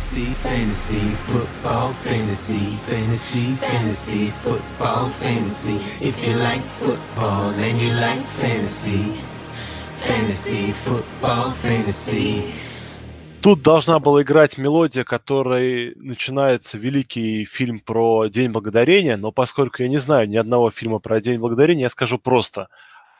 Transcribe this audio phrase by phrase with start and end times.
[0.00, 5.76] Fantasy, fantasy, football, fantasy, fantasy, fantasy, football, fantasy.
[6.00, 9.20] If you like football and you like fantasy,
[9.94, 12.42] fantasy, football, fantasy.
[13.42, 19.88] Тут должна была играть мелодия, которой начинается великий фильм про День Благодарения, но поскольку я
[19.88, 22.68] не знаю ни одного фильма про День Благодарения, я скажу просто.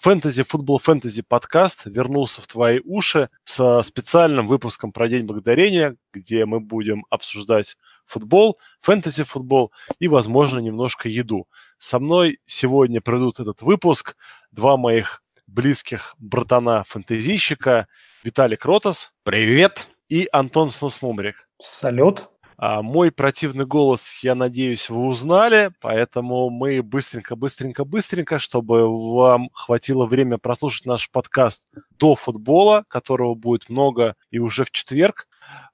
[0.01, 6.47] Фэнтези, футбол, фэнтези подкаст вернулся в твои уши со специальным выпуском про День Благодарения, где
[6.47, 7.77] мы будем обсуждать
[8.07, 11.49] футбол, фэнтези-футбол и, возможно, немножко еду.
[11.79, 14.17] Со мной сегодня придут этот выпуск
[14.51, 17.87] два моих близких братана-фэнтезийщика
[18.25, 19.13] Виталий Кротос.
[19.23, 19.87] Привет!
[20.11, 21.49] и Антон Сносмумрик.
[21.63, 22.29] Салют.
[22.63, 30.37] А, мой противный голос, я надеюсь, вы узнали, поэтому мы быстренько-быстренько-быстренько, чтобы вам хватило время
[30.37, 31.67] прослушать наш подкаст
[31.99, 35.27] до футбола, которого будет много и уже в четверг,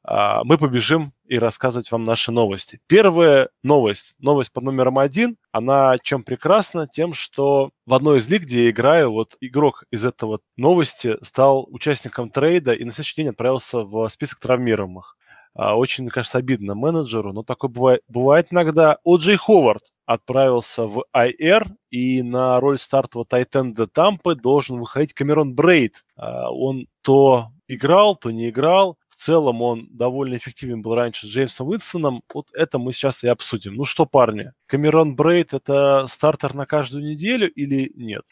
[0.05, 2.79] а, мы побежим и рассказывать вам наши новости.
[2.87, 6.87] Первая новость, новость под номером один, она чем прекрасна?
[6.87, 11.67] Тем, что в одной из лиг, где я играю, вот игрок из этого новости стал
[11.69, 15.17] участником трейда и на следующий день отправился в список травмируемых.
[15.57, 18.99] А, очень, мне кажется, обидно менеджеру, но такое бывает, бывает иногда.
[19.07, 26.05] О'Джей Ховард отправился в IR, и на роль стартового Тайтенда Тампы должен выходить Камерон Брейд.
[26.17, 31.31] А, он то играл, то не играл в целом он довольно эффективен был раньше с
[31.31, 32.23] Джеймсом Уинстоном.
[32.35, 33.75] Вот это мы сейчас и обсудим.
[33.75, 38.25] Ну что, парни, Камерон Брейд– это стартер на каждую неделю или нет?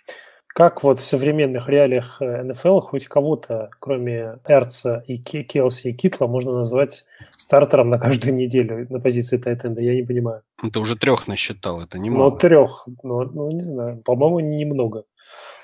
[0.54, 6.28] Как вот в современных реалиях э, НФЛ хоть кого-то, кроме Эрца и Келси и Китла,
[6.28, 7.04] можно назвать
[7.36, 9.80] стартером на каждую неделю на позиции Тайтенда?
[9.80, 10.42] Я не понимаю.
[10.72, 12.30] Ты уже трех насчитал, это немало.
[12.30, 12.86] Ну, трех.
[13.02, 13.96] Ну, ну, не знаю.
[14.04, 15.06] По-моему, немного.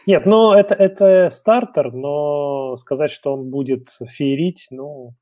[0.09, 5.15] Нет, ну, это, это стартер, но сказать, что он будет феерить, ну,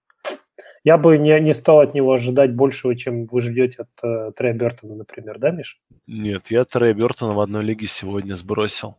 [0.83, 4.55] я бы не, не стал от него ожидать большего, чем вы ждете от э, Трея
[4.55, 5.79] Бертона, например, да, Миш?
[6.07, 8.97] Нет, я Трея Бертона в одной лиге сегодня сбросил.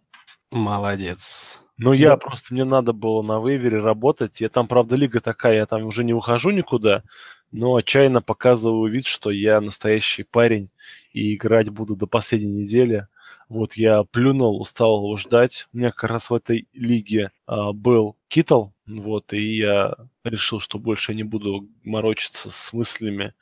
[0.51, 1.59] Молодец.
[1.77, 2.17] Ну, я да.
[2.17, 4.41] просто, мне надо было на вейвере работать.
[4.41, 7.03] Я там, правда, лига такая, я там уже не ухожу никуда,
[7.51, 10.69] но отчаянно показываю вид, что я настоящий парень
[11.13, 13.07] и играть буду до последней недели.
[13.47, 15.67] Вот я плюнул, устал его ждать.
[15.73, 20.79] У меня как раз в этой лиге а, был Китл, вот, и я решил, что
[20.79, 23.33] больше не буду морочиться с мыслями,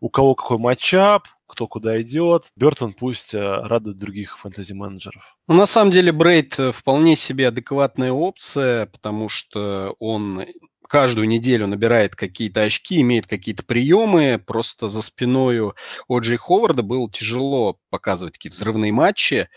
[0.00, 2.50] у кого какой матчап, кто куда идет.
[2.56, 5.36] Бертон пусть а, радует других фэнтези-менеджеров.
[5.48, 10.44] Ну, на самом деле, Брейд э, вполне себе адекватная опция, потому что он
[10.88, 14.42] каждую неделю набирает какие-то очки, имеет какие-то приемы.
[14.44, 15.72] Просто за спиной
[16.08, 19.48] у Джей Ховарда было тяжело показывать такие взрывные матчи.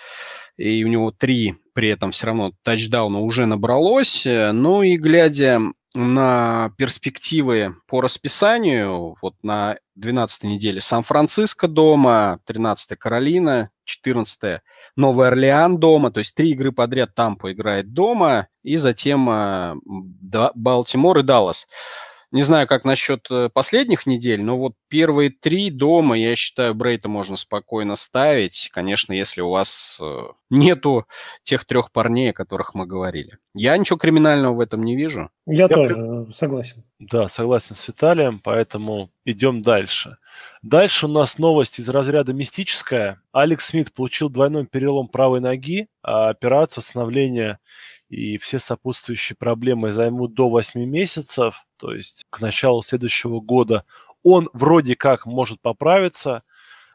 [0.58, 4.26] И у него три при этом все равно тачдауна уже набралось.
[4.26, 5.62] Ну и глядя
[5.96, 14.62] на перспективы по расписанию, вот на 12 неделе Сан-Франциско дома, 13 Каролина, 14
[14.96, 19.76] Новый Орлеан дома, то есть три игры подряд Тампа играет дома, и затем э,
[20.54, 21.68] Балтимор и Даллас.
[22.32, 27.10] Не знаю, как насчет э, последних недель, но вот первые три дома, я считаю, Брейта
[27.10, 28.70] можно спокойно ставить.
[28.72, 30.20] Конечно, если у вас э,
[30.52, 31.08] нету
[31.42, 33.40] тех трех парней, о которых мы говорили.
[33.56, 35.32] Я ничего криминального в этом не вижу.
[35.48, 36.34] Я, я тоже при...
[36.34, 36.84] согласен.
[37.00, 40.18] Да, согласен с Виталием, поэтому идем дальше.
[40.62, 43.22] Дальше у нас новость из разряда мистическая.
[43.32, 47.60] Алекс Смит получил двойной перелом правой ноги, а операция восстановления
[48.10, 53.86] и все сопутствующие проблемы займут до 8 месяцев, то есть к началу следующего года
[54.24, 56.44] он вроде как может поправиться.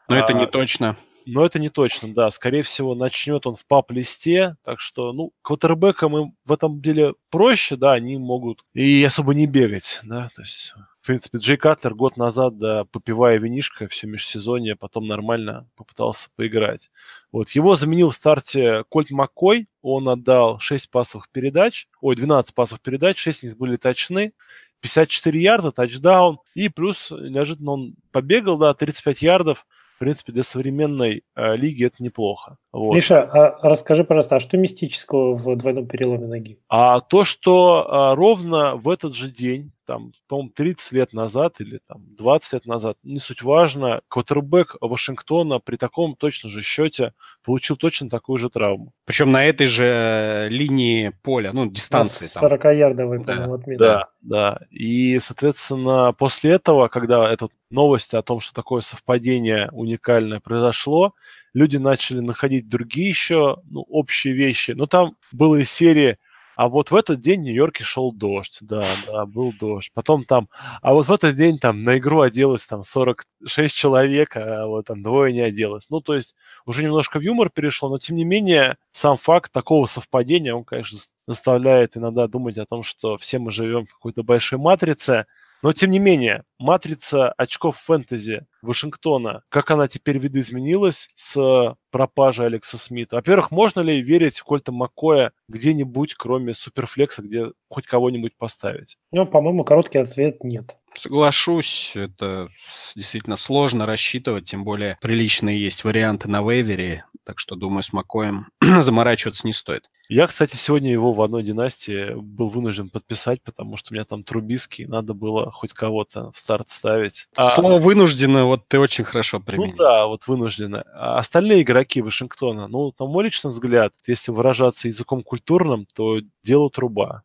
[0.07, 0.95] Но а, это не точно.
[1.25, 2.29] Но это не точно, да.
[2.29, 7.77] Скорее всего, начнет он в пап-листе, так что, ну, квотербекам им в этом деле проще,
[7.77, 10.73] да, они могут и особо не бегать, да, то есть
[11.05, 16.89] в принципе, Джей Катлер год назад, да, попивая винишко все межсезонье, потом нормально попытался поиграть.
[17.31, 22.81] Вот, его заменил в старте Кольт Маккой, он отдал 6 пасовых передач, ой, 12 пасовых
[22.81, 24.33] передач, 6 из них были точны,
[24.81, 31.23] 54 ярда, тачдаун, и плюс неожиданно он побегал, да, 35 ярдов, в принципе, для современной
[31.35, 32.57] э, лиги это неплохо.
[32.75, 32.93] Вот.
[32.93, 36.59] Миша, а расскажи, пожалуйста, а что мистического в двойном переломе ноги?
[36.67, 41.79] А то, что а, ровно в этот же день там, по-моему, 30 лет назад или
[41.87, 47.13] там 20 лет назад, не суть важно, квотербек Вашингтона при таком точно же счете
[47.45, 48.91] получил точно такую же травму.
[49.05, 52.25] Причем на этой же линии поля, ну, дистанции.
[52.25, 53.85] 40-ярдовой, по-моему, отметка.
[53.85, 54.59] Да, да.
[54.69, 61.13] И, соответственно, после этого, когда эта новость о том, что такое совпадение уникальное произошло,
[61.55, 64.71] люди начали находить другие еще ну, общие вещи.
[64.71, 66.17] Но там было из серии
[66.55, 69.91] а вот в этот день в Нью-Йорке шел дождь, да, да, был дождь.
[69.93, 70.49] Потом там,
[70.81, 75.03] а вот в этот день там на игру оделось там 46 человек, а вот там
[75.03, 75.89] двое не оделось.
[75.89, 76.35] Ну, то есть
[76.65, 80.97] уже немножко в юмор перешло, но тем не менее сам факт такого совпадения, он, конечно,
[81.27, 85.25] заставляет иногда думать о том, что все мы живем в какой-то большой матрице,
[85.61, 92.77] но, тем не менее, матрица очков фэнтези Вашингтона, как она теперь видоизменилась с пропажей Алекса
[92.77, 93.15] Смита?
[93.15, 98.97] Во-первых, можно ли верить в Кольта Маккоя где-нибудь, кроме Суперфлекса, где хоть кого-нибудь поставить?
[99.11, 100.77] Ну, по-моему, короткий ответ– нет.
[100.95, 102.49] Соглашусь, это
[102.95, 108.47] действительно сложно рассчитывать, тем более приличные есть варианты на вейвере, так что, думаю, с Макоем
[108.61, 109.89] заморачиваться не стоит.
[110.07, 114.23] Я, кстати, сегодня его в одной династии был вынужден подписать, потому что у меня там
[114.23, 117.27] Трубиский, надо было хоть кого-то в старт ставить.
[117.35, 117.49] А...
[117.49, 119.71] Слово «вынужденно» вот ты очень хорошо применил.
[119.71, 120.83] Ну да, вот вынужденно.
[120.93, 126.69] А остальные игроки Вашингтона, ну, на мой личный взгляд, если выражаться языком культурным, то дело
[126.69, 127.23] труба.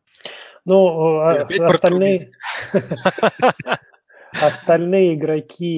[0.65, 2.31] Ну, а, остальные...
[4.41, 5.77] Остальные игроки,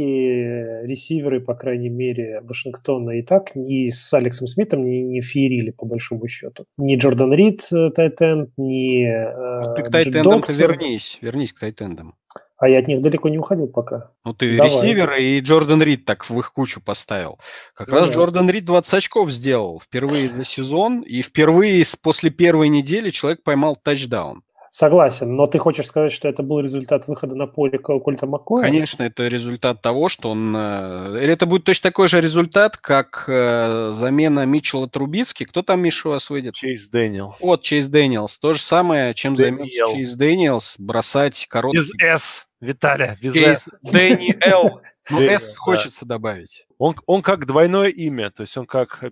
[0.84, 5.86] ресиверы, по крайней мере, Вашингтона и так ни с Алексом Смитом не, не феерили, по
[5.86, 6.66] большому счету.
[6.78, 12.16] Ни Джордан Рид, э, Тайтенд, ни ну, Ты к Тайтендам вернись, вернись к Тайтендам.
[12.64, 14.12] А я от них далеко не уходил пока.
[14.24, 14.70] Ну, ты Давай.
[14.70, 17.38] ресивер и Джордан Рид так в их кучу поставил.
[17.74, 18.14] Как ну, раз да.
[18.14, 23.76] Джордан Рид 20 очков сделал впервые за сезон, и впервые после первой недели человек поймал
[23.76, 24.44] тачдаун.
[24.76, 28.64] Согласен, но ты хочешь сказать, что это был результат выхода на поле Кольта Маккоя?
[28.64, 30.52] Конечно, это результат того, что он...
[30.58, 35.44] Э, или это будет точно такой же результат, как э, замена Митчелла Трубиски.
[35.44, 36.56] Кто там, Миша, у вас выйдет?
[36.56, 37.36] Чейз Дэниел.
[37.40, 38.40] Вот, Чейз Дэниелс.
[38.40, 41.78] То же самое, чем займется Чейз Дэниелс, бросать короткий...
[41.78, 43.80] Без «С», Виталия, без «С».
[43.84, 44.82] Дэниел.
[45.12, 46.66] Ну, «С» хочется добавить.
[46.80, 49.04] Он, он как двойное имя, то есть он как...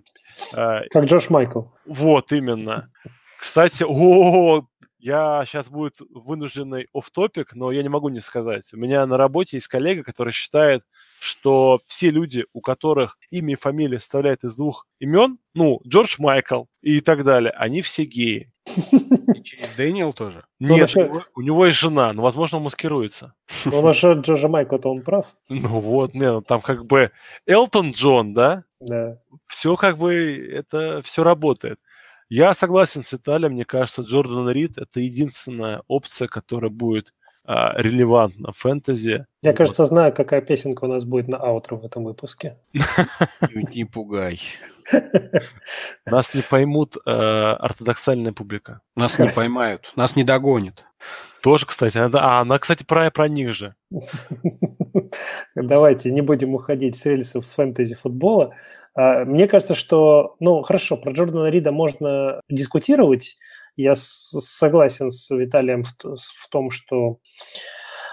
[0.54, 1.66] Э, как Джош Майкл.
[1.86, 2.90] Вот, именно.
[3.38, 4.66] Кстати, о,
[5.02, 8.72] я сейчас будет вынужденный оф топик но я не могу не сказать.
[8.72, 10.84] У меня на работе есть коллега, который считает,
[11.18, 16.64] что все люди, у которых имя и фамилия составляют из двух имен, ну, Джордж Майкл
[16.80, 18.52] и так далее, они все геи.
[18.66, 20.44] И через Дэниел тоже?
[20.60, 20.96] Ну, Нет, насчет...
[20.96, 23.34] у, него, у него есть жена, но, возможно, он маскируется.
[23.64, 25.26] Ну, насчет Джорджа Майкла-то он прав.
[25.48, 27.10] Ну вот, не, ну, там как бы
[27.44, 28.62] Элтон Джон, да?
[28.80, 29.18] Да.
[29.48, 31.80] Все как бы, это все работает.
[32.34, 37.12] Я согласен с Виталием, мне кажется, Джордан Рид– это единственная опция, которая будет
[37.44, 39.26] а, релевантна в фэнтези.
[39.42, 39.56] Я, вот.
[39.56, 42.56] кажется, знаю, какая песенка у нас будет на аутро в этом выпуске.
[43.74, 44.40] Не пугай.
[46.06, 48.80] Нас не поймут э, ортодоксальная публика.
[48.96, 50.84] Нас не поймают, нас не догонят.
[51.42, 51.98] Тоже, кстати.
[51.98, 53.74] Она, а, она, кстати, про, про них же.
[55.54, 58.54] Давайте не будем уходить с рельсов фэнтези футбола.
[58.94, 63.38] А, мне кажется, что, ну, хорошо, про Джордана Рида можно дискутировать.
[63.76, 67.18] Я согласен с Виталием в, в том, что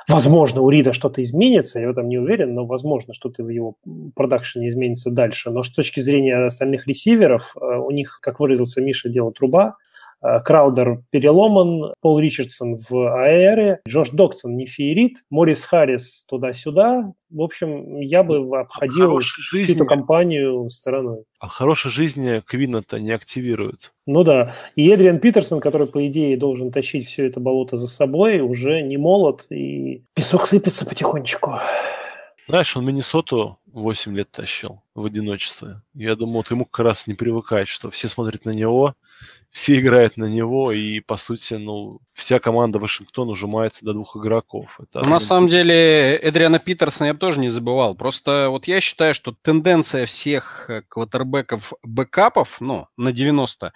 [0.09, 3.75] Возможно, у Рида что-то изменится, я в этом не уверен, но возможно, что-то в его
[4.15, 5.51] продакшене изменится дальше.
[5.51, 9.75] Но с точки зрения остальных ресиверов, э, у них, как выразился Миша, дело труба.
[10.21, 12.93] Э, Краудер переломан, Пол Ричардсон в
[13.23, 17.13] аэре, Джош Доксон не феерит, Морис Харрис туда-сюда.
[17.29, 21.23] В общем, я бы обходил всю эту компанию стороной.
[21.39, 23.93] А хорошей жизни Квинна-то не активируют.
[24.05, 24.53] Ну да.
[24.75, 28.97] И Эдриан Питерсон, который, по идее, должен тащить все это болото за собой, уже не
[28.97, 31.59] молод, и песок сыпется потихонечку.
[32.47, 35.81] Знаешь, он Миннесоту 8 лет тащил в одиночестве.
[35.93, 38.95] Я думаю, вот ему как раз не привыкать, что все смотрят на него,
[39.49, 44.79] все играют на него, и, по сути, ну, вся команда Вашингтона ужимается до двух игроков.
[44.79, 47.95] Это на самом деле, Эдриана Питерсона я бы тоже не забывал.
[47.95, 53.71] Просто вот я считаю, что тенденция всех э, квотербеков бэкапов, ну, на 99%,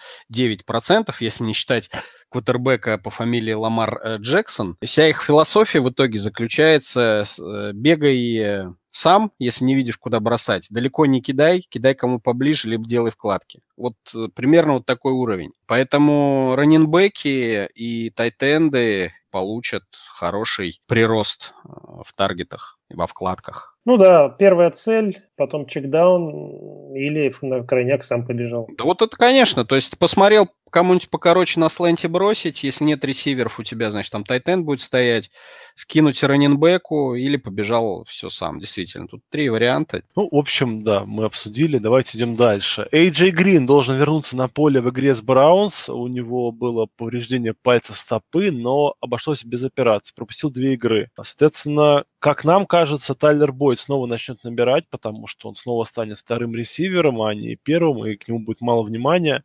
[1.20, 1.90] если не считать
[2.30, 9.32] квотербека по фамилии Ламар э, Джексон, вся их философия в итоге заключается э, бегай сам,
[9.40, 13.62] если не видишь, куда бросать, далеко не кидай, кидай кому поближе, либо делай вкладки.
[13.76, 15.52] Вот э, примерно вот такой уровень.
[15.66, 21.70] Поэтому раненбеки и тайтенды получат хороший прирост э,
[22.06, 23.76] в таргетах, во вкладках.
[23.84, 28.70] Ну да, первая цель, потом чекдаун или на крайняк сам побежал.
[28.78, 33.60] Да вот это, конечно, то есть посмотрел кому-нибудь покороче на сленте бросить, если нет ресиверов
[33.60, 35.30] у тебя, значит, там тайтен будет стоять,
[35.76, 38.60] скинуть раненбеку или побежал все сам.
[38.60, 40.02] Действительно, тут три варианта.
[40.16, 42.88] Ну, в общем, да, мы обсудили, давайте идем дальше.
[42.92, 45.90] Эйджей Грин должен вернуться на поле в игре с Браунс.
[45.90, 50.14] У него было повреждение пальцев стопы, но обошлось без операции.
[50.16, 51.12] Пропустил две игры.
[51.16, 56.56] Соответственно, как нам кажется, Тайлер Бойд снова начнет набирать, потому что он снова станет вторым
[56.56, 59.44] ресивером, а не первым, и к нему будет мало внимания.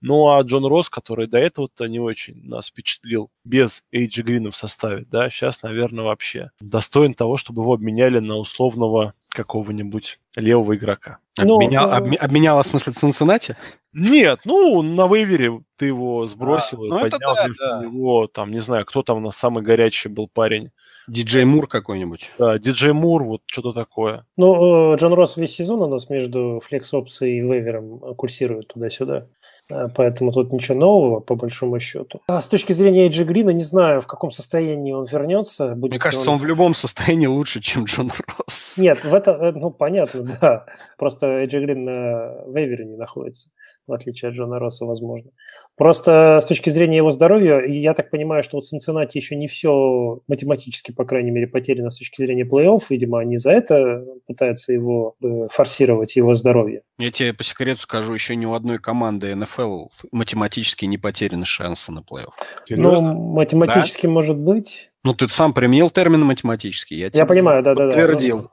[0.00, 4.56] Ну а Джон Росс, который до этого-то не очень нас впечатлил без Эйджи Грина в
[4.56, 11.18] составе, да, сейчас, наверное, вообще достоин того, чтобы его обменяли на условного какого-нибудь левого игрока.
[11.38, 13.56] Обменял, ну, обме, обменяла, в смысле, Цинциннати?
[13.92, 17.84] Нет, ну, на вейвере ты его сбросил а, и ну поднял да, да.
[17.84, 20.70] него, там, не знаю, кто там у нас самый горячий был парень.
[21.08, 22.30] Диджей Мур какой-нибудь.
[22.38, 24.26] Да, Диджей Мур, вот что-то такое.
[24.36, 26.92] Ну, э, Джон Росс весь сезон у нас между флекс
[27.22, 29.26] и вейвером курсирует туда-сюда.
[29.70, 32.20] Э, поэтому тут ничего нового, по большому счету.
[32.26, 35.74] А с точки зрения Эйджи Грина, не знаю, в каком состоянии он вернется.
[35.74, 36.36] Будет Мне кажется, он...
[36.36, 38.78] он в любом состоянии лучше, чем Джон Росс.
[38.78, 40.66] Нет, в это, э, ну, понятно, да.
[40.98, 43.48] Просто Эйджи Грин на вейвере не находится
[43.90, 45.30] в отличие от Джона Росса, возможно.
[45.76, 50.20] Просто с точки зрения его здоровья, я так понимаю, что вот Цинциннати еще не все
[50.28, 52.80] математически, по крайней мере, потеряно с точки зрения плей-офф.
[52.88, 56.82] Видимо, они за это пытаются его э, форсировать, его здоровье.
[56.98, 61.92] Я тебе по секрету скажу, еще ни у одной команды НФЛ математически не потеряны шансы
[61.92, 62.32] на плей-офф.
[62.70, 64.12] Ну, математически да?
[64.12, 64.90] может быть.
[65.02, 66.98] Ну, ты сам применил термин математический.
[66.98, 67.86] Я, я понимаю, да-да-да.
[67.86, 68.42] Подтвердил.
[68.42, 68.48] Да,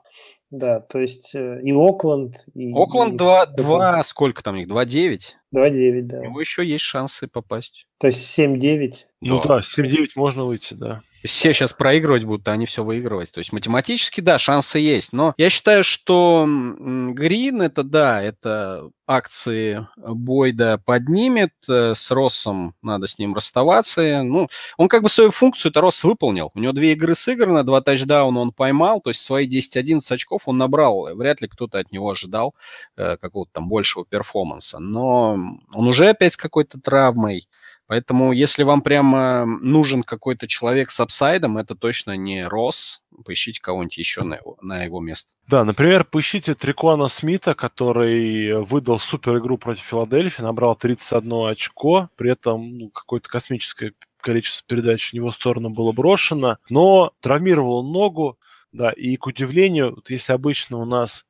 [0.80, 2.72] то есть э, и Окленд, и...
[2.72, 5.20] Окленд 2, 2, сколько там у них, 2-9?
[5.54, 6.18] 2-9, да.
[6.20, 7.86] У него еще есть шансы попасть.
[8.00, 8.92] То есть 7-9?
[9.20, 11.00] Ну да, да 7-9 можно выйти, да.
[11.24, 13.32] Все сейчас проигрывать будут, а они все выигрывать.
[13.32, 15.12] То есть математически, да, шансы есть.
[15.12, 21.50] Но я считаю, что Грин это, да, это акции Бойда поднимет.
[21.68, 24.22] Э, с Россом надо с ним расставаться.
[24.22, 26.52] Ну, он как бы свою функцию, это Росс выполнил.
[26.54, 29.00] У него две игры сыграны, два тачдауна он поймал.
[29.00, 31.16] То есть свои 10-11 очков он набрал.
[31.16, 32.54] Вряд ли кто-то от него ожидал
[32.96, 34.78] э, какого-то там большего перформанса.
[34.78, 35.37] Но
[35.72, 37.48] он уже опять с какой-то травмой.
[37.88, 43.00] Поэтому, если вам прямо нужен какой-то человек с апсайдом, это точно не Росс.
[43.24, 45.32] Поищите кого-нибудь еще на его, на его место.
[45.46, 52.30] Да, например, поищите Трикуана Смита, который выдал супер игру против Филадельфии, набрал 31 очко, при
[52.30, 58.38] этом ну, какое-то космическое количество передач в него сторону было брошено, но травмировал ногу,
[58.70, 61.24] да, и к удивлению, вот если обычно у нас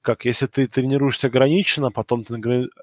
[0.00, 2.34] как если ты тренируешься ограниченно, потом ты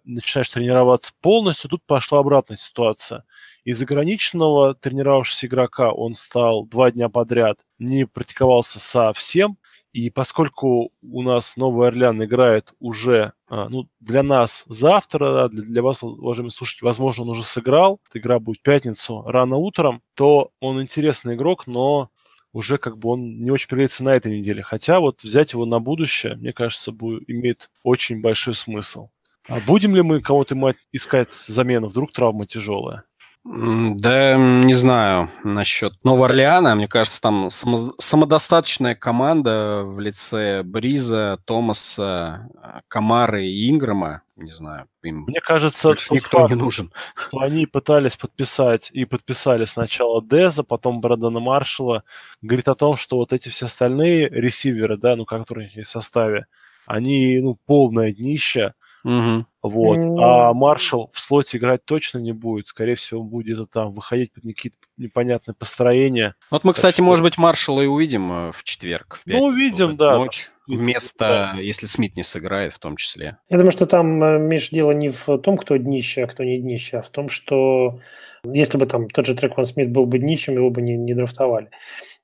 [0.04, 3.26] начинаешь тренироваться полностью, тут пошла обратная ситуация.
[3.64, 9.58] Из ограниченного тренировавшегося игрока он стал два дня подряд, не практиковался совсем,
[9.92, 15.82] и поскольку у нас Новый Орлеан играет уже, а, ну, для нас завтра, для, для
[15.82, 20.82] вас, уважаемые слушатели, возможно, он уже сыграл, игра будет в пятницу рано утром, то он
[20.82, 22.10] интересный игрок, но
[22.54, 24.64] уже как бы он не очень пригодится на этой неделе.
[24.64, 29.10] Хотя вот взять его на будущее, мне кажется, будет, имеет очень большой смысл.
[29.48, 30.56] А будем ли мы кого-то
[30.92, 31.88] искать замену?
[31.88, 33.04] Вдруг травма тяжелая?
[33.46, 36.76] Да, не знаю насчет Нового Орлеана.
[36.76, 42.50] Мне кажется, там самодостаточная команда в лице Бриза, Томаса,
[42.90, 44.24] Камары и Инграма.
[44.36, 46.94] Не знаю, им Мне кажется, никто факт, не нужен.
[47.16, 52.04] Что они пытались подписать и подписали сначала Деза, потом Брэдона Маршалла.
[52.42, 56.46] Говорит о том, что вот эти все остальные ресиверы, да, ну, которые в составе,
[56.86, 58.74] они, ну, полное днище.
[59.04, 59.46] Угу.
[59.64, 59.98] Вот.
[60.20, 62.68] А Маршал в слоте играть точно не будет.
[62.68, 66.36] Скорее всего, будет там выходить под какие-то непонятные построения.
[66.52, 67.04] Вот мы, кстати, что...
[67.04, 69.18] может быть, Маршала и увидим э, в четверг.
[69.18, 70.18] В ну, увидим, да.
[70.18, 70.50] Ночь.
[70.68, 71.56] Вместо, да.
[71.60, 73.38] если Смит не сыграет, в том числе.
[73.50, 76.60] Я думаю, что там, э, Миш, дело не в том, кто днище, а кто не
[76.60, 78.00] днище, а в том, что
[78.44, 81.70] если бы там тот же Трекван Смит был бы днищем, его бы не, не драфтовали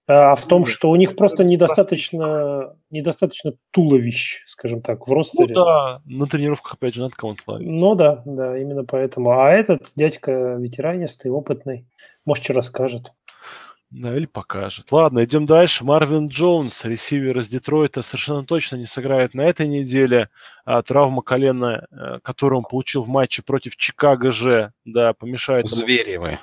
[0.07, 5.53] а в том, что у них просто недостаточно, недостаточно туловищ, скажем так, в ростере.
[5.55, 7.67] Ну да, на тренировках опять же надо кого-то ловить.
[7.67, 9.31] Ну да, да, именно поэтому.
[9.31, 11.87] А этот дядька ветеранистый, опытный,
[12.23, 13.13] может, что расскажет.
[13.97, 14.91] Да, или покажет.
[14.91, 15.85] Ладно, идем дальше.
[15.85, 20.29] Марвин Джонс, ресивер из Детройта, совершенно точно не сыграет на этой неделе.
[20.65, 25.67] А, травма колена, э, которую он получил в матче против Чикаго же, да, помешает...
[25.67, 26.39] Зверевы.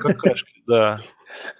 [0.00, 1.00] Какашки, да.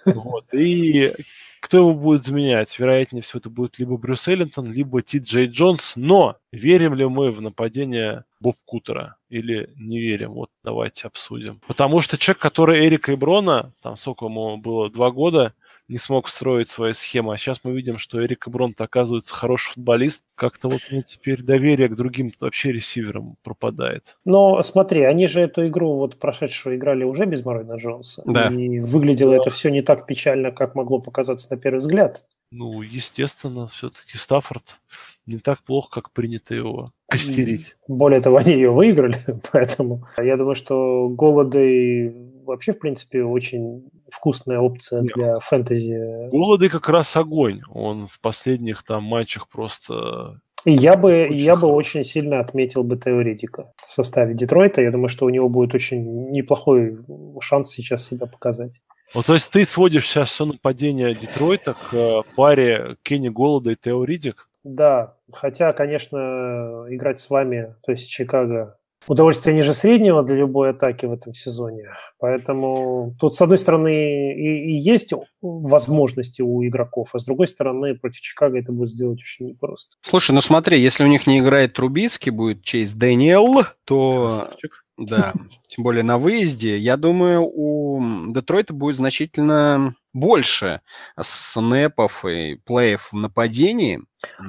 [0.05, 0.53] Вот.
[0.53, 1.13] И
[1.61, 2.77] кто его будет заменять?
[2.77, 5.93] Вероятнее всего, это будет либо Брюс Эллинтон, либо Ти Джей Джонс.
[5.95, 10.33] Но верим ли мы в нападение Боб Кутера или не верим?
[10.33, 11.61] Вот давайте обсудим.
[11.67, 15.53] Потому что человек, который Эрика Иброна, там сколько ему было, два года,
[15.87, 17.31] не смог встроить свою схему.
[17.31, 20.23] А сейчас мы видим, что Эрик Бронт оказывается хороший футболист.
[20.35, 24.17] Как-то вот мне теперь доверие к другим вообще ресиверам пропадает.
[24.25, 28.21] Но смотри, они же эту игру вот прошедшую играли уже без Марвина Джонса.
[28.25, 28.47] Да.
[28.47, 29.37] И выглядело да.
[29.37, 32.25] это все не так печально, как могло показаться на первый взгляд.
[32.51, 34.79] Ну, естественно, все-таки Стаффорд
[35.25, 37.75] не так плохо, как принято его костерить.
[37.87, 39.17] Более того, они ее выиграли,
[39.51, 42.13] поэтому я думаю, что голоды
[42.45, 45.11] вообще, в принципе, очень вкусная опция Нет.
[45.13, 46.29] для фэнтези.
[46.31, 47.61] Голоды как раз огонь.
[47.69, 50.39] Он в последних там матчах просто
[50.69, 54.81] я бы, очень я бы очень сильно отметил бы Теоретика в составе Детройта.
[54.81, 56.97] Я думаю, что у него будет очень неплохой
[57.39, 58.81] шанс сейчас себя показать.
[59.13, 63.75] Ну, то есть ты сводишь сейчас все нападение Детройта к э, паре Кенни Голода и
[63.75, 64.49] Тео Ридик?
[64.63, 71.05] Да, хотя, конечно, играть с вами, то есть Чикаго, удовольствие ниже среднего для любой атаки
[71.05, 71.89] в этом сезоне.
[72.19, 77.95] Поэтому тут, с одной стороны, и, и есть возможности у игроков, а с другой стороны,
[77.95, 79.95] против Чикаго это будет сделать очень непросто.
[80.01, 84.27] Слушай, ну смотри, если у них не играет Трубицкий, будет Чейз Дэниел, то...
[84.27, 84.83] Красавчик.
[84.97, 85.33] Да,
[85.67, 86.77] тем более на выезде.
[86.77, 90.81] Я думаю, у Детройта будет значительно больше
[91.19, 94.01] снэпов и плеев в нападении.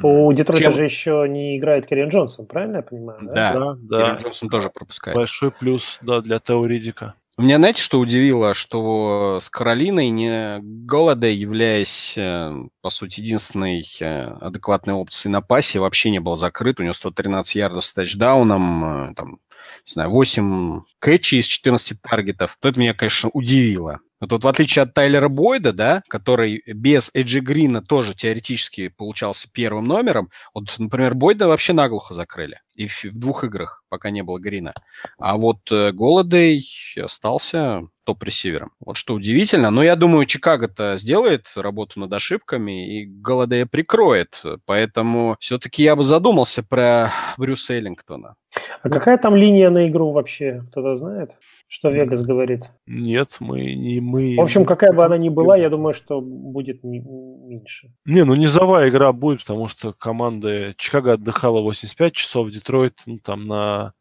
[0.03, 0.73] У Детройта чем...
[0.73, 3.21] же еще не играет Керрин Джонсон, правильно я понимаю?
[3.23, 4.03] Да, да, да.
[4.03, 5.17] Керрин Джонсон тоже пропускает.
[5.17, 7.15] Большой плюс, да, для Тео Ридика.
[7.39, 8.53] Меня, знаете, что удивило?
[8.53, 15.79] Что с Каролиной не Голодой, являясь, э, по сути, единственной э, адекватной опцией на пасе,
[15.79, 16.81] вообще не был закрыт.
[16.81, 19.39] У него 113 ярдов с тачдауном, э, там,
[19.87, 22.57] не знаю, 8 кэтчи из 14 таргетов.
[22.63, 24.01] Вот это меня, конечно, удивило.
[24.21, 29.49] Вот, вот в отличие от Тайлера Бойда, да, который без Эджи Грина тоже теоретически получался
[29.53, 32.61] первым номером, вот, например, Бойда вообще наглухо закрыли.
[32.75, 34.73] И в, в двух играх, пока не было Грина.
[35.19, 36.65] А вот э, Голодей
[36.97, 38.73] остался топ-ресивером.
[38.81, 39.71] Вот что удивительно.
[39.71, 44.43] Но я думаю, Чикаго-то сделает работу над ошибками и Голодея прикроет.
[44.65, 48.37] Поэтому все-таки я бы задумался про Брюса Эллингтона.
[48.83, 50.63] А какая там линия на игру вообще?
[50.71, 51.33] Кто-то знает?
[51.71, 52.71] Что Вегас говорит?
[52.87, 54.37] Нет, мы не мы.
[54.37, 57.93] В общем, какая бы она ни была, я думаю, что будет меньше.
[58.07, 63.47] Не, ну низовая игра будет, потому что команда Чикаго отдыхала 85 часов, Детройт ну, там
[63.47, 63.93] на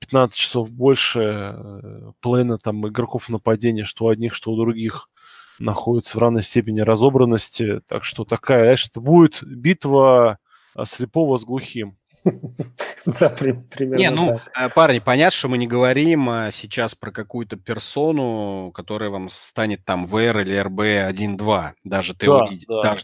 [0.00, 5.08] 15 часов больше э, плена там игроков нападения, что у одних, что у других
[5.58, 7.80] находятся в равной степени разобранности.
[7.88, 10.38] Так что такая, знаешь, это будет битва
[10.84, 11.96] слепого с глухим.
[13.06, 17.56] Да, примерно Не, ну, э, парни, понятно, что мы не говорим а, сейчас про какую-то
[17.56, 22.14] персону, которая вам станет там VR или RB 1.2, даже,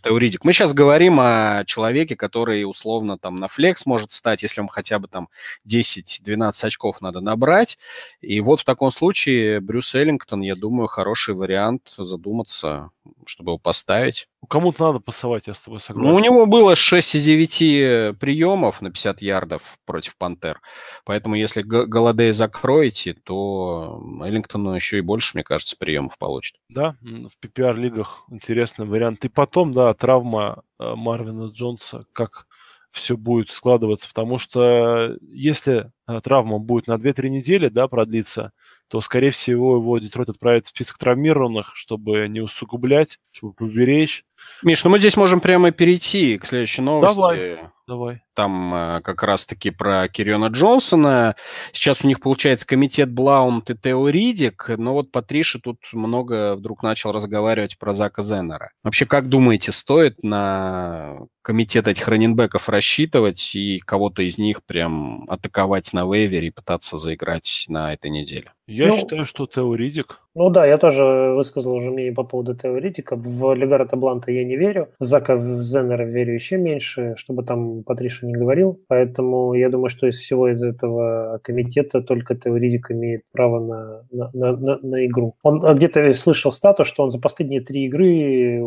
[0.01, 0.45] теоридик.
[0.45, 4.99] Мы сейчас говорим о человеке, который условно там на флекс может стать, если вам хотя
[4.99, 5.29] бы там
[5.69, 7.79] 10-12 очков надо набрать.
[8.21, 12.91] И вот в таком случае Брюс Эллингтон, я думаю, хороший вариант задуматься,
[13.27, 14.29] чтобы его поставить.
[14.49, 16.11] Кому-то надо пасовать, я с тобой согласен.
[16.11, 20.61] Ну, у него было 6 из 9 приемов на 50 ярдов против Пантер.
[21.05, 26.57] Поэтому если Голодей закроете, то Эллингтону еще и больше, мне кажется, приемов получит.
[26.69, 29.25] Да, в PPR-лигах интересный вариант.
[29.25, 32.47] И потом, да, травма э, Марвина Джонса, как
[32.93, 38.53] все будет складываться, потому что если э, травма будет на 2-3 недели, да, продлиться,
[38.89, 44.25] то, скорее всего, его Детройт отправит в список травмированных, чтобы не усугублять, чтобы поберечь.
[44.63, 47.17] Миш, ну мы здесь можем прямо перейти к следующей новости.
[47.17, 48.23] Давай, давай.
[48.35, 51.35] Там э, как раз-таки про Кириона Джонсона.
[51.73, 56.85] Сейчас у них получается комитет Блаунт и Тео Ридик, но вот Патриши тут много вдруг
[56.85, 58.71] начал разговаривать про Зака Зеннера.
[58.85, 65.93] Вообще, как думаете, стоит на комитет этих раненбеков рассчитывать и кого-то из них прям атаковать
[65.93, 68.53] на вейвере и пытаться заиграть на этой неделе?
[68.67, 70.21] Я ну, считаю, что теоретик.
[70.35, 73.17] Ну да, я тоже высказал уже мнение по поводу теоретика.
[73.17, 74.89] В Легарета Бланта я не верю.
[75.01, 78.81] В Зака в Зеннера верю еще меньше, чтобы там Патриша не говорил.
[78.87, 84.31] Поэтому я думаю, что из всего из этого комитета только теоретик имеет право на, на,
[84.33, 85.35] на, на, на игру.
[85.43, 88.63] Он где-то слышал статус, что он за последние три игры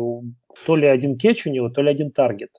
[0.66, 2.50] то ли один кетч у него, то ли один таргет.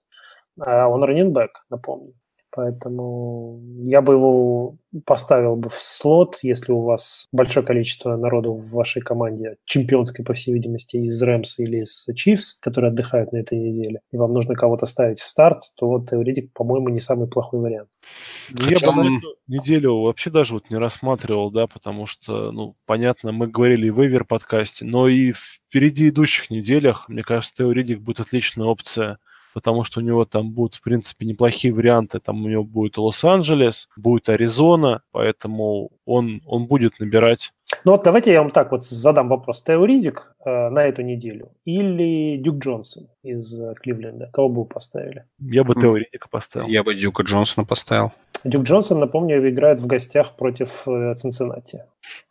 [0.59, 2.13] А он раненбэк, напомню.
[2.57, 8.71] Поэтому я бы его поставил бы в слот, если у вас большое количество народу в
[8.71, 13.59] вашей команде, чемпионской, по всей видимости, из Рэмс или из Чивс, которые отдыхают на этой
[13.59, 17.59] неделе, и вам нужно кого-то ставить в старт, то вот Эвридик, по-моему, не самый плохой
[17.59, 17.89] вариант.
[18.49, 22.75] Ну, я бы на эту неделю вообще даже вот не рассматривал, да, потому что, ну,
[22.87, 27.99] понятно, мы говорили и в Эвер подкасте, но и впереди идущих неделях, мне кажется, Теоридик
[27.99, 29.19] будет отличная опция
[29.57, 32.19] потому что у него там будут, в принципе, неплохие варианты.
[32.19, 37.53] Там у него будет Лос-Анджелес, будет Аризона, поэтому он, он будет набирать.
[37.83, 39.63] Ну вот давайте я вам так вот задам вопрос.
[39.63, 44.29] Тео Ридик э, на эту неделю или Дюк Джонсон из э, Кливленда?
[44.31, 45.25] Кого бы вы поставили?
[45.39, 46.67] Я бы Тео Ридика поставил.
[46.67, 48.11] Я бы Дюка Джонсона поставил.
[48.43, 51.83] Дюк Джонсон, напомню, играет в гостях против э, Цинциннати.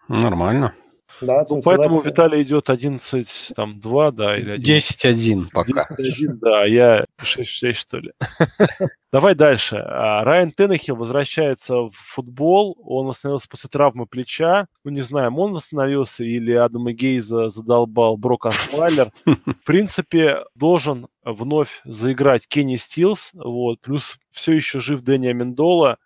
[0.07, 0.73] Нормально.
[1.21, 5.89] Да, Ну, поэтому Виталий идет 11, там, 2, да, или 10-1 пока.
[5.99, 8.13] 10-1, да, я 6-6, что ли.
[9.13, 9.77] Давай дальше.
[9.77, 12.77] А, Райан Теннехилл возвращается в футбол.
[12.85, 14.67] Он восстановился после травмы плеча.
[14.85, 19.11] Ну, не знаем, он восстановился или Адама Гейза задолбал Брок Асвайлер.
[19.25, 23.31] В принципе, должен вновь заиграть Кенни Стилс.
[23.33, 23.81] Вот.
[23.81, 25.97] Плюс все еще жив Дэнни Амендола.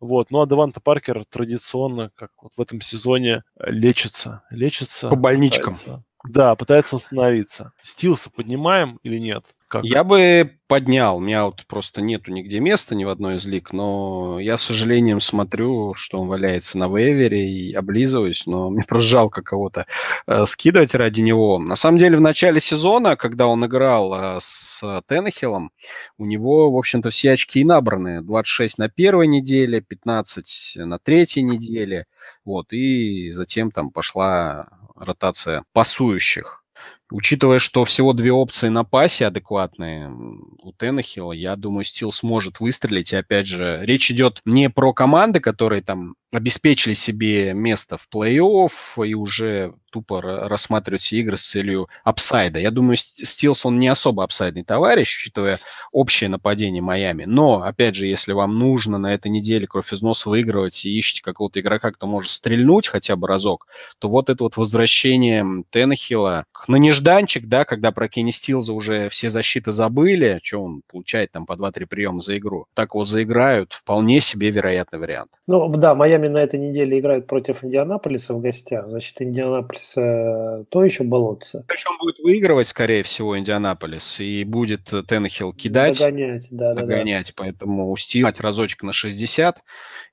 [0.00, 0.30] Вот.
[0.30, 4.42] Ну, а Деванта Паркер традиционно, как вот в этом сезоне, лечится.
[4.50, 5.08] Лечится.
[5.08, 5.72] По больничкам.
[5.74, 7.72] Пытается, да, пытается восстановиться.
[7.82, 9.44] Стилса поднимаем или нет?
[9.68, 9.84] Как?
[9.84, 11.16] Я бы поднял.
[11.18, 14.62] У меня вот просто нету нигде места ни в одной из лиг, но я с
[14.62, 19.86] сожалением смотрю, что он валяется на вейвере и облизываюсь, но мне просто жалко кого-то
[20.26, 21.58] э, скидывать ради него.
[21.58, 25.72] На самом деле в начале сезона, когда он играл э, с Теннехиллом,
[26.16, 28.22] у него, в общем-то, все очки набраны.
[28.22, 32.06] 26 на первой неделе, 15 на третьей неделе,
[32.44, 36.64] вот, и затем там пошла ротация пасующих.
[37.10, 43.12] Учитывая, что всего две опции на пасе адекватные у Теннехилла, я думаю, Стил сможет выстрелить.
[43.12, 49.06] И опять же, речь идет не про команды, которые там обеспечили себе место в плей-офф
[49.06, 52.58] и уже тупо рассматривают все игры с целью апсайда.
[52.58, 55.60] Я думаю, Стилс, он не особо апсайдный товарищ, учитывая
[55.92, 57.24] общее нападение Майами.
[57.26, 61.22] Но, опять же, если вам нужно на этой неделе кровь из носа выигрывать и ищете
[61.22, 63.68] какого-то игрока, кто может стрельнуть хотя бы разок,
[64.00, 69.30] то вот это вот возвращение Теннехилла на нежданчик, да, когда про Кенни Стилза уже все
[69.30, 74.20] защиты забыли, что он получает там по 2-3 приема за игру, так его заиграют, вполне
[74.20, 75.30] себе вероятный вариант.
[75.46, 78.88] Ну, да, Майами на этой неделе играет против Индианаполиса в гостях.
[78.88, 81.64] Значит, Индианаполиса э, то еще болотце.
[81.68, 84.20] Причем будет выигрывать, скорее всего, Индианаполис.
[84.20, 85.98] И будет Теннехилл кидать.
[85.98, 87.26] Догонять, да, догонять.
[87.26, 87.44] Да, да.
[87.44, 89.58] Поэтому устилать разочек на 60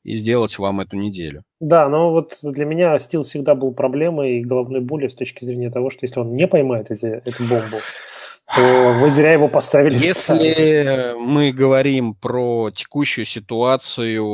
[0.04, 1.44] и сделать вам эту неделю.
[1.60, 5.70] Да, но вот для меня стил всегда был проблемой и головной болью с точки зрения
[5.70, 7.78] того, что если он не поймает эти, эту бомбу,
[8.56, 9.96] то вы зря его поставили.
[9.98, 14.26] Если мы говорим про текущую ситуацию,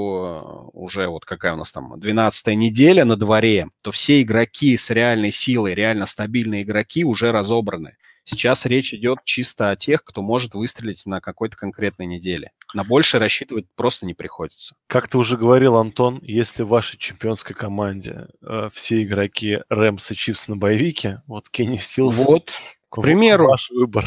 [0.73, 5.31] уже вот какая у нас там 12 неделя на дворе, то все игроки с реальной
[5.31, 7.93] силой, реально стабильные игроки уже разобраны.
[8.29, 12.51] Сейчас речь идет чисто о тех, кто может выстрелить на какой-то конкретной неделе.
[12.73, 14.75] На больше рассчитывать просто не приходится.
[14.87, 20.15] Как ты уже говорил, Антон, если в вашей чемпионской команде э, все игроки Рэмс и
[20.15, 22.17] Чивс на боевике, вот Кенни Стилс...
[22.17, 22.51] Вот,
[22.89, 23.47] к примеру.
[23.47, 24.03] Ваш выбор.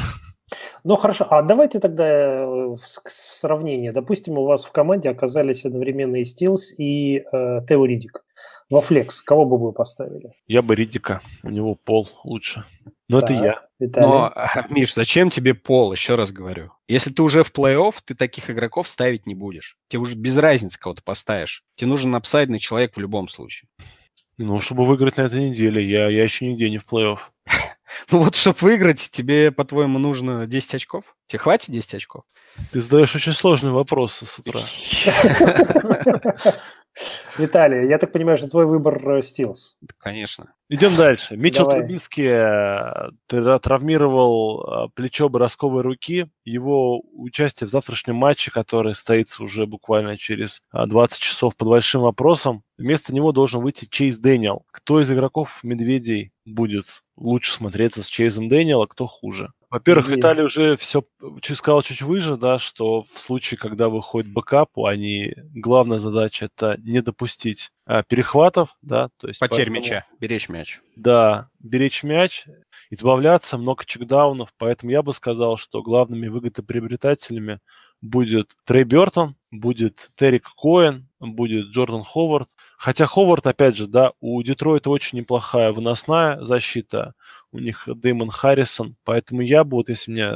[0.85, 3.91] Ну хорошо, а давайте тогда э, в, сравнение.
[3.91, 8.23] Допустим, у вас в команде оказались одновременно и Стилс, и э, Тео Ридик.
[8.69, 10.35] Во флекс кого бы вы поставили?
[10.47, 11.23] Я бы Ридика.
[11.43, 12.65] У него пол лучше.
[13.11, 13.61] Но да, это я.
[13.81, 14.07] Виталий.
[14.07, 14.33] Но,
[14.71, 16.73] Миш, зачем тебе пол, еще раз говорю.
[16.87, 19.77] Если ты уже в плей-офф, ты таких игроков ставить не будешь.
[19.89, 21.65] Тебе уже без разницы кого то поставишь.
[21.75, 23.69] Тебе нужен апсайдный человек в любом случае.
[24.39, 27.19] Ну, чтобы выиграть на этой неделе, я, я еще нигде не в плей-офф.
[28.13, 31.17] Ну вот, чтобы выиграть, тебе, по-твоему, нужно 10 очков?
[31.27, 32.23] Тебе хватит 10 очков?
[32.71, 34.61] Ты задаешь очень сложные вопросы с утра.
[37.39, 39.79] Виталий, я так понимаю, что твой выбор Стилс.
[39.99, 40.53] Конечно.
[40.69, 41.37] Идем дальше.
[41.37, 46.27] Митчел Трубинский э, травмировал э, плечо боросковой руки.
[46.45, 52.03] Его участие в завтрашнем матче, который состоится уже буквально через 20 э, часов под большим
[52.03, 54.65] вопросом, вместо него должен выйти Чейз Дэниел.
[54.71, 59.53] Кто из игроков «Медведей» будет лучше смотреться с Чейзом Дэниела, кто хуже?
[59.71, 60.17] Во-первых, и...
[60.17, 61.05] Виталий уже все
[61.55, 67.01] сказал чуть выше, да, что в случае, когда выходит backup, они главная задача это не
[67.01, 70.81] допустить а, перехватов, да, то есть потерь поэтому, мяча, беречь мяч.
[70.97, 72.47] Да, беречь мяч,
[72.91, 77.61] избавляться, много чекдаунов, поэтому я бы сказал, что главными выгодоприобретателями
[78.01, 82.49] будет Трей Бертон, будет Тарик Коэн, будет Джордан Ховард.
[82.79, 87.15] Хотя Ховард, опять же, да, у Детройта очень неплохая выносная защита,
[87.53, 90.33] у них Дэймон Харрисон, поэтому я бы, вот если мне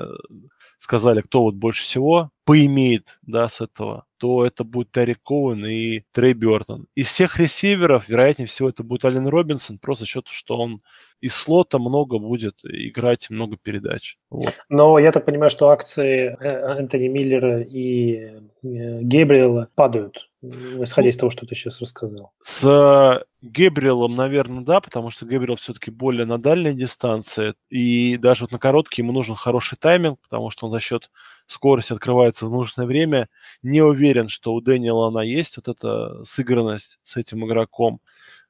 [0.78, 6.00] сказали, кто вот больше всего поимеет, да, с этого, то это будет Терри Коуэн и
[6.10, 6.86] Трей Бертон.
[6.94, 10.80] Из всех ресиверов, вероятнее всего, это будет Ален Робинсон, просто за счет, что он
[11.20, 14.16] из слота много будет играть, много передач.
[14.30, 14.54] Вот.
[14.70, 21.18] Но я так понимаю, что акции э, Антони Миллера и э, Гейбриэла падают, исходя из
[21.18, 22.32] того, что ты сейчас рассказал.
[22.42, 28.52] С Гебриэлом, наверное, да, потому что Гебриэл все-таки более на дальней дистанции, и даже вот
[28.52, 31.10] на короткий ему нужен хороший тайминг, потому что он за счет
[31.46, 33.28] скорости открывается в нужное время.
[33.62, 38.00] Не уверен, что у Дэниела она есть, вот эта сыгранность с этим игроком.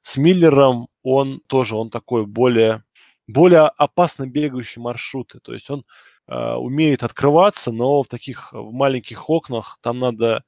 [0.01, 2.83] С Миллером он тоже, он такой более,
[3.27, 5.39] более опасно бегающий маршруты.
[5.39, 5.83] То есть он
[6.27, 10.43] э, умеет открываться, но в таких в маленьких окнах там надо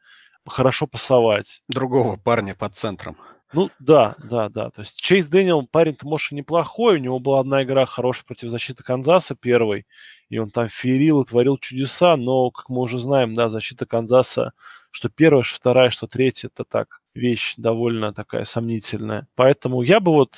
[0.46, 1.64] хорошо пасовать.
[1.68, 3.18] Другого парня под центром.
[3.54, 4.70] Ну, да, да, да.
[4.72, 6.96] То есть Чейз Дэниел парень-то, может, и неплохой.
[6.96, 9.86] У него была одна игра хорошая против защиты Канзаса первой,
[10.30, 14.52] и он там феерил и творил чудеса, но, как мы уже знаем, да, защита Канзаса,
[14.92, 19.28] что первая, что вторая, что третья, это так, вещь довольно такая сомнительная.
[19.36, 20.36] Поэтому я бы вот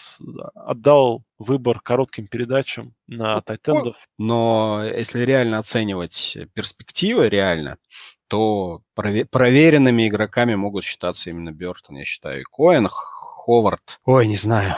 [0.55, 3.97] отдал выбор коротким передачам на ну, тайтендов.
[4.17, 7.77] Но если реально оценивать перспективы, реально,
[8.29, 13.99] то проверенными игроками могут считаться именно Бертон, я считаю, и Коэн, Ховард.
[14.05, 14.75] Ой, не знаю.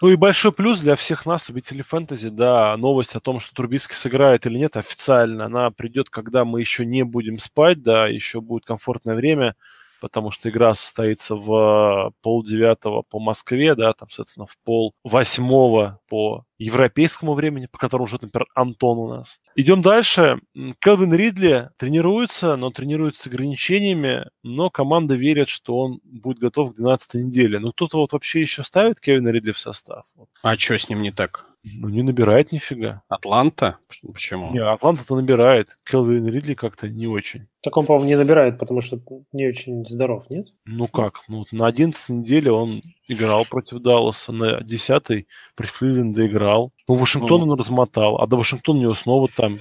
[0.00, 3.94] Ну и большой плюс для всех нас, любителей фэнтези, да, новость о том, что Трубицкий
[3.94, 8.64] сыграет или нет официально, она придет, когда мы еще не будем спать, да, еще будет
[8.64, 9.56] комфортное время
[10.00, 16.44] потому что игра состоится в полдевятого по Москве, да, там, соответственно, в пол восьмого по
[16.58, 19.40] европейскому времени, по которому живет, например, Антон у нас.
[19.56, 20.40] Идем дальше.
[20.80, 26.76] Келвин Ридли тренируется, но тренируется с ограничениями, но команда верит, что он будет готов к
[26.76, 27.58] 12 неделе.
[27.58, 30.04] Но кто-то вот вообще еще ставит Кевина Ридли в состав.
[30.42, 31.46] А что с ним не так?
[31.62, 33.02] Ну, не набирает нифига.
[33.08, 33.78] Атланта?
[34.02, 34.50] Почему?
[34.50, 35.78] Не, Атланта-то набирает.
[35.84, 37.48] Келвин Ридли как-то не очень.
[37.62, 38.98] Так он, по-моему, не набирает, потому что
[39.32, 40.46] не очень здоров, нет?
[40.64, 41.20] Ну как?
[41.28, 46.72] Ну, на 11 неделе он играл против Далласа, на 10 против Кливленда играл.
[46.88, 47.52] Ну, Вашингтон ну.
[47.52, 49.58] он размотал, а до Вашингтона у него снова там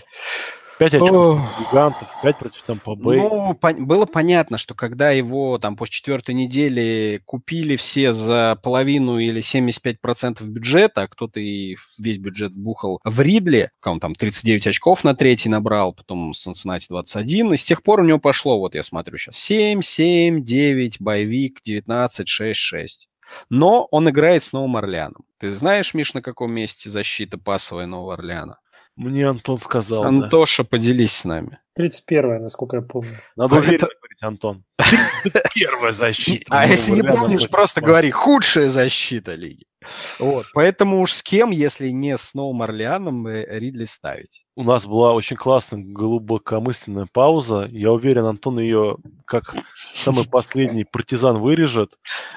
[0.80, 3.20] 5 очков гигантов, 5 против Тампа Бэй.
[3.20, 9.20] Ну, по- было понятно, что когда его там после четвертой недели купили все за половину
[9.20, 15.04] или 75% бюджета, а кто-то и весь бюджет вбухал в Ридли, он там 39 очков
[15.04, 18.84] на третий набрал, потом Санценати 21, и с тех пор у него пошло, вот я
[18.84, 23.10] смотрю сейчас, 7, 7, 9, боевик, 19, 6, 6.
[23.50, 25.24] Но он играет с Новым Орлеаном.
[25.40, 28.58] Ты знаешь, Миш, на каком месте защита пасовая Нового Орлеана?
[29.00, 30.04] Мне Антон сказал.
[30.04, 30.70] Антоша, да.
[30.72, 31.58] поделись с нами.
[31.76, 33.22] 31 насколько я помню.
[33.38, 33.88] Надо уверенно это...
[33.98, 34.66] говорить, Антон.
[35.56, 36.46] Первая защита.
[36.50, 39.64] А если не помнишь, просто говори, худшая защита лиги.
[40.20, 40.48] Вот.
[40.54, 44.44] Поэтому уж с кем, если не с Новым Орлеаном, Ридли ставить?
[44.60, 47.66] У нас была очень классная глубокомысленная пауза.
[47.72, 49.56] Я уверен, Антон ее как
[49.94, 51.94] самый последний партизан вырежет.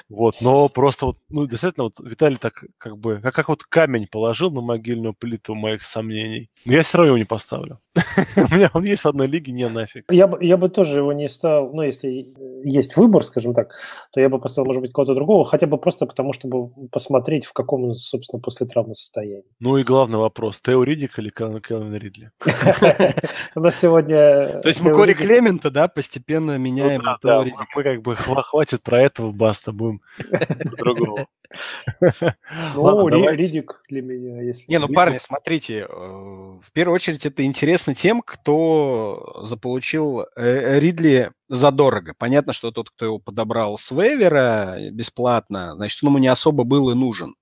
[0.07, 0.35] Вот.
[0.39, 4.51] Но просто вот, ну, действительно, вот Виталий так как бы, как, как вот камень положил
[4.51, 6.49] на могильную плиту моих сомнений.
[6.63, 7.79] Но я все равно его не поставлю.
[8.37, 10.09] У меня он есть в одной лиге, не нафиг.
[10.09, 12.33] Я бы, я бы тоже его не ставил, ну, если
[12.63, 13.75] есть выбор, скажем так,
[14.13, 17.51] то я бы поставил, может быть, кого-то другого, хотя бы просто потому, чтобы посмотреть, в
[17.51, 19.43] каком собственно, после травмы состоянии.
[19.59, 22.12] Ну и главный вопрос, Тео Ридик или Келвин Ридли?
[23.55, 24.59] У нас сегодня...
[24.59, 27.45] То есть мы Кори Клемента, да, постепенно меняем ну
[27.75, 30.01] мы как бы хватит про этого, баста, будем
[30.77, 31.27] другого.
[32.75, 34.65] Ну, Ридик для меня, если...
[34.67, 41.31] Не, ну, парни, смотрите, э, в первую очередь это интересно тем, кто заполучил э, Ридли
[41.47, 42.13] задорого.
[42.17, 46.89] Понятно, что тот, кто его подобрал с вейвера бесплатно, значит, он ему не особо был
[46.89, 47.35] и нужен.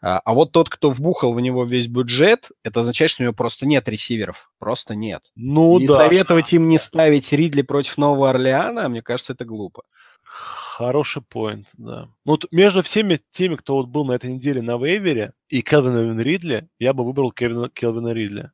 [0.00, 3.34] А, а вот тот, кто вбухал в него весь бюджет, это означает, что у него
[3.34, 4.50] просто нет ресиверов.
[4.58, 5.22] Просто нет.
[5.34, 5.94] Ну, и да.
[5.94, 9.82] советовать им не ставить Ридли против Нового Орлеана, мне кажется, это глупо.
[10.24, 12.08] Хороший поинт, да.
[12.24, 16.20] Ну, вот между всеми теми, кто вот был на этой неделе на вейвере, и Келвина
[16.20, 18.50] Ридли, я бы выбрал Кевина, Келвина Ридли.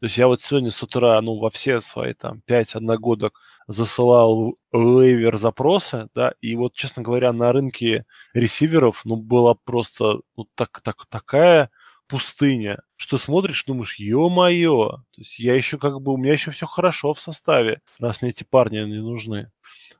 [0.00, 4.56] То есть я вот сегодня с утра, ну, во все свои там пять одногодок засылал
[4.72, 10.80] вейвер запросы, да, и вот, честно говоря, на рынке ресиверов, ну, была просто ну, так,
[10.82, 11.70] так, такая
[12.08, 16.66] пустыня, что смотришь, думаешь, ё-моё, то есть я еще как бы, у меня еще все
[16.66, 19.50] хорошо в составе, раз мне эти парни не нужны.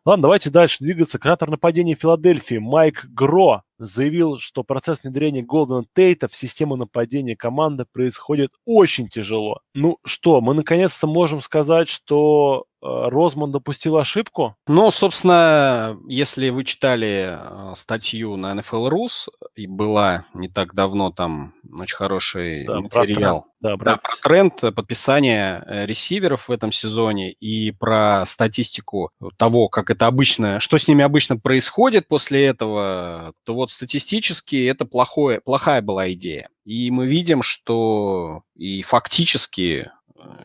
[0.04, 1.18] Ладно, давайте дальше двигаться.
[1.18, 7.86] Креатор нападения Филадельфии Майк Гро заявил, что процесс внедрения Голдена Тейта в систему нападения команды
[7.90, 9.60] происходит очень тяжело.
[9.74, 14.56] Ну что, мы наконец-то можем сказать, что Э, Розман допустил ошибку?
[14.66, 21.10] Ну, собственно, если вы читали э, статью на NFL Rus, и была не так давно
[21.10, 23.46] там очень хороший да, материал.
[23.64, 29.68] Про да, да, про тренд подписания э, ресиверов в этом сезоне и про статистику того,
[29.68, 35.40] как это обычно, что с ними обычно происходит после этого, то вот статистически это плохое,
[35.40, 36.48] плохая была идея.
[36.64, 39.90] И мы видим, что и фактически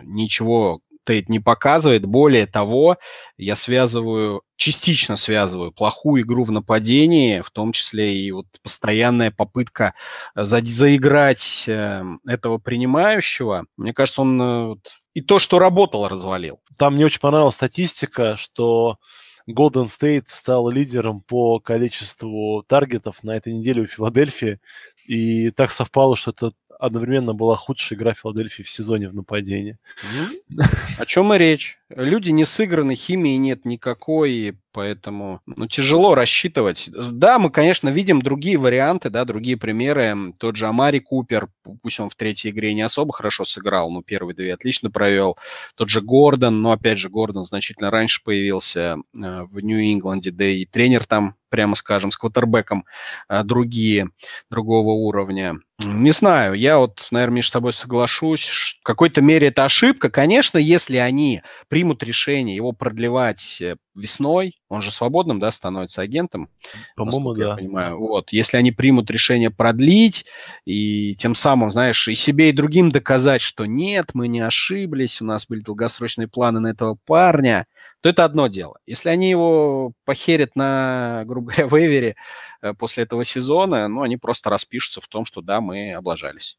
[0.04, 2.06] ничего Тейт не показывает.
[2.06, 2.98] Более того,
[3.36, 9.96] я связываю, частично связываю плохую игру в нападении, в том числе и вот постоянная попытка
[10.36, 13.66] за, заиграть э, этого принимающего.
[13.76, 14.76] Мне кажется, он э,
[15.16, 16.60] и то, что работал, развалил.
[16.78, 18.98] Там мне очень понравилась статистика, что
[19.50, 24.60] Golden State стал лидером по количеству таргетов на этой неделе у Филадельфии.
[25.08, 29.78] И так совпало, что это одновременно была худшая игра Филадельфии в сезоне в нападении.
[30.98, 31.79] О чем и речь?
[31.96, 36.90] Люди не сыграны, химии нет никакой, поэтому ну, тяжело рассчитывать.
[36.94, 40.34] Да, мы, конечно, видим другие варианты, да, другие примеры.
[40.40, 41.48] Тот же Амари Купер,
[41.82, 45.38] пусть он в третьей игре не особо хорошо сыграл, но первые две отлично провел.
[45.76, 50.66] Тот же Гордон, но опять же Гордон значительно раньше появился э, в Нью-Ингланде, да и
[50.66, 52.86] тренер там прямо скажем, с квотербеком
[53.28, 54.10] а, другие,
[54.50, 55.56] другого уровня.
[55.86, 58.78] Не знаю, я вот, наверное, Миш, с тобой соглашусь.
[58.82, 60.10] В какой-то мере это ошибка.
[60.10, 61.42] Конечно, если они
[61.80, 66.50] примут решение его продлевать э, весной, он же свободным, да, становится агентом.
[66.98, 67.52] По-моему, да.
[67.52, 67.98] Я понимаю.
[67.98, 70.26] Вот, если они примут решение продлить
[70.66, 75.26] и тем самым, знаешь, и себе, и другим доказать, что нет, мы не ошиблись, у
[75.26, 77.66] нас были долгосрочные планы на этого парня,
[78.02, 78.78] то это одно дело.
[78.86, 82.16] Если они его похерят на, грубо говоря, вейвере
[82.62, 86.58] э, после этого сезона, ну, они просто распишутся в том, что да, мы облажались.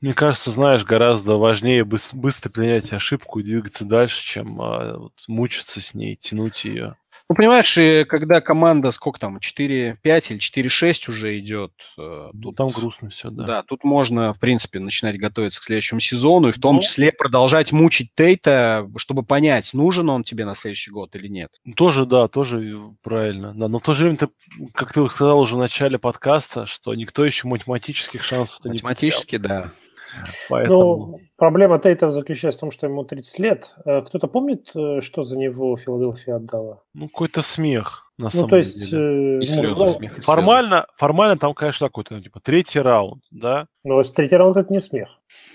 [0.00, 5.80] Мне кажется, знаешь, гораздо важнее быстро принять ошибку и двигаться дальше, чем а, вот, мучиться
[5.80, 6.96] с ней, тянуть ее.
[7.28, 11.72] Ну, понимаешь, когда команда, сколько там, 4-5 или 4-6 уже идет.
[11.98, 13.44] Э, ну, тут, там грустно все, да.
[13.44, 17.10] Да, тут можно, в принципе, начинать готовиться к следующему сезону и в том ну, числе
[17.10, 21.50] продолжать мучить Тейта, чтобы понять, нужен он тебе на следующий год или нет.
[21.74, 23.52] Тоже, да, тоже правильно.
[23.56, 24.28] Да, но в то же время, ты,
[24.72, 29.72] как ты сказал уже в начале подкаста, что никто еще математических шансов-то не Математически, да.
[30.48, 30.96] Поэтому...
[30.96, 33.74] Ну, проблема Тейта заключается в том, что ему 30 лет.
[33.84, 36.82] Э, кто-то помнит, э, что за него Филадельфия отдала?
[36.94, 39.38] Ну, какой-то смех, на ну, самом то есть, деле.
[39.38, 40.96] Э, и слезы, ну, смех, и формально, слезы.
[40.96, 43.66] формально там, конечно, такой-то, ну, типа, третий раунд, да?
[43.84, 45.08] Но третий раунд– это не смех.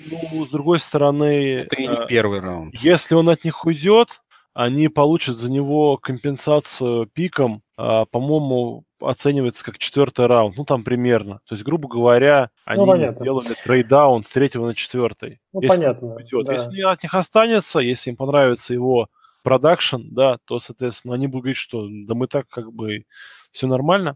[0.10, 1.62] Ну, с другой стороны...
[1.62, 2.74] Это и не первый раунд.
[2.76, 4.22] Если он от них уйдет,
[4.54, 11.42] они получат за него компенсацию пиком, а, по-моему, оценивается как четвертый раунд, ну там примерно.
[11.48, 15.40] То есть, грубо говоря, ну, они ну, сделали trade down с третьего на четвертый.
[15.54, 16.16] Ну, если понятно.
[16.16, 16.54] Да.
[16.54, 19.10] Если от них останется, если им понравится его
[19.44, 23.06] production, да, то, соответственно, они будут говорить, что да мы так как бы
[23.52, 24.16] все нормально.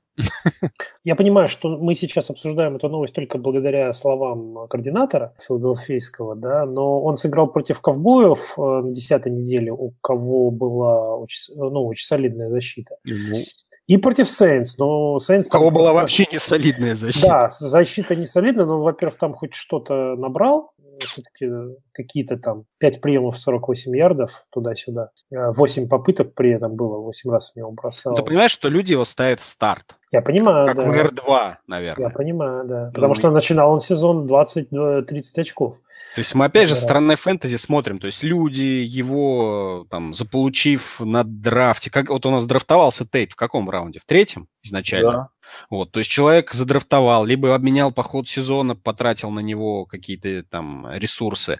[1.03, 7.01] Я понимаю, что мы сейчас обсуждаем эту новость только благодаря словам координатора филадельфийского, да, но
[7.01, 12.49] он сыграл против ковбоев э, на десятой неделе, у кого была очень, ну, очень солидная
[12.49, 12.95] защита.
[13.03, 13.39] Ну,
[13.87, 15.47] и против Сейнс, но Сейнс...
[15.47, 17.27] У кого была вообще не солидная защита.
[17.27, 21.49] Да, защита не солидная, но, во-первых, там хоть что-то набрал, все-таки
[21.91, 25.09] какие-то там 5 приемов 48 ярдов туда-сюда.
[25.31, 28.15] 8 попыток при этом было, 8 раз в него бросал.
[28.15, 29.97] Ты понимаешь, что люди его ставят в старт?
[30.11, 30.83] Я понимаю, как да.
[30.83, 32.07] в R2, наверное.
[32.07, 32.91] Я понимаю, да.
[32.93, 35.05] Потому ну, что начинал он сезон 20-30
[35.37, 35.77] очков.
[36.13, 41.23] То есть мы опять же странное фэнтези смотрим, то есть люди его там заполучив на
[41.23, 43.99] драфте, как вот у нас драфтовался Тейт в каком раунде?
[43.99, 45.11] В третьем изначально?
[45.11, 45.29] Да.
[45.69, 50.87] Вот, то есть человек задрафтовал, либо обменял по ходу сезона, потратил на него какие-то там
[50.93, 51.59] ресурсы.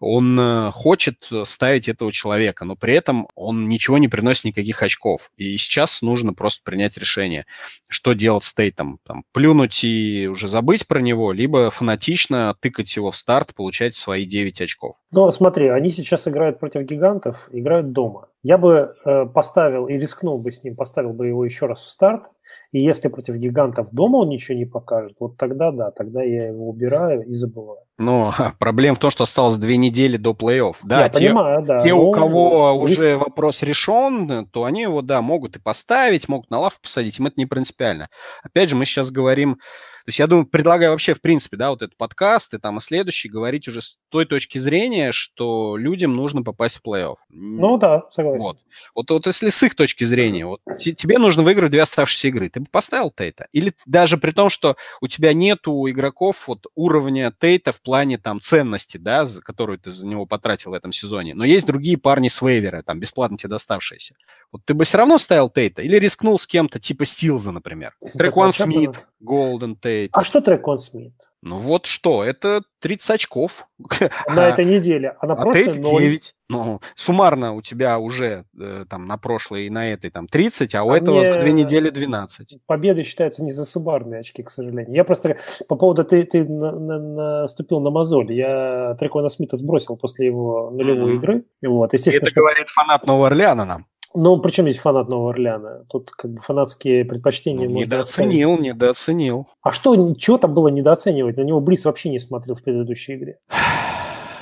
[0.00, 5.30] Он э, хочет ставить этого человека, но при этом он ничего не приносит никаких очков.
[5.36, 7.46] И сейчас нужно просто принять решение,
[7.88, 8.98] что делать с Тейтом.
[9.04, 14.24] Там, плюнуть и уже забыть про него, либо фанатично тыкать его в старт, получать свои
[14.24, 14.96] 9 очков.
[15.10, 18.28] Ну, смотри, они сейчас играют против гигантов, играют дома.
[18.46, 21.88] Я бы э, поставил и рискнул бы с ним, поставил бы его еще раз в
[21.88, 22.30] старт,
[22.70, 26.68] и если против гигантов дома он ничего не покажет, вот тогда да, тогда я его
[26.68, 27.80] убираю и забываю.
[27.98, 30.76] Но проблема в том, что осталось две недели до плей-офф.
[30.84, 31.80] Да, я те, понимаю, да.
[31.80, 33.00] Те, у кого риск...
[33.00, 37.26] уже вопрос решен, то они его, да, могут и поставить, могут на лавку посадить, им
[37.26, 38.10] это не принципиально.
[38.44, 39.58] Опять же, мы сейчас говорим
[40.06, 42.80] то есть я думаю, предлагаю вообще, в принципе, да, вот этот подкаст и там и
[42.80, 47.16] следующий говорить уже с той точки зрения, что людям нужно попасть в плей-офф.
[47.28, 48.40] Ну да, согласен.
[48.40, 48.58] Вот.
[48.94, 52.60] Вот, вот если с их точки зрения, вот тебе нужно выиграть две оставшиеся игры, ты
[52.60, 53.48] бы поставил Тейта?
[53.50, 58.40] Или даже при том, что у тебя нету игроков вот уровня Тейта в плане там
[58.40, 62.40] ценности, да, которую ты за него потратил в этом сезоне, но есть другие парни с
[62.40, 64.14] вейвера, там, бесплатно тебе доставшиеся.
[64.52, 67.94] Вот ты бы все равно ставил Тейта или рискнул с кем-то типа Стилза, например?
[68.14, 70.10] Трекван Смит, Голден Тейт.
[70.12, 71.14] А что Трекван Смит?
[71.42, 73.68] Ну вот что, это 30 очков.
[74.34, 76.34] На этой неделе, а на а прошлой 9.
[76.48, 80.84] Ну, суммарно у тебя уже э, там на прошлой и на этой там 30, а
[80.84, 82.58] у а этого за две недели 12.
[82.66, 84.94] Победы считаются не за суммарные очки, к сожалению.
[84.94, 86.98] Я просто по поводу ты, ты на, на,
[87.42, 88.32] наступил на мозоль.
[88.32, 91.16] Я Трекона Смита сбросил после его нулевой mm-hmm.
[91.16, 91.44] игры.
[91.64, 92.40] Вот, естественно, это что...
[92.40, 93.86] говорит фанат Нового Орлеана нам.
[94.14, 95.84] Ну, причем есть фанат Нового Орлеана?
[95.90, 97.68] Тут как бы фанатские предпочтения...
[97.68, 98.72] Ну, недооценил, оставить.
[98.72, 99.46] недооценил.
[99.62, 101.36] А что, чего там было недооценивать?
[101.36, 103.38] На него Брис вообще не смотрел в предыдущей игре.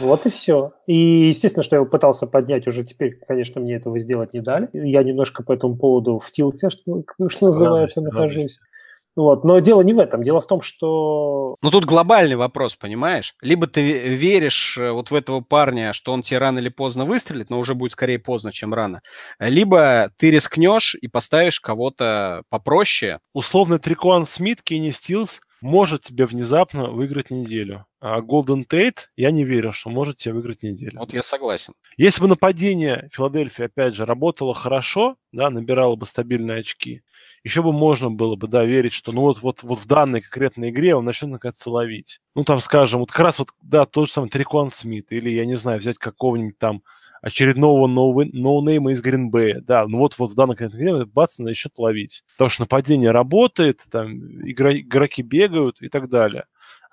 [0.00, 0.72] Вот и все.
[0.88, 4.68] И естественно, что я его пытался поднять уже теперь, конечно, мне этого сделать не дали.
[4.72, 8.58] Я немножко по этому поводу в тилте, что, что называется, радость, нахожусь.
[9.16, 9.44] Вот.
[9.44, 10.22] Но дело не в этом.
[10.22, 11.54] Дело в том, что...
[11.62, 13.34] Ну, тут глобальный вопрос, понимаешь?
[13.40, 17.50] Либо ты веришь э, вот в этого парня, что он тебе рано или поздно выстрелит,
[17.50, 19.02] но уже будет скорее поздно, чем рано.
[19.38, 23.20] Либо ты рискнешь и поставишь кого-то попроще.
[23.32, 27.86] Условно Трикуан Смит, Кенни Стилс может тебе внезапно выиграть неделю.
[28.06, 30.98] А Golden Tate, я не верю, что может тебе выиграть неделю.
[30.98, 31.72] Вот я согласен.
[31.96, 37.00] Если бы нападение Филадельфии, опять же, работало хорошо, да, набирало бы стабильные очки,
[37.44, 40.68] еще бы можно было бы, да, верить, что ну вот, вот, вот в данной конкретной
[40.68, 42.20] игре он начнет наконец ловить.
[42.34, 45.46] Ну, там, скажем, вот как раз вот, да, тот же самый Трикон Смит, или, я
[45.46, 46.82] не знаю, взять какого-нибудь там
[47.22, 49.62] очередного ноунейма из Гринбея.
[49.62, 52.22] Да, ну вот, вот в данном конкретном бац, начнет ловить.
[52.36, 54.12] Потому что нападение работает, там
[54.46, 56.44] игроки бегают и так далее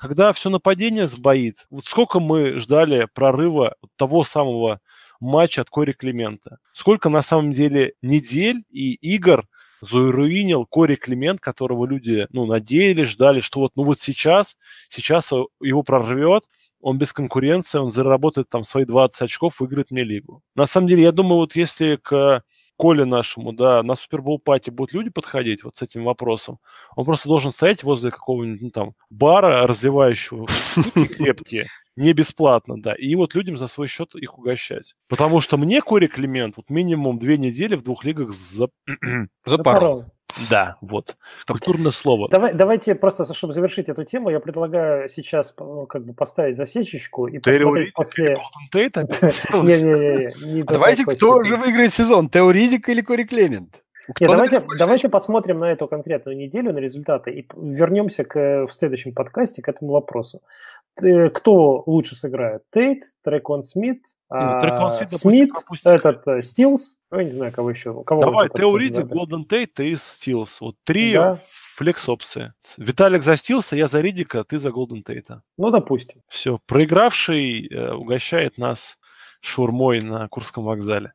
[0.02, 4.80] когда все нападение сбоит, вот сколько мы ждали прорыва того самого
[5.20, 6.58] матча от Кори Климента?
[6.72, 9.46] Сколько на самом деле недель и игр
[9.82, 14.56] заруинил Кори Климент, которого люди, ну, надеялись, ждали, что вот, ну, вот сейчас,
[14.90, 16.44] сейчас его прорвет,
[16.82, 20.42] он без конкуренции, он заработает там свои 20 очков, выиграет мне лигу.
[20.56, 22.44] На самом деле, я думаю, вот если к
[22.78, 26.58] Коле нашему, да, на Супербол пати будут люди подходить вот с этим вопросом,
[26.96, 30.48] он просто должен стоять возле какого-нибудь, ну, там, бара, разливающего
[31.16, 34.96] крепкие, не бесплатно, да, и вот людям за свой счет их угощать.
[35.10, 38.70] Потому что мне Кори Климент вот минимум две недели в двух лигах за...
[39.46, 40.06] запорол.
[40.50, 41.18] Да, вот.
[41.48, 42.30] Культурное слово.
[42.30, 47.28] Давай, давайте просто, чтобы завершить эту тему, я предлагаю сейчас ну, как бы поставить засечечку
[47.28, 48.38] и посмотреть после...
[49.54, 50.64] Не-не-не.
[50.64, 53.84] Давайте, кто же выиграет сезон, Тео Ридик или Кори Клемент?
[54.08, 59.14] Нет, давайте, давайте посмотрим на эту конкретную неделю, на результаты, и вернемся к, в следующем
[59.14, 60.42] подкасте к этому вопросу.
[60.96, 62.64] Кто лучше сыграет?
[62.72, 65.52] Тейт, Трекон Смит, а, Смит,
[65.86, 68.04] этот э, Стилс, ну, я не знаю, кого еще.
[68.04, 70.60] Кого Давай, Тео Ридик, Голден Тейт, ты Стилс.
[70.60, 71.40] Вот три да.
[71.76, 72.54] флекс-опции.
[72.78, 75.44] Виталик за Стилса, я за Ридика, ты за Голден Тейта.
[75.58, 76.22] Ну, допустим.
[76.28, 78.98] Все, проигравший э, угощает нас
[79.42, 81.14] шурмой на Курском вокзале.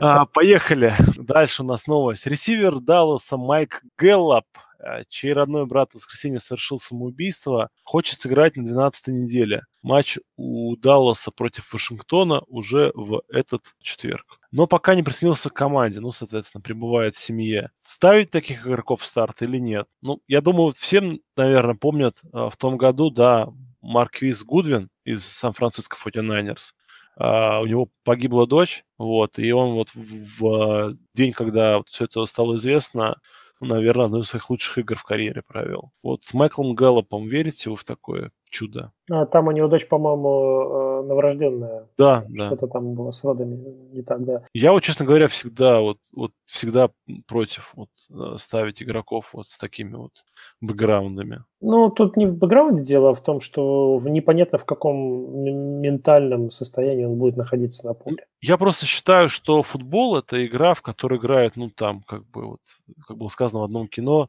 [0.00, 0.94] А, поехали.
[1.16, 2.26] Дальше у нас новость.
[2.26, 4.46] Ресивер Далласа Майк Гэллоп,
[4.78, 9.64] э, чей родной брат в воскресенье совершил самоубийство, хочет сыграть на 12 неделе.
[9.82, 14.38] Матч у Далласа против Вашингтона уже в этот четверг.
[14.50, 17.70] Но пока не присоединился к команде, ну, соответственно, пребывает в семье.
[17.82, 19.86] Ставить таких игроков в старт или нет?
[20.02, 23.48] Ну, я думаю, всем, наверное, помнят э, в том году, да,
[23.80, 26.72] Марквиз Гудвин из Сан-Франциско 49ers
[27.18, 32.04] Uh, у него погибла дочь, вот, и он вот в, в день, когда вот все
[32.04, 33.16] это стало известно,
[33.60, 35.92] наверное, одну из своих лучших игр в карьере провел.
[36.02, 38.92] Вот с Майклом Гэллопом верите вы в такое чудо?
[39.10, 41.88] А, там у него дочь, по-моему, э, новорожденная.
[41.96, 42.46] Да, да.
[42.46, 43.56] Что-то там было с родами
[43.92, 44.42] не так, да.
[44.52, 46.90] Я вот, честно говоря, всегда вот, вот всегда
[47.26, 50.12] против вот э, ставить игроков вот с такими вот
[50.60, 51.44] бэкграундами.
[51.60, 55.40] Ну, тут не в бэкграунде дело, а в том, что непонятно в каком
[55.80, 58.26] ментальном состоянии он будет находиться на поле.
[58.40, 62.60] Я просто считаю, что футбол– это игра, в которой играют, ну, там, как бы вот,
[63.06, 64.28] как было сказано в одном кино,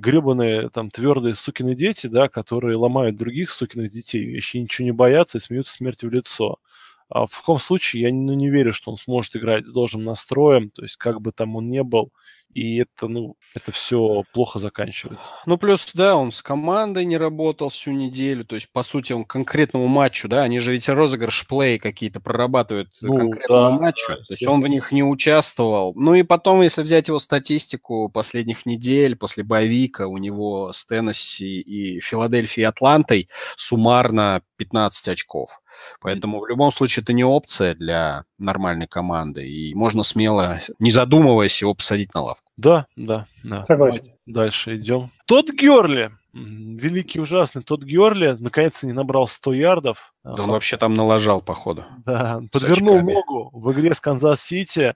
[0.00, 5.38] гребаные там твердые сукины дети, да, которые ломают других сукиных детей, еще ничего не боятся
[5.38, 6.58] и смеются смерти в лицо.
[7.08, 10.70] А в каком случае я ну, не верю, что он сможет играть с должным настроем,
[10.70, 12.12] то есть как бы там он не был,
[12.54, 15.30] и это, ну, это все плохо заканчивается.
[15.46, 19.24] Ну, плюс, да, он с командой не работал всю неделю, то есть, по сути, он
[19.24, 24.08] к конкретному матчу, да, они же ведь розыгрыш плей какие-то прорабатывают ну, конкретному да, матчу,
[24.08, 25.92] да, то есть он в них не участвовал.
[25.94, 31.60] Ну и потом, если взять его статистику последних недель, после боевика у него с Теннесси
[31.60, 35.60] и Филадельфией и Атлантой суммарно 15 очков.
[36.00, 39.48] Поэтому в любом случае это не опция для нормальной команды.
[39.48, 42.37] И можно смело, не задумываясь, его посадить на лавку.
[42.58, 43.62] Да, да, да.
[43.62, 44.12] Согласен.
[44.26, 45.10] Дальше идем.
[45.26, 50.12] Тодд Герли, великий ужасный Тодд Герли, наконец-то не набрал 100 ярдов.
[50.24, 51.84] Да он вообще там налажал, походу.
[52.04, 54.94] Да, подвернул ногу в игре с Канзас-Сити,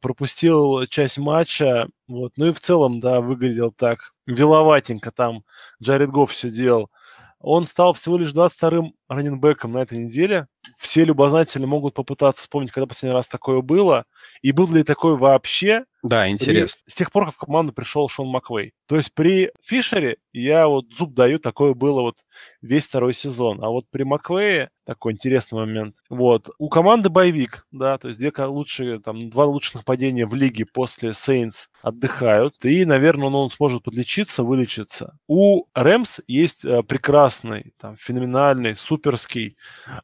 [0.00, 5.42] пропустил часть матча, вот, ну и в целом, да, выглядел так вяловатенько там.
[5.82, 6.90] Джаред Гофф все делал.
[7.40, 10.46] Он стал всего лишь 22-м раненбеком на этой неделе.
[10.76, 14.06] Все любознатели могут попытаться вспомнить, когда последний раз такое было.
[14.42, 15.84] И был ли такое вообще?
[16.02, 16.82] Да, интересно.
[16.84, 18.74] При, с тех пор, как в команду пришел Шон Маквей.
[18.86, 22.18] То есть при Фишере я вот зуб даю, такое было вот
[22.60, 23.64] весь второй сезон.
[23.64, 25.96] А вот при Маквее такой интересный момент.
[26.10, 26.50] Вот.
[26.58, 31.14] У команды боевик, да, то есть две лучшие, там, два лучших нападения в лиге после
[31.14, 32.62] Сейнс отдыхают.
[32.64, 35.16] И, наверное, он, он сможет подлечиться, вылечиться.
[35.26, 39.56] У Рэмс есть э, прекрасный, там, феноменальный, суперский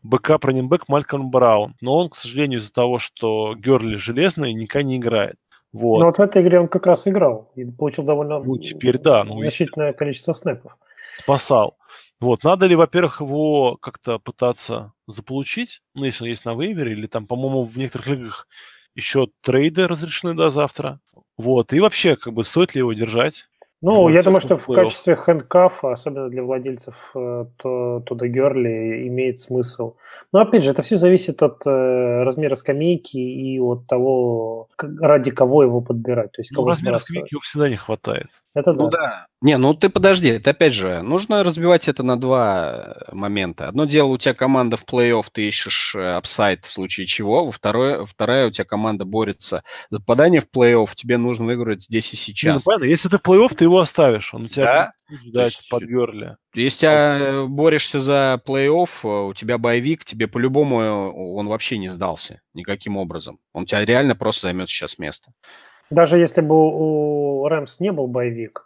[0.02, 1.74] backup running back Малькольм Браун.
[1.80, 5.36] Но он, к сожалению, из-за того, что Герли железный, никогда не играет.
[5.72, 6.00] Вот.
[6.00, 9.24] Ну вот в этой игре он как раз играл и получил довольно Ну, теперь да,
[9.24, 10.76] ну, значительное количество снэпов.
[11.18, 11.76] спасал.
[12.18, 17.06] Вот, надо ли, во-первых, его как-то пытаться заполучить, ну, если он есть на вейвере, или
[17.06, 18.48] там, по-моему, в некоторых лигах
[18.94, 21.00] еще трейды разрешены до завтра.
[21.38, 23.46] Вот, и вообще, как бы, стоит ли его держать?
[23.82, 29.40] Ну, я думаю, что в качестве хэндкафа, особенно для владельцев э, то, Тодда Герли, имеет
[29.40, 29.94] смысл.
[30.32, 35.30] Но опять же, это все зависит от э, размера скамейки и от того, к- ради
[35.30, 36.32] кого его подбирать.
[36.32, 37.06] То есть Ну, кого размера сбрасывать.
[37.08, 38.26] скамейки его всегда не хватает.
[38.54, 38.82] Это да.
[38.82, 39.26] Ну да.
[39.42, 43.68] Не, ну ты подожди, это опять же, нужно разбивать это на два э, момента.
[43.68, 47.46] Одно дело, у тебя команда в плей-офф, ты ищешь э, upside в случае чего.
[47.46, 52.12] Во второе, вторая, у тебя команда борется за попадание в плей-офф, тебе нужно выиграть здесь
[52.12, 52.64] и ну, сейчас.
[52.64, 54.34] понятно, если ты в плей-офф, ты его оставишь.
[54.34, 54.92] Он у тебя Да.
[55.08, 56.36] будет ждать То есть- под Герли.
[56.52, 62.40] Если тебя э, борешься за плей-офф, у тебя боевик, тебе по-любому он вообще не сдался
[62.52, 63.38] никаким образом.
[63.52, 65.30] Он тебя реально просто займет сейчас место.
[65.90, 68.64] Даже если бы у Рэмс не был боевик,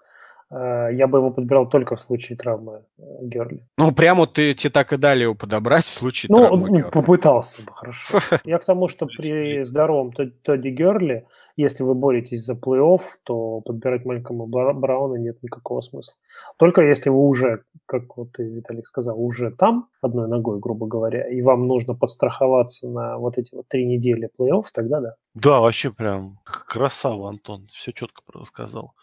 [0.51, 3.66] э, я бы его подбирал только в случае травмы э, Герли.
[3.79, 7.62] Ну, прямо ты тебе так и дали его подобрать в случае Ну, травмы ну, попытался
[7.62, 8.18] бы, хорошо.
[8.45, 13.61] Я к тому, что при здоровом Тод- Тодди Герли, если вы боретесь за плей-офф, то
[13.61, 16.14] подбирать Малькома Бра- Брауна нет никакого смысла.
[16.59, 21.28] Только если вы уже, как вот ты, Виталик сказал, уже там, одной ногой, грубо говоря,
[21.28, 25.14] и вам нужно подстраховаться на вот эти вот три недели плей-офф, тогда да.
[25.34, 27.68] Да, вообще прям красава, Антон.
[27.72, 28.94] Все четко рассказал.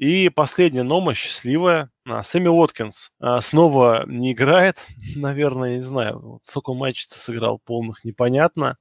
[0.00, 1.90] И последняя нома, счастливая.
[2.08, 4.76] А, Сэмми Уоткинс а, снова не играет.
[5.16, 8.78] Наверное, не знаю, сколько матчей сыграл полных, непонятно.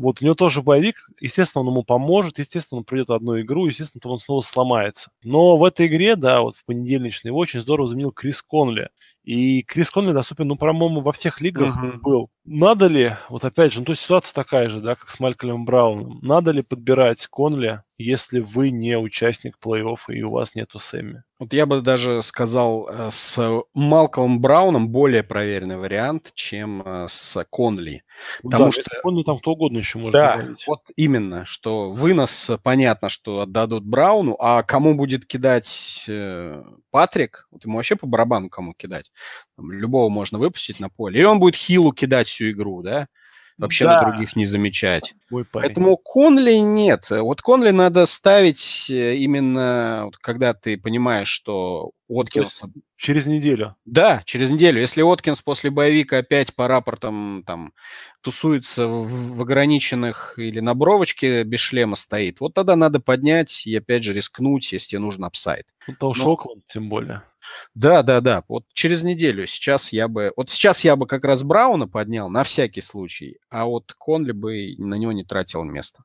[0.00, 1.08] Вот у него тоже боевик.
[1.20, 2.38] Естественно, он ему поможет.
[2.38, 3.66] Естественно, он пройдет одну игру.
[3.66, 5.10] Естественно, он снова сломается.
[5.22, 8.88] Но в этой игре, да, вот в понедельничной, его очень здорово заменил Крис Конли.
[9.22, 12.00] И Крис Конли доступен, ну, по-моему, во всех лигах Мгм.
[12.00, 12.30] был.
[12.46, 15.66] Надо ли, вот опять же, ну, то есть ситуация такая же, да, как с Малькольмом
[15.66, 16.18] Брауном.
[16.22, 21.22] Надо ли подбирать Конли, если вы не участник плей-оффа и у вас нету Сэмми?
[21.38, 27.44] Вот я бы даже сказал, э, с Малколом Брауном более проверенный вариант, чем э, с
[27.50, 28.02] Конли.
[28.42, 30.66] Ну Потому да, что- Конли там кто угодно еще может Да, добавить.
[30.66, 37.46] вот именно, что вынос, э, понятно, что отдадут Брауну, а кому будет кидать э, Патрик,
[37.50, 39.10] вот ему вообще по барабану кому кидать.
[39.56, 41.18] Там любого можно выпустить на поле.
[41.18, 43.08] Или он будет Хилу кидать всю игру, да?
[43.60, 44.02] Вообще Да.
[44.02, 45.14] на других не замечать.
[45.28, 45.46] Парень.
[45.52, 47.10] Поэтому Конли нет.
[47.10, 52.62] Вот Конли надо ставить э, именно, вот когда ты понимаешь, что Уоткинс...
[52.96, 53.76] Через неделю.
[53.84, 54.80] Да, через неделю.
[54.80, 57.72] Если Уоткинс после боевика опять по рапортам там
[58.22, 63.76] тусуется в, в ограниченных или на бровочке без шлема стоит, вот тогда надо поднять и
[63.76, 65.66] опять же рискнуть, если тебе нужен апсайд.
[65.86, 66.32] Ну, то Ну.
[66.32, 67.22] Окленд, тем более.
[67.74, 68.44] Да, да, да.
[68.48, 69.46] Вот через неделю.
[69.46, 70.32] Сейчас я бы...
[70.36, 74.74] Вот сейчас я бы как раз Брауна поднял на всякий случай, а вот Конли бы
[74.78, 76.02] на него не тратил место.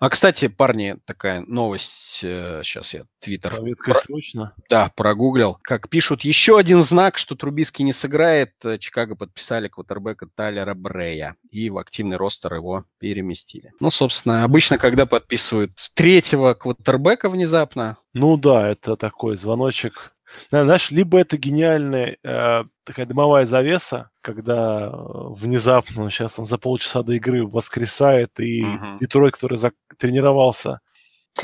[0.00, 2.18] А, кстати, парни, такая новость.
[2.18, 4.54] Сейчас я твиттер Проветка срочно.
[4.68, 5.58] да, прогуглил.
[5.62, 8.52] Как пишут, еще один знак, что Трубиский не сыграет.
[8.64, 11.36] э, Чикаго подписали квотербека Тайлера Брея.
[11.50, 13.72] И в активный ростер его переместили.
[13.78, 20.12] Ну, собственно, обычно, когда подписывают третьего квотербека внезапно, Ну да, это такой звоночек.
[20.50, 26.58] Зна- Знаешь, либо это гениальная э, такая дымовая завеса, когда э, внезапно сейчас там за
[26.58, 28.98] полчаса до игры воскресает, и Мгм.
[29.00, 30.80] Детройт, который зак- тренировался.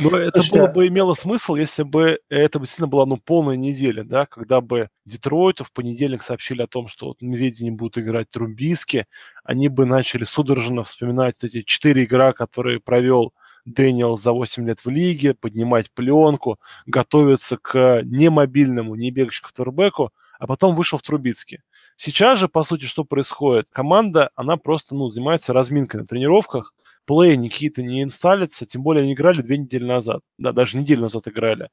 [0.00, 3.54] Но это Слушайте, было а- бы имело смысл, если бы это действительно была ну, полная
[3.56, 7.98] неделя, да, когда бы Детройту в понедельник сообщили о том, что вот медведи не будут
[7.98, 9.06] играть Трубиски,
[9.44, 14.88] они бы начали судорожно вспоминать эти четыре игра, которые провел Дэниел за 8 лет в
[14.88, 21.60] лиге, поднимать пленку, готовиться к немобильному, не бегающему квотербеку, а потом вышел в Трубицкий.
[21.96, 23.68] Сейчас же, по сути, что происходит?
[23.70, 26.74] Команда, она просто ну, занимается разминкой на тренировках,
[27.06, 30.22] плей какие-то не инсталлятся, тем более они играли две недели назад.
[30.38, 31.68] Да, даже неделю назад играли.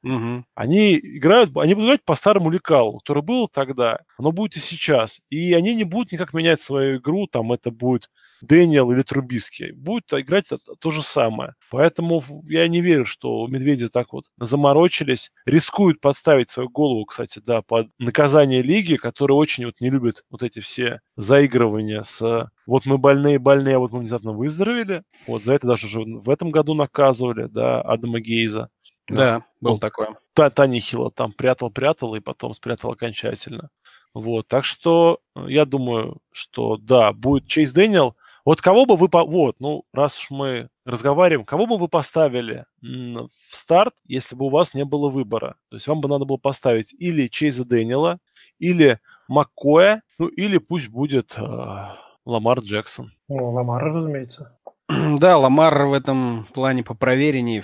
[0.54, 5.20] Они играют, они будут играть по старому лекалу, который был тогда, оно будет и сейчас.
[5.30, 8.10] И они не будут никак менять свою игру, там это будет
[8.42, 9.72] Дэниел или Трубиский.
[9.72, 11.54] Будет играть то, то же самое.
[11.70, 15.30] Поэтому я не верю, что медведи так вот заморочились.
[15.46, 20.42] Рискуют подставить свою голову, кстати, да, под наказание лиги, которые очень вот не любят вот
[20.42, 25.02] эти все заигрывания с вот мы больные, больные, а вот мы внезапно выздоровели.
[25.26, 28.68] Вот за это даже уже в этом году наказывали, да, Адама Гейза.
[29.08, 30.16] Да, был Ну, такое.
[30.34, 33.70] Та, Таня Хилла там прятал-прятал и потом спрятал окончательно.
[34.14, 38.16] Вот, так что э, я думаю, что да, будет Чейз Дэниел.
[38.44, 39.24] Вот кого бы вы, по...
[39.24, 44.50] вот, ну, раз уж мы разговариваем, кого бы вы поставили в старт, если бы у
[44.50, 45.56] вас не было выбора?
[45.70, 48.18] То есть вам бы надо было поставить или Чейза Дэниела,
[48.58, 51.86] или Маккоя, ну, или пусть будет э,
[52.24, 53.12] Ламар Джексон.
[53.28, 54.58] Ну, Ламара, разумеется.
[54.88, 57.62] Да, Ламар в этом плане по проверенней.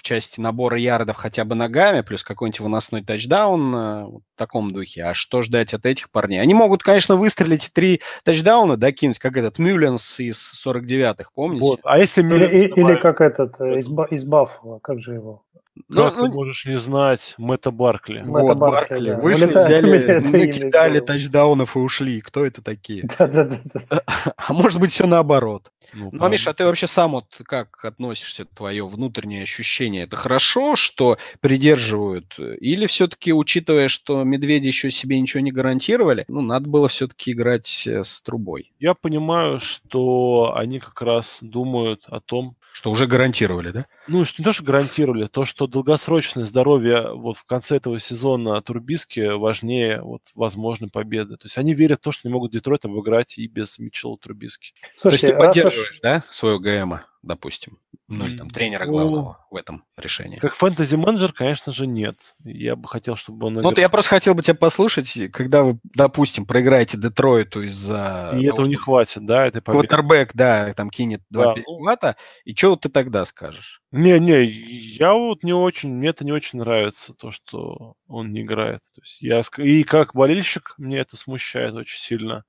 [0.00, 5.04] В части набора ярдов хотя бы ногами, плюс какой-нибудь выносной тачдаун э, в таком духе.
[5.04, 6.40] А что ждать от этих парней?
[6.40, 11.60] Они могут, конечно, выстрелить три тачдауна, докинуть, как этот Мюлленс из 49-х, помните?
[11.60, 11.80] Вот.
[11.84, 12.54] А если Мюлленс...
[12.54, 15.42] Или, или как этот э, из, из Баффала, как же его?
[15.88, 18.22] Ну, как ну, ты можешь не знать Мэтта Баркли?
[18.24, 18.94] Вот, Мэтта Баркли.
[18.94, 19.10] Баркли.
[19.10, 19.16] Да.
[19.20, 22.20] Вышли, взяли, накидали тачдаунов и ушли.
[22.20, 23.08] Кто это такие?
[23.18, 24.02] Да-да-да.
[24.36, 25.70] А может быть, все наоборот.
[25.92, 30.04] Ну, ну Миша, а ты вообще сам вот как относишься, твое внутреннее ощущение?
[30.04, 32.38] Это хорошо, что придерживают?
[32.38, 37.86] Или все-таки, учитывая, что медведи еще себе ничего не гарантировали, ну, надо было все-таки играть
[37.86, 38.72] э, с трубой?
[38.78, 43.86] Я понимаю, что они как раз думают о том, что уже гарантировали, да?
[44.08, 48.60] Ну, что не то, что гарантировали, то, что долгосрочное здоровье вот в конце этого сезона
[48.62, 51.36] Турбиски важнее вот возможной победы.
[51.36, 54.72] То есть они верят в то, что они могут Детройт обыграть и без Митчелла Трубиски.
[54.96, 56.00] Слушайте, то есть ты поддерживаешь, уж...
[56.00, 57.78] да, своего ГМа, допустим?
[58.10, 60.36] Ну, или там тренера главного в этом решении.
[60.38, 62.16] Как фэнтези-менеджер, конечно же, нет.
[62.42, 63.54] Я бы хотел, чтобы он...
[63.54, 68.32] Ну, я просто хотел бы тебя послушать, когда вы, допустим, проиграете Детройту из-за...
[68.34, 69.86] И этого не хватит, да, этой победы.
[69.86, 71.54] Квотербек, да, там кинет два да.
[71.54, 73.80] перехвата, и что ты тогда скажешь?
[73.92, 78.80] Не-не, я вот не очень, мне это не очень нравится, то, что он не играет.
[78.92, 82.44] То есть я, и как болельщик мне это смущает очень сильно.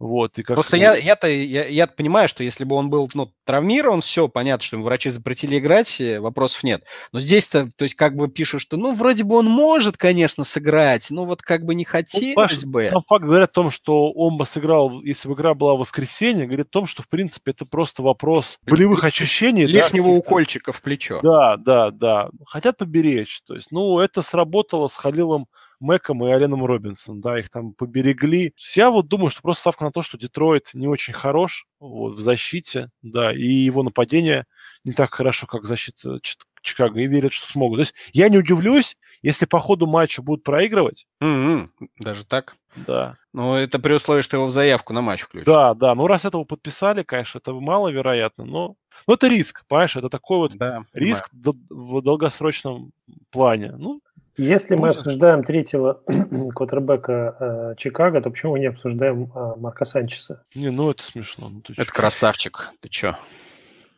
[0.00, 3.30] Вот, и как Просто я, я-то я, я понимаю, что если бы он был ну,
[3.44, 6.84] травмирован, все, понятно, что ему врачи запретили играть, э, вопросов нет.
[7.12, 11.10] Но здесь-то, то есть как бы пишут, что ну вроде бы он может, конечно, сыграть,
[11.10, 12.86] но вот как бы не ну, хотелось ну, Паш, бы.
[12.86, 16.46] Сам факт говорит о том, что он бы сыграл, если бы игра была в воскресенье,
[16.46, 19.66] говорит о том, что в принципе это просто вопрос болевых ощущений.
[19.66, 21.20] Лишнего да, укольчика в плечо.
[21.22, 22.30] Да, да, да.
[22.46, 23.42] Хотят поберечь.
[23.46, 25.46] То есть, ну, это сработало с Халилом
[25.80, 28.54] Мэком и Аленом Робинсон, да, их там поберегли.
[28.74, 32.20] Я вот думаю, что просто ставка на то, что Детройт не очень хорош вот, в
[32.20, 34.44] защите, да, и его нападение
[34.84, 36.20] не так хорошо, как защита
[36.62, 37.78] Чикаго, и верят, что смогут.
[37.78, 41.06] То есть я не удивлюсь, если по ходу матча будут проигрывать.
[41.22, 41.68] Mm-hmm.
[41.98, 42.56] Даже так?
[42.86, 43.16] Да.
[43.32, 45.46] Ну, это при условии, что его в заявку на матч включат.
[45.46, 45.94] Да, да.
[45.94, 48.74] Ну, раз этого подписали, конечно, это маловероятно, но...
[49.06, 49.96] Но это риск, понимаешь?
[49.96, 52.92] Это такой вот да, риск в долгосрочном
[53.30, 53.72] плане.
[53.72, 54.02] Ну,
[54.40, 56.00] если мы обсуждаем третьего
[56.54, 60.42] квотербека э, Чикаго, то почему мы не обсуждаем э, Марка Санчеса?
[60.54, 61.48] Не, ну это смешно.
[61.50, 62.72] Ну, это красавчик.
[62.80, 63.16] Ты чё?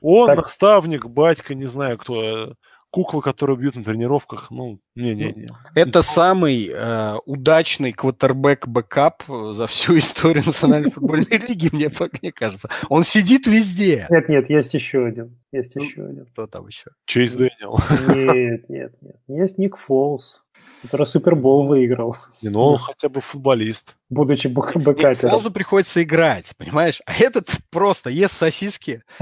[0.01, 0.43] Он так...
[0.43, 2.55] наставник, батька, не знаю кто.
[2.93, 5.47] Э, куклы, которые бьют на тренировках, ну, не-не-не.
[5.49, 11.91] Ну, это самый э, удачный квотербек-бэкап за всю историю Национальной футбольной лиги, мне,
[12.21, 12.69] мне кажется.
[12.89, 14.07] Он сидит везде.
[14.11, 15.39] Нет-нет, есть еще один.
[15.53, 16.27] Есть ну, еще один.
[16.27, 16.91] Кто там еще?
[17.07, 17.79] Чейз Дэниел.
[18.53, 19.17] Нет, нет, нет.
[19.29, 20.45] Есть Ник Фолс,
[20.83, 22.17] который Супербол выиграл.
[22.43, 23.97] Не, ну он хотя бы футболист.
[24.11, 25.31] Будучи бэкапером.
[25.31, 27.01] Фолзу приходится играть, понимаешь?
[27.07, 29.03] А этот просто ест сосиски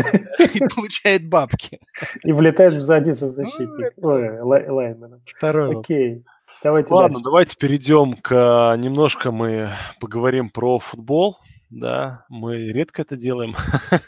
[0.54, 1.80] и получает бабки.
[2.24, 3.92] И влетает в задницу защитника.
[3.96, 5.20] Ну, Ой, лайнмена.
[5.26, 5.78] Второй.
[5.78, 6.24] Окей.
[6.62, 7.24] Давайте Ладно, дальше.
[7.24, 8.76] давайте перейдем к...
[8.76, 11.38] Немножко мы поговорим про футбол
[11.70, 13.54] да, мы редко это делаем,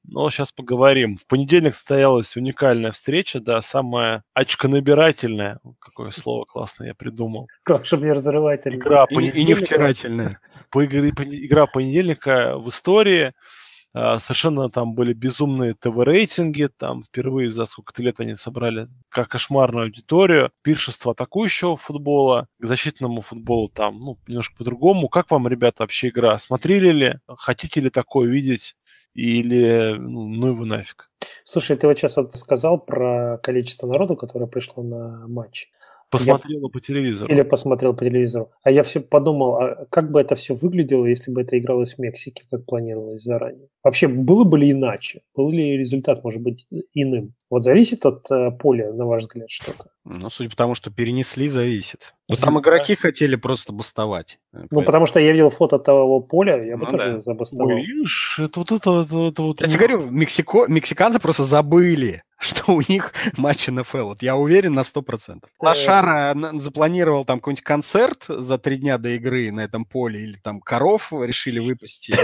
[0.04, 1.16] но сейчас поговорим.
[1.16, 7.48] В понедельник состоялась уникальная встреча, да, самая очконабирательная, какое слово классное я придумал.
[7.62, 8.66] Как, чтобы не разрывать.
[8.66, 10.38] Игра и, и не втирательная.
[10.74, 13.61] Игра понедельника в истории– а,
[13.94, 20.50] совершенно там были безумные ТВ-рейтинги, там впервые за сколько-то лет они собрали как кошмарную аудиторию,
[20.62, 25.08] пиршество атакующего футбола, к защитному футболу там, ну, немножко по-другому.
[25.08, 26.38] Как вам, ребята, вообще игра?
[26.38, 27.18] Смотрели ли?
[27.26, 28.76] Хотите ли такое видеть?
[29.14, 31.10] Или ну, ну его нафиг?
[31.44, 35.70] Слушай, ты вот сейчас вот сказал про количество народу, которое пришло на матч.
[36.12, 36.68] Посмотрела я...
[36.68, 37.32] по телевизору.
[37.32, 38.50] Или посмотрел по телевизору.
[38.62, 41.98] А я все подумал, а как бы это все выглядело, если бы это игралось в
[41.98, 43.68] Мексике, как планировалось заранее?
[43.82, 45.22] Вообще, было бы ли иначе?
[45.34, 47.32] Был ли результат, может быть, иным?
[47.52, 49.90] Вот зависит от э, поля, на ваш взгляд, что-то?
[50.04, 52.14] Ну, судя по тому, что перенесли, зависит.
[52.30, 54.38] Но там игроки хотели просто бастовать.
[54.54, 54.84] Э, ну, поэтому...
[54.86, 57.20] потому что я видел фото того поля, я бы ну, тоже да.
[57.20, 57.68] забастовал.
[57.68, 59.60] Ой, видишь, это вот это, это, это вот...
[59.60, 60.64] Я тебе говорю, Мексико...
[60.66, 64.08] мексиканцы просто забыли, что у них матч НФЛ.
[64.08, 65.44] Вот я уверен на 100%.
[65.60, 70.60] Лошара запланировал там какой-нибудь концерт за три дня до игры на этом поле, или там
[70.60, 72.16] коров решили выпустить.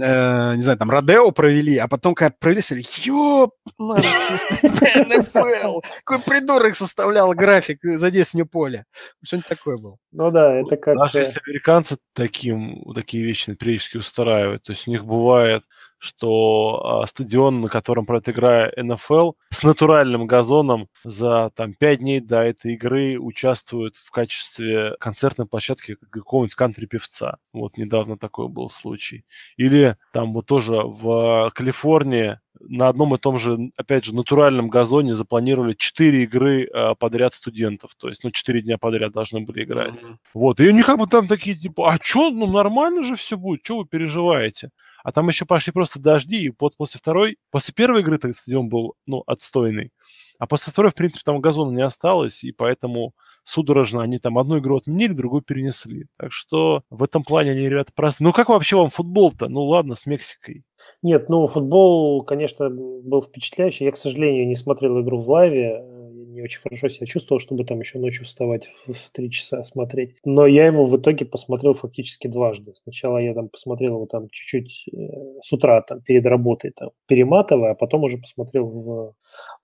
[0.00, 3.54] Э, не знаю, там Родео провели, а потом когда провели, сказали, ёп,
[4.62, 8.84] НФЛ, какой придурок составлял график за 10 поля.
[9.22, 9.96] Что-нибудь такое было.
[10.12, 10.96] Ну да, это как...
[10.96, 15.64] Даже если американцы таким, такие вещи периодически устраивают, то есть у них бывает
[16.04, 22.20] что а, стадион, на котором пройдет игра НФЛ, с натуральным газоном за там, 5 дней
[22.20, 27.38] до этой игры участвует в качестве концертной площадки какого-нибудь кантри-певца.
[27.54, 29.24] Вот недавно такой был случай.
[29.56, 32.38] Или там вот тоже в Калифорнии
[32.68, 37.94] на одном и том же, опять же, натуральном газоне запланировали 4 игры э, подряд студентов.
[37.96, 39.94] То есть, ну, 4 дня подряд должны были играть.
[39.94, 40.16] Mm-hmm.
[40.34, 40.60] Вот.
[40.60, 43.78] И они как бы там такие, типа, а что, ну, нормально же все будет, что
[43.78, 44.70] вы переживаете?
[45.02, 48.68] А там еще пошли просто дожди, и вот после второй, после первой игры этот стадион
[48.68, 49.90] был, ну, отстойный.
[50.38, 53.14] А после второй, в принципе, там газона не осталось, и поэтому
[53.44, 56.06] судорожно они там одну игру отменили, другую перенесли.
[56.16, 58.22] Так что в этом плане они, ребята, просто...
[58.22, 59.48] Ну, как вообще вам футбол-то?
[59.48, 60.64] Ну, ладно, с Мексикой.
[61.02, 63.86] Нет, ну, футбол, конечно, был впечатляющий.
[63.86, 65.84] Я, к сожалению, не смотрел игру в лайве
[66.34, 70.16] не очень хорошо себя чувствовал, чтобы там еще ночью вставать в три часа смотреть.
[70.24, 72.74] Но я его в итоге посмотрел фактически дважды.
[72.82, 74.96] Сначала я там посмотрел его там чуть-чуть э,
[75.40, 79.14] с утра там перед работой там перематывая, а потом уже посмотрел в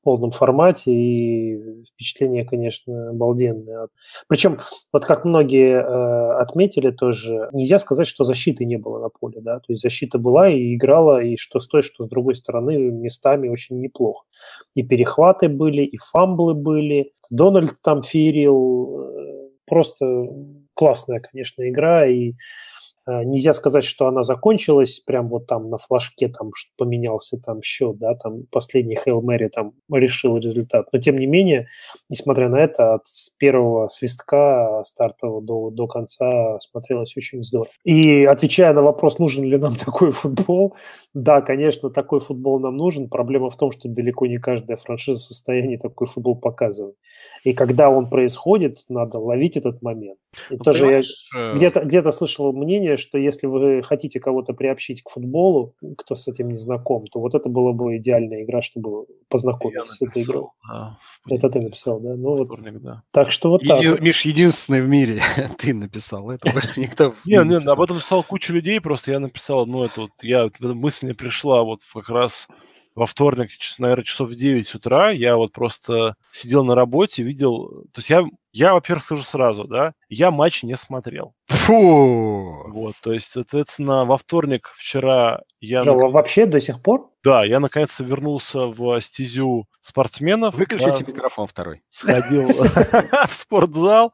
[0.03, 3.89] полном формате и впечатление, конечно, обалденное.
[4.29, 4.59] Причем,
[4.93, 9.59] вот как многие э, отметили тоже, нельзя сказать, что защиты не было на поле, да,
[9.59, 13.49] то есть защита была и играла, и что с той, что с другой стороны местами
[13.49, 14.25] очень неплохо.
[14.75, 20.27] И перехваты были, и фамблы были, Дональд там феерил, э, просто
[20.75, 22.35] классная, конечно, игра, и
[23.25, 28.15] нельзя сказать, что она закончилась прям вот там на флажке, там поменялся там счет, да,
[28.15, 30.87] там последний Хейл Мэри там решил результат.
[30.93, 31.67] Но тем не менее,
[32.09, 33.03] несмотря на это, от
[33.39, 37.71] первого свистка стартового до, до конца смотрелось очень здорово.
[37.85, 40.75] И отвечая на вопрос, нужен ли нам такой футбол,
[41.15, 43.09] да, конечно, такой футбол нам нужен.
[43.09, 46.95] Проблема в том, что далеко не каждая франшиза в состоянии такой футбол показывать.
[47.45, 50.19] И когда он происходит, надо ловить этот момент.
[50.51, 51.01] И ну, тоже я
[51.37, 56.29] э, где-то, где-то слышал мнение, что если вы хотите кого-то приобщить к футболу, кто с
[56.29, 60.47] этим не знаком, то вот это была бы идеальная игра, чтобы познакомиться с этой игрой.
[60.69, 60.99] Да,
[61.29, 62.15] это ты написал, да?
[62.17, 62.49] Ну, вот.
[62.49, 63.03] Вторник, да.
[63.11, 63.91] Так что вот Еди...
[63.91, 64.01] так.
[64.01, 65.21] Миш, единственный в мире
[65.59, 66.31] ты написал.
[66.31, 70.03] Это больше никто не Не, об этом написал куча людей, просто я написал, ну, это
[70.03, 72.49] вот, я, мысль мне пришла вот как раз
[72.95, 77.85] во вторник, наверное, часов в 9 утра, я вот просто сидел на работе, видел...
[77.93, 81.35] То есть я, я во-первых, скажу сразу, да, я матч не смотрел.
[81.47, 82.65] Фу!
[82.69, 85.83] Вот, то есть, соответственно, во вторник вчера я...
[85.83, 86.13] Жал, нак...
[86.13, 87.11] вообще до сих пор?
[87.23, 90.55] Да, я наконец-то вернулся в стезю спортсменов.
[90.55, 91.83] Выключите да, микрофон второй.
[91.91, 92.49] Сходил
[93.29, 94.13] в спортзал.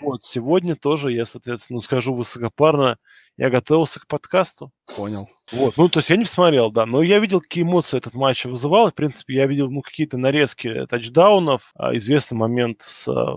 [0.00, 2.98] Вот, сегодня тоже я, соответственно, скажу высокопарно,
[3.36, 4.72] я готовился к подкасту.
[4.96, 5.28] Понял.
[5.52, 8.46] Вот, ну, то есть я не посмотрел, да, но я видел, какие эмоции этот матч
[8.46, 13.36] вызывал, в принципе, я видел, ну, какие-то нарезки тачдаунов, а, известный момент с а,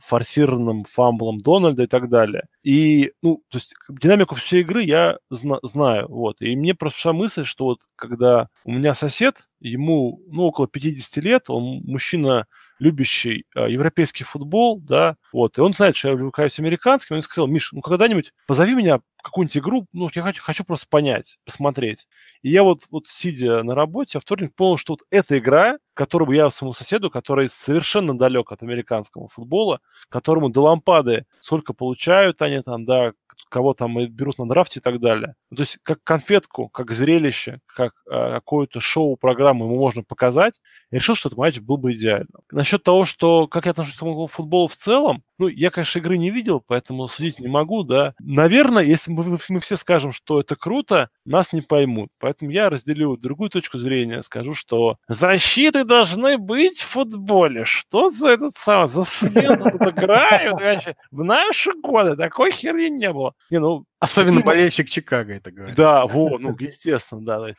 [0.00, 2.44] форсированным фамблом Дональда и так далее.
[2.62, 6.40] И, ну, то есть динамику всей игры я зна- знаю, вот.
[6.40, 11.20] И мне просто пришла мысль, что вот когда у меня сосед, ему, ну, около 50
[11.20, 12.46] лет, он мужчина
[12.78, 17.46] любящий э, европейский футбол, да, вот, и он знает, что я увлекаюсь американским, он сказал,
[17.46, 22.06] Миш, ну когда-нибудь позови меня какую-нибудь игру, ну, я хочу, хочу просто понять, посмотреть.
[22.42, 26.34] И я вот, вот сидя на работе, во вторник понял, что вот эта игра, которую
[26.36, 32.60] я своему соседу, который совершенно далек от американского футбола, которому до лампады сколько получают они
[32.62, 33.12] там, да,
[33.48, 35.34] кого там берут на драфте и так далее.
[35.50, 40.60] Ну, то есть как конфетку, как зрелище, как э, какое-то шоу-программу ему можно показать,
[40.90, 42.42] я решил, что этот матч был бы идеальным.
[42.50, 46.30] Насчет того, что как я отношусь к футболу в целом, ну, я, конечно, игры не
[46.30, 48.14] видел, поэтому судить не могу, да.
[48.18, 52.10] Наверное, если мы, мы все скажем, что это круто, нас не поймут.
[52.18, 57.64] Поэтому я разделю другую точку зрения, скажу, что защиты должны быть в футболе.
[57.64, 60.96] Что за этот самый, за след тут играют?
[61.10, 63.34] В наши годы такой херни не было.
[63.50, 65.76] Не, ну, Особенно болельщик Чикаго это говорит.
[65.76, 67.54] Да, вот, ну, естественно, да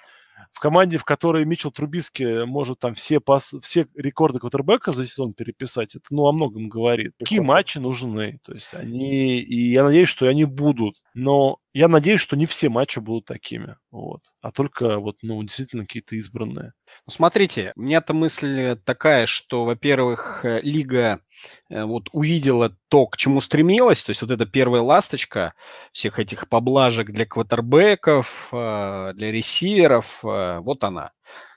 [0.51, 5.33] в команде, в которой Мичел Трубиски может там все, пас, все рекорды квотербека за сезон
[5.33, 7.13] переписать, это ну о многом говорит.
[7.19, 8.39] Какие матчи нужны?
[8.43, 10.95] То есть они, и я надеюсь, что они будут.
[11.13, 15.85] Но я надеюсь, что не все матчи будут такими, вот, а только вот, ну, действительно
[15.85, 16.73] какие-то избранные.
[17.07, 21.21] Ну, смотрите, у меня-то мысль такая, что, во-первых, э, лига
[21.69, 25.53] э, вот увидела то, к чему стремилась, то есть вот эта первая ласточка
[25.93, 31.11] всех этих поблажек для квотербеков, э, для ресиверов, вот она.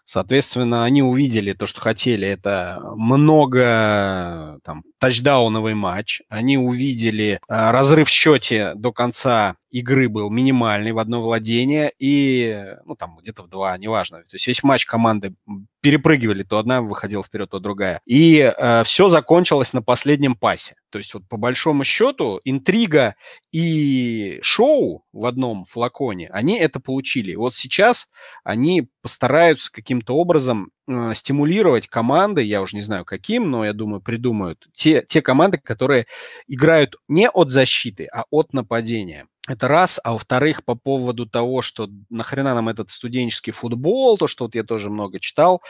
[0.04, 2.28] Соответственно, они увидели то, что хотели.
[2.28, 6.22] Это много там, тачдауновый матч.
[6.28, 12.94] Они увидели разрыв в счете до конца игры был минимальный в одно владение и, ну,
[12.94, 14.18] там, где-то в два, неважно.
[14.18, 15.34] То есть весь матч команды
[15.80, 18.00] перепрыгивали, то одна выходила вперед, то другая.
[18.06, 20.76] И э, все закончилось на последнем пасе.
[20.90, 23.16] То есть вот по большому счету интрига
[23.50, 27.34] и шоу в одном флаконе, они это получили.
[27.34, 28.08] Вот сейчас
[28.44, 34.02] они постараются каким-то образом э, стимулировать команды, я уже не знаю каким, но я думаю
[34.02, 36.06] придумают, те, те команды, которые
[36.46, 39.26] играют не от защиты, а от нападения.
[39.49, 39.99] Это раз.
[40.05, 44.62] А во-вторых, по поводу того, что нахрена нам этот студенческий футбол, то, что вот я
[44.62, 45.62] тоже много читал.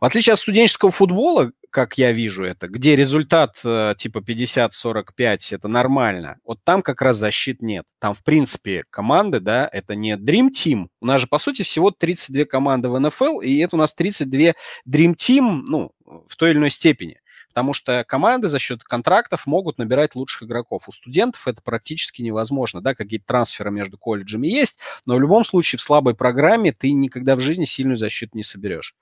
[0.00, 5.66] В отличие от студенческого футбола, как я вижу это, где результат э, типа 50-45, это
[5.66, 6.38] нормально.
[6.44, 7.84] Вот там как раз защит нет.
[7.98, 10.86] Там, в принципе, команды, да, это не Dream Team.
[11.00, 14.54] У нас же, по сути, всего 32 команды в НФЛ, и это у нас 32
[14.88, 15.90] Dream Team, ну,
[16.28, 17.18] в той или иной степени
[17.58, 20.84] потому что команды за счет контрактов могут набирать лучших игроков.
[20.86, 25.80] У студентов это практически невозможно, да, какие-то трансферы между колледжами есть, но в любом случае
[25.80, 28.94] в слабой программе ты никогда в жизни сильную защиту не соберешь,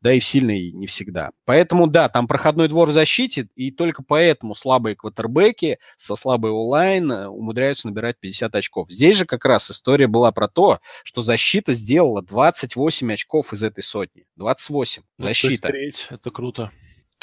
[0.00, 1.32] да, и в сильной не всегда.
[1.44, 7.10] Поэтому, да, там проходной двор в защите, и только поэтому слабые квотербеки со слабой онлайн
[7.10, 8.92] э, умудряются набирать 50 очков.
[8.92, 13.82] Здесь же как раз история была про то, что защита сделала 28 очков из этой
[13.82, 14.24] сотни.
[14.36, 15.02] 28.
[15.18, 15.66] Ну, защита.
[15.66, 16.70] Треть, это круто.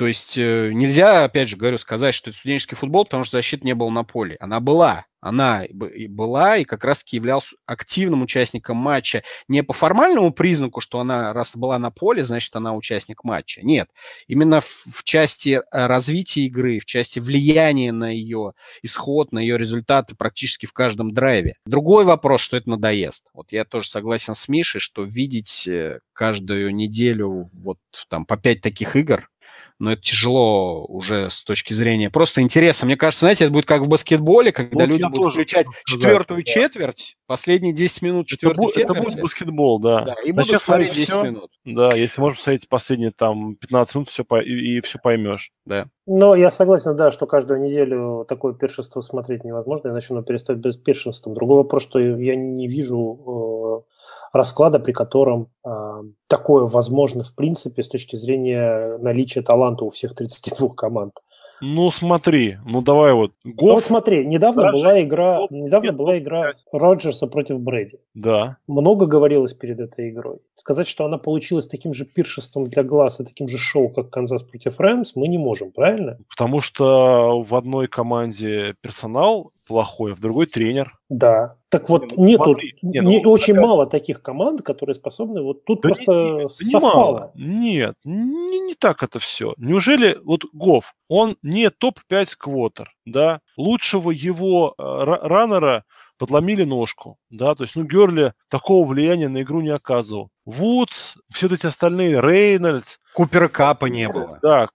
[0.02, 3.68] То есть э, нельзя, опять же, говорю, сказать, что это студенческий футбол, потому что защиты
[3.68, 4.36] не было на поле.
[4.40, 5.06] Она была.
[5.20, 11.32] Она была и как раз-таки являлась активным участником матча не по формальному признаку, что она,
[11.34, 13.62] раз была на поле, значит, она участник матча.
[13.62, 13.92] Нет.
[14.26, 19.60] Именно в, в части э, развития игры, в части влияния на ее исход, на ее
[19.60, 21.58] результаты практически в каждом драйве.
[21.68, 23.28] Другой вопрос, что это надоест.
[23.36, 27.78] Вот я тоже согласен с Мишей, что видеть э, каждую неделю вот
[28.10, 29.30] там по пять таких игр,
[29.82, 32.86] но это тяжело уже с точки зрения просто интереса.
[32.86, 36.52] Мне кажется, знаете, это будет как в баскетболе, когда вот люди будут включать четвертую да.
[36.52, 38.92] четверть, последние 10 минут четвертой это, четверти.
[38.92, 40.04] Это будет баскетбол, да.
[40.04, 41.50] да и будут смотреть 10 все, минут.
[41.64, 45.54] Да, если можешь посмотреть последние там 15 минут, все по, и, и все поймешь.
[45.66, 45.88] Да.
[46.06, 50.76] Но я согласен, да, что каждую неделю такое першество смотреть невозможно, иначе оно перестает без
[50.76, 51.34] першинством.
[51.34, 55.70] Другой вопрос, что я не вижу э, расклада, при котором э,
[56.28, 61.14] такое возможно в принципе с точки зрения наличия таланта у всех 32 команд.
[61.62, 63.32] Ну смотри, ну давай вот.
[63.44, 68.00] Гоф, вот смотри, недавно даже была игра, Гоф, недавно была игра Роджерса против Брэди.
[68.14, 68.58] Да.
[68.68, 70.40] Много говорилось перед этой игрой.
[70.56, 74.44] Сказать, что она получилась таким же пиршеством для глаз и таким же шоу, как Канзас
[74.44, 76.18] против Рэмс, мы не можем, правильно?
[76.30, 81.00] Потому что в одной команде персонал плохой, а в другой тренер.
[81.08, 81.56] Да.
[81.70, 83.66] Так вот, ну, нету, смотри, не, ну, очень такая...
[83.66, 87.32] мало таких команд, которые способны вот тут да просто не, совпало.
[87.34, 89.54] Не Нет, не, не так это все.
[89.56, 93.40] Неужели вот Гоф, он не топ-5 квотер, да?
[93.56, 95.86] Лучшего его э, раннера
[96.22, 100.30] подломили ножку, да, то есть, ну, Герли такого влияния на игру не оказывал.
[100.46, 103.00] Вудс, все эти остальные, Рейнольдс.
[103.16, 104.38] Купера Капа не было.
[104.44, 104.70] Да,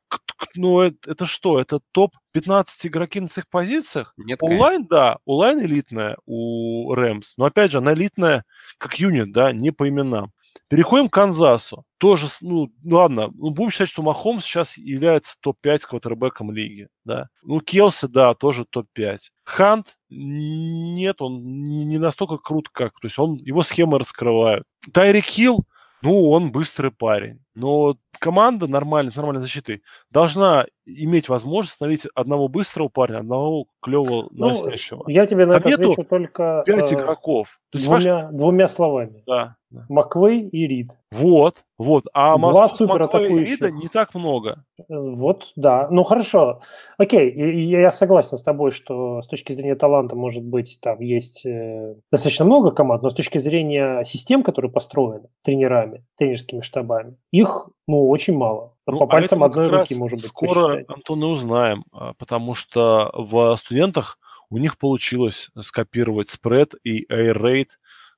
[0.56, 4.12] ну, это, это что, это топ-15 игроки на своих позициях?
[4.16, 8.44] Нет, Онлайн, да, онлайн элитная у Рэмс, но, опять же, она элитная
[8.78, 10.32] как юнит, да, не по именам.
[10.68, 11.84] Переходим к Канзасу.
[11.98, 17.28] Тоже, ну, ладно, ну, будем считать, что Махомс сейчас является топ-5 квотербеком лиги, да.
[17.42, 19.18] Ну, Келси, да, тоже топ-5.
[19.44, 24.64] Хант, нет, он не настолько крут, как, то есть он, его схемы раскрывают.
[24.92, 25.64] Тайри Килл,
[26.02, 27.40] ну, он быстрый парень.
[27.56, 34.28] Но команда нормальная, с нормальной защитой должна иметь возможность остановить одного быстрого парня, одного клевого
[34.30, 35.04] ну, носящего.
[35.08, 37.58] Я тебе на это отвечу только пять э, игроков.
[37.70, 38.34] То есть двумя, ваш...
[38.34, 39.22] двумя словами.
[39.26, 39.86] Да, да.
[39.88, 40.92] Маквей и Рид.
[41.10, 42.04] Вот, вот.
[42.12, 43.60] А Два супер атакующих.
[43.60, 44.64] Рида не так много.
[44.78, 45.88] Э, вот, да.
[45.90, 46.60] Ну, хорошо.
[46.98, 47.32] Окей,
[47.68, 52.44] я согласен с тобой, что с точки зрения таланта, может быть, там есть э, достаточно
[52.44, 57.45] много команд, но с точки зрения систем, которые построены тренерами, тренерскими штабами, их,
[57.86, 58.74] ну, очень мало.
[58.86, 60.96] Ну, По а пальцам одной руки, может быть, Скоро, посчитать.
[60.96, 64.18] Антон, и узнаем, а, потому что в студентах
[64.48, 67.66] у них получилось скопировать спред и air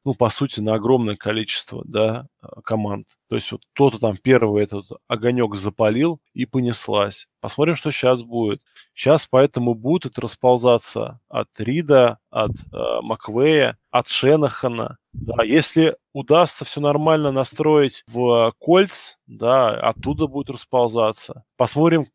[0.05, 3.09] ну, по сути, на огромное количество, да, а, команд.
[3.29, 7.27] То есть вот кто-то там первый этот огонек запалил и понеслась.
[7.41, 8.63] Посмотрим, что сейчас будет.
[8.95, 14.97] Сейчас поэтому будет расползаться от Рида, от э, Маквея, от Шенахана.
[15.13, 21.45] Да, если удастся все нормально настроить в кольц, да, оттуда будет расползаться.
[21.57, 22.07] Посмотрим,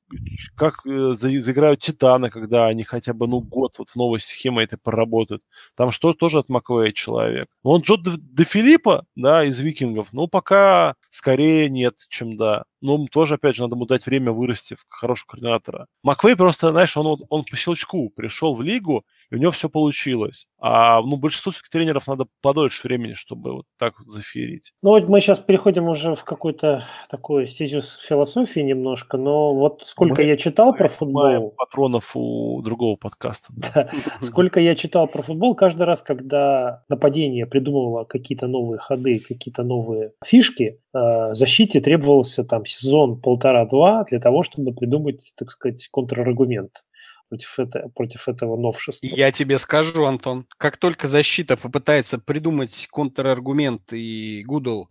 [0.56, 4.78] как э, заиграют Титаны, когда они хотя бы, ну, год вот в новой схеме этой
[4.78, 5.44] проработают.
[5.76, 7.50] Там что тоже от Маквея человек.
[7.62, 12.64] Он Джо Де Филиппа, да, из Викингов, ну, пока скорее нет, чем да.
[12.82, 15.88] Но тоже, опять же, надо ему дать время вырасти в хорошего координатора.
[16.04, 20.48] Маквей просто, знаешь, он, он по щелчку пришел в лигу, и у него все получилось.
[20.60, 24.72] А ну, большинству тренеров надо подольше времени, чтобы вот так вот заферить.
[24.82, 30.22] Ну, вот мы сейчас переходим уже в какую-то такую стезю философии немножко, но вот сколько
[30.22, 31.54] мы, я читал про футбол...
[31.58, 33.54] патронов у другого подкаста.
[33.74, 33.90] Да.
[34.22, 40.14] Сколько я читал про футбол, каждый раз, когда нападение придумывало какие-то новые ходы, какие-то новые
[40.26, 46.86] фишки, э, защите требовался там сезон полтора-два для того, чтобы придумать, так сказать, контраргумент
[47.34, 49.08] против, это, против этого новшества.
[49.08, 54.90] Я тебе скажу, Антон, как только защита попытается придумать контраргумент и Гудл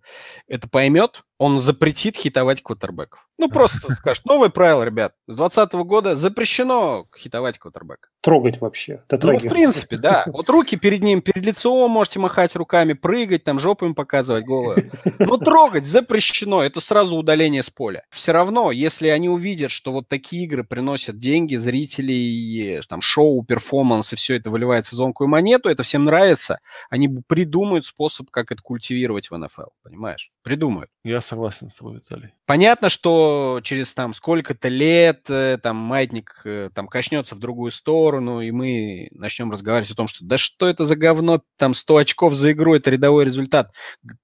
[0.48, 3.28] это поймет, он запретит хитовать квотербеков.
[3.38, 8.08] Ну, просто скажет, новое правило, ребят, с 2020 года запрещено хитовать квотербека.
[8.22, 9.02] Трогать вообще.
[9.44, 10.24] Ну, в принципе, да.
[10.32, 14.92] Вот руки перед ним, перед лицом можете махать руками, прыгать, там жопу им показывать голую.
[15.18, 18.04] Но трогать запрещено, это сразу удаление с поля.
[18.10, 24.12] Все равно, если они увидят, что вот такие игры приносят деньги, зрителей, там шоу, перформанс,
[24.12, 26.60] и все это выливается в звонкую монету, это всем нравится,
[26.90, 30.30] они придумают способ, как это культивировать в НФЛ, понимаешь?
[30.42, 30.90] Придумают.
[31.02, 32.30] Я согласен с тобой, Виталий.
[32.52, 38.42] Понятно, что через там сколько-то лет э, там маятник э, там качнется в другую сторону,
[38.42, 42.34] и мы начнем разговаривать о том, что да что это за говно, там 100 очков
[42.34, 43.72] за игру, это рядовой результат.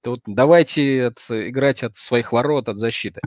[0.03, 3.19] Вот давайте от, играть от своих ворот, от защиты.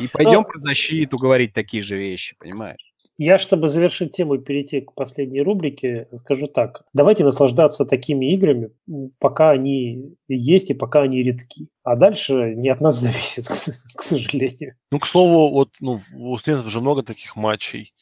[0.00, 0.42] И пойдем Но...
[0.42, 2.91] про защиту говорить такие же вещи, понимаешь?
[3.18, 6.84] Я, чтобы завершить тему и перейти к последней рубрике, скажу так.
[6.92, 8.70] Давайте наслаждаться такими играми,
[9.18, 11.68] пока они есть и пока они редки.
[11.82, 13.46] А дальше не от нас зависит,
[13.94, 14.76] к сожалению.
[14.90, 17.92] Ну, к слову, вот ну, у студентов уже много таких матчей.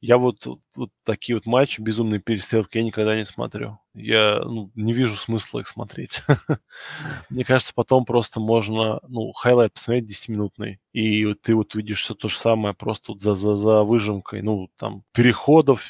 [0.00, 0.46] Я вот,
[0.76, 3.78] вот такие вот матчи, безумные перестрелки, я никогда не смотрю.
[3.92, 6.22] Я ну, не вижу смысла их смотреть.
[7.30, 12.14] Мне кажется, потом просто можно, ну, highlight посмотреть 10-минутный, и вот ты вот видишь все
[12.14, 15.82] то же самое просто за, за, за выжимкой, ну, там, переходов,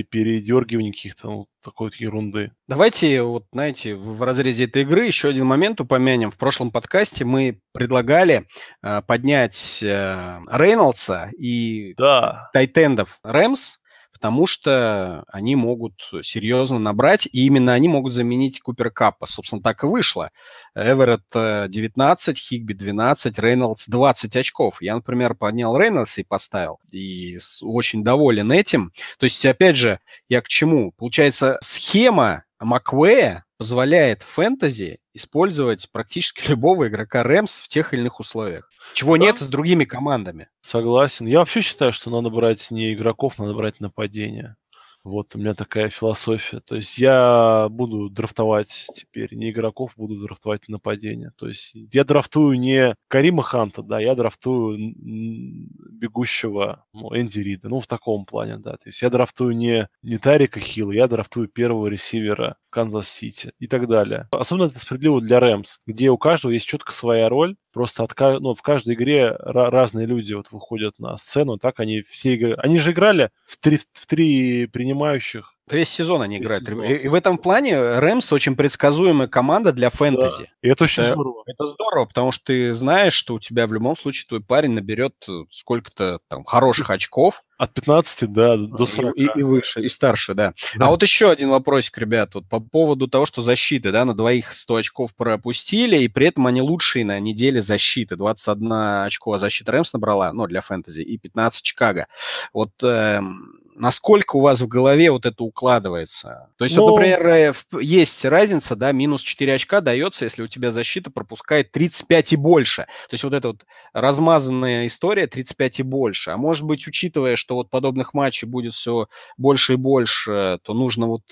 [0.00, 2.52] передергиваний каких-то, ну, такой вот ерунды.
[2.66, 6.30] Давайте, вот, знаете, в разрезе этой игры еще один момент упомянем.
[6.30, 8.46] В прошлом подкасте мы предлагали
[8.82, 12.48] э, поднять э, Рейнольдса и да.
[12.52, 13.78] Тайтендов Рэмс
[14.22, 19.26] потому что они могут серьезно набрать, и именно они могут заменить Купер Капа.
[19.26, 20.30] Собственно, так и вышло.
[20.76, 24.80] Эверетт 19, Хигби 12, Рейнольдс 20 очков.
[24.80, 28.92] Я, например, поднял Рейнольдса и поставил, и очень доволен этим.
[29.18, 29.98] То есть, опять же,
[30.28, 30.92] я к чему?
[30.92, 38.70] Получается, схема Маквея позволяет фэнтези использовать практически любого игрока Rams в тех или иных условиях.
[38.94, 39.24] Чего да.
[39.24, 40.48] нет с другими командами.
[40.62, 41.26] Согласен.
[41.26, 44.56] Я вообще считаю, что надо брать не игроков, надо брать нападения.
[45.04, 46.60] Вот у меня такая философия.
[46.60, 51.32] То есть я буду драфтовать теперь не игроков, буду драфтовать нападения.
[51.36, 57.68] То есть я драфтую не Карима Ханта, да, я драфтую бегущего ну, Энди Рида.
[57.68, 58.72] Ну, в таком плане, да.
[58.72, 63.88] То есть я драфтую не, не Тайрика Хилла, я драфтую первого ресивера Канзас-Сити и так
[63.88, 64.28] далее.
[64.30, 67.56] Особенно это справедливо для Rams, где у каждого есть четко своя роль.
[67.72, 72.34] Просто от, ну, в каждой игре разные люди вот выходят на сцену, так они все
[72.34, 72.54] игры...
[72.54, 76.64] Они же играли в три, в три принимающих Весь сезон они Весь играют.
[76.64, 76.84] Сезон.
[76.84, 80.42] И, и в этом плане Рэмс очень предсказуемая команда для фэнтези.
[80.42, 80.68] Да.
[80.68, 81.42] И это очень это, здорово.
[81.46, 85.14] Это здорово, потому что ты знаешь, что у тебя в любом случае твой парень наберет
[85.28, 87.42] э, сколько-то там хороших очков.
[87.58, 89.16] От 15, да, до 40.
[89.16, 90.52] И, и, и выше, и старше, да.
[90.74, 90.86] да.
[90.86, 94.52] А вот еще один вопросик, ребят, вот по поводу того, что защиты, да, на двоих
[94.52, 98.16] 100 очков пропустили, и при этом они лучшие на неделе защиты.
[98.16, 98.72] 21
[99.04, 102.08] очко защита Рэмс набрала, ну, для фэнтези, и 15 Чикаго.
[102.52, 106.48] Вот эм, насколько у вас в голове вот это укладывается?
[106.56, 110.48] То есть, ну, вот, например, э, есть разница, да, минус 4 очка дается, если у
[110.48, 112.82] тебя защита пропускает 35 и больше.
[113.08, 116.30] То есть вот эта вот размазанная история 35 и больше.
[116.30, 121.06] А может быть, учитывая, что вот подобных матчей будет все больше и больше, то нужно
[121.06, 121.22] вот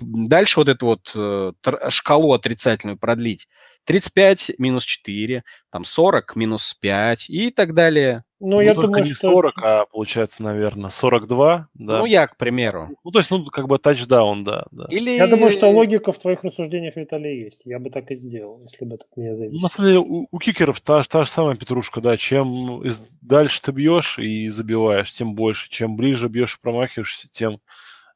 [0.00, 1.52] дальше вот эту вот э,
[1.88, 3.48] шкалу отрицательную продлить.
[3.84, 8.24] 35 минус 4, там 40 минус 5 и так далее.
[8.40, 9.30] Ну, ну я думаю, не что...
[9.30, 11.98] 40, а получается, наверное, 42, да.
[11.98, 12.88] Ну, я, к примеру.
[13.04, 14.64] Ну, то есть, ну, как бы тачдаун, да.
[14.70, 14.86] да.
[14.90, 15.10] Или...
[15.10, 17.62] Я думаю, что логика в твоих рассуждениях, Виталий, есть.
[17.66, 19.56] Я бы так и сделал, если бы это от меня зависело.
[19.56, 22.16] Ну, на самом деле, у, у кикеров та, та же самая петрушка, да.
[22.16, 22.82] Чем
[23.20, 25.68] дальше ты бьешь и забиваешь, тем больше.
[25.68, 27.60] Чем ближе бьешь и промахиваешься, тем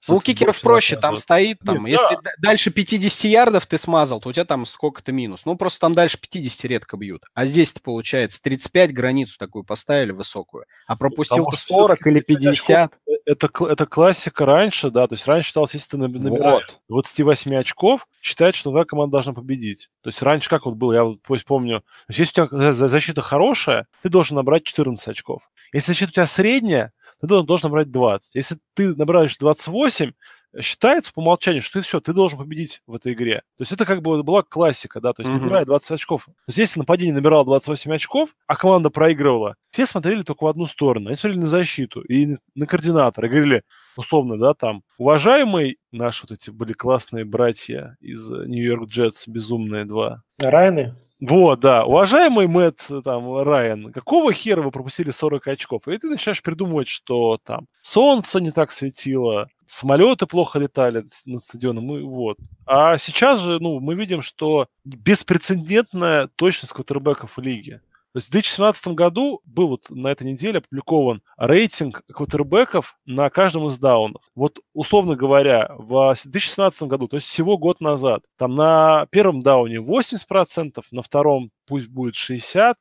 [0.09, 2.31] ну, у кикеров проще, там стоит, там, Нет, если да.
[2.39, 5.45] дальше 50 ярдов ты смазал, то у тебя там сколько-то минус.
[5.45, 7.25] Ну, просто там дальше 50 редко бьют.
[7.35, 12.93] А здесь-то, получается, 35 границу такую поставили высокую, а пропустил ты 40 или 50.
[13.07, 16.81] Э, это, это классика раньше, да, то есть раньше считалось, если ты набираешь вот.
[16.89, 19.89] 28 очков, считается, что твоя команда должна победить.
[20.03, 23.23] То есть раньше как вот было, я вот помню, то есть если у тебя защита
[23.23, 25.51] хорошая, ты должен набрать 14 очков.
[25.73, 26.93] Если защита у тебя средняя,
[27.27, 28.35] ты должен набрать 20.
[28.35, 30.12] Если ты набираешь 28,
[30.61, 33.43] считается по умолчанию, что ты все, ты должен победить в этой игре.
[33.57, 35.41] То есть это как бы была классика, да, то есть mm-hmm.
[35.41, 36.25] набирая 20 очков.
[36.27, 40.66] То есть если нападение набирало 28 очков, а команда проигрывала, все смотрели только в одну
[40.66, 41.09] сторону.
[41.09, 43.27] Они смотрели на защиту и на координатора.
[43.27, 43.62] И говорили,
[43.97, 50.22] условно, да, там, уважаемый, наши вот эти были классные братья из Нью-Йорк Джетс, безумные два.
[50.39, 50.95] Райны?
[51.27, 51.85] Вот, да.
[51.85, 55.89] Уважаемый Мэтт, там, Райан, какого хера вы пропустили 40 очков?
[55.89, 61.97] И ты начинаешь придумывать, что там солнце не так светило, самолеты плохо летали над стадионом,
[61.97, 62.37] и вот.
[62.66, 67.81] А сейчас же, ну, мы видим, что беспрецедентная точность квотербеков в лиге.
[68.15, 73.67] То есть в 2017 году был вот на этой неделе опубликован рейтинг квотербеков на каждом
[73.67, 74.23] из даунов.
[74.37, 79.79] Вот, условно говоря, в 2016 году, то есть всего год назад, там на первом дауне
[79.79, 82.75] 80%, на втором пусть будет 60%,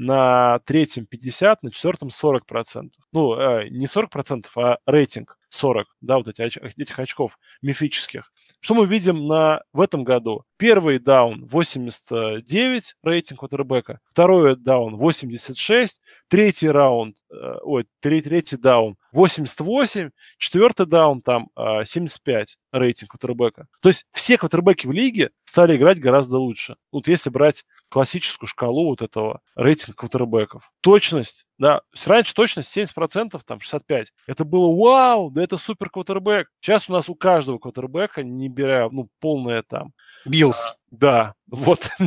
[0.00, 2.90] на третьем 50%, на четвертом 40%.
[3.12, 6.42] Ну, э, не 40%, а рейтинг 40, да, вот эти,
[6.80, 8.32] этих очков мифических.
[8.60, 10.44] Что мы видим на, в этом году?
[10.56, 18.96] Первый даун 89 рейтинг квотербека, второй даун 86, третий раунд, э, ой, третий, третий даун
[19.12, 23.66] 88, четвертый даун там 75 э, рейтинг квотербека.
[23.82, 26.76] То есть все квотербеки в лиге стали играть гораздо лучше.
[26.92, 30.70] Вот если брать классическую шкалу вот этого рейтинга квотербеков.
[30.80, 34.06] Точность, да, раньше точность 70%, там 65%.
[34.26, 36.48] Это было вау, да это супер квотербек.
[36.60, 39.92] Сейчас у нас у каждого квотербека, не беря, ну, полное там...
[40.24, 40.76] Bills.
[40.90, 41.90] Да, вот.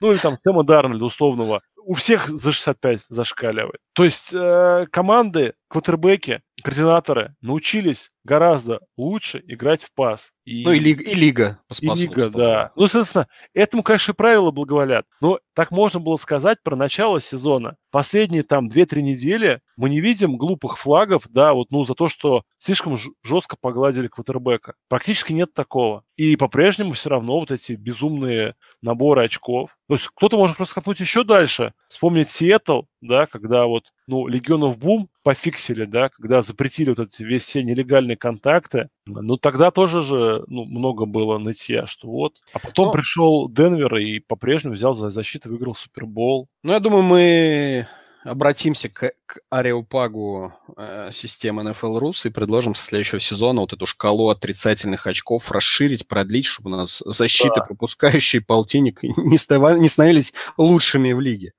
[0.00, 1.60] Ну или там Сэма Дарнольда условного.
[1.84, 3.80] У всех за 65 зашкаливает.
[3.92, 10.32] То есть э, команды, квотербеки, координаторы научились гораздо лучше играть в пас.
[10.44, 12.72] И, ну и, лига, и лига И лига, да.
[12.74, 15.06] Ну, соответственно, этому, конечно, правила благоволят.
[15.20, 17.76] Но так можно было сказать про начало сезона.
[17.90, 22.42] Последние там 2-3 недели мы не видим глупых флагов, да, вот, ну, за то, что
[22.58, 24.74] слишком жестко погладили квотербека.
[24.88, 26.02] Практически нет такого.
[26.16, 29.76] И по-прежнему все равно вот эти безумные наборы очков.
[29.88, 31.72] То есть кто-то может просто копнуть еще дальше.
[31.88, 37.44] Вспомнить Сиэтл, да, когда вот, ну, Легионов Бум пофиксили, да, когда запретили вот эти весь
[37.44, 42.42] все нелегальные контакты, ну, тогда тоже же, ну, много было нытья, что вот.
[42.52, 42.92] А потом Но...
[42.92, 46.48] пришел Денвер и по-прежнему взял за защиту, выиграл Супербол.
[46.62, 47.86] Ну, я думаю, мы
[48.24, 53.86] обратимся к, к ареопагу э, системы NFL Rus и предложим со следующего сезона вот эту
[53.86, 57.62] шкалу отрицательных очков расширить, продлить, чтобы у нас защиты, да.
[57.62, 59.78] пропускающие полтинник, не, став...
[59.78, 61.52] не становились лучшими в лиге.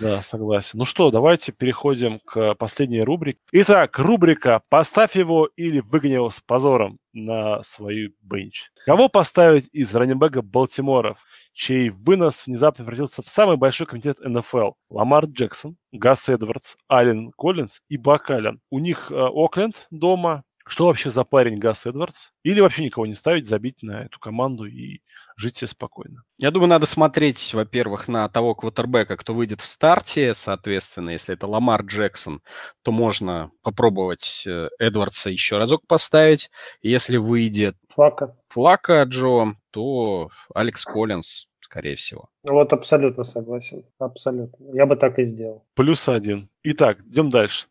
[0.00, 0.78] Да, согласен.
[0.78, 3.38] Ну что, давайте переходим к последней рубрике.
[3.52, 8.70] Итак, рубрика «Поставь его или выгони его с позором» на свою бенч.
[8.84, 11.18] Кого поставить из раннибэга Балтиморов,
[11.52, 14.72] чей вынос внезапно превратился в самый большой комитет НФЛ?
[14.88, 18.60] Ламар Джексон, Гас Эдвардс, Ален Коллинз и Бакален.
[18.70, 22.30] У них э, Окленд дома, что вообще за парень Гас Эдвардс?
[22.42, 25.00] Или вообще никого не ставить, забить на эту команду и
[25.36, 26.22] жить себе спокойно?
[26.38, 30.34] Я думаю, надо смотреть, во-первых, на того квотербека, кто выйдет в старте.
[30.34, 32.42] Соответственно, если это Ламар Джексон,
[32.82, 36.50] то можно попробовать э, Эдвардса еще разок поставить.
[36.82, 42.28] Если выйдет Флака, Флака Джо, то Алекс Коллинз, скорее всего.
[42.42, 43.84] Вот абсолютно согласен.
[43.98, 44.74] Абсолютно.
[44.74, 45.64] Я бы так и сделал.
[45.74, 46.50] Плюс один.
[46.62, 47.66] Итак, идем дальше.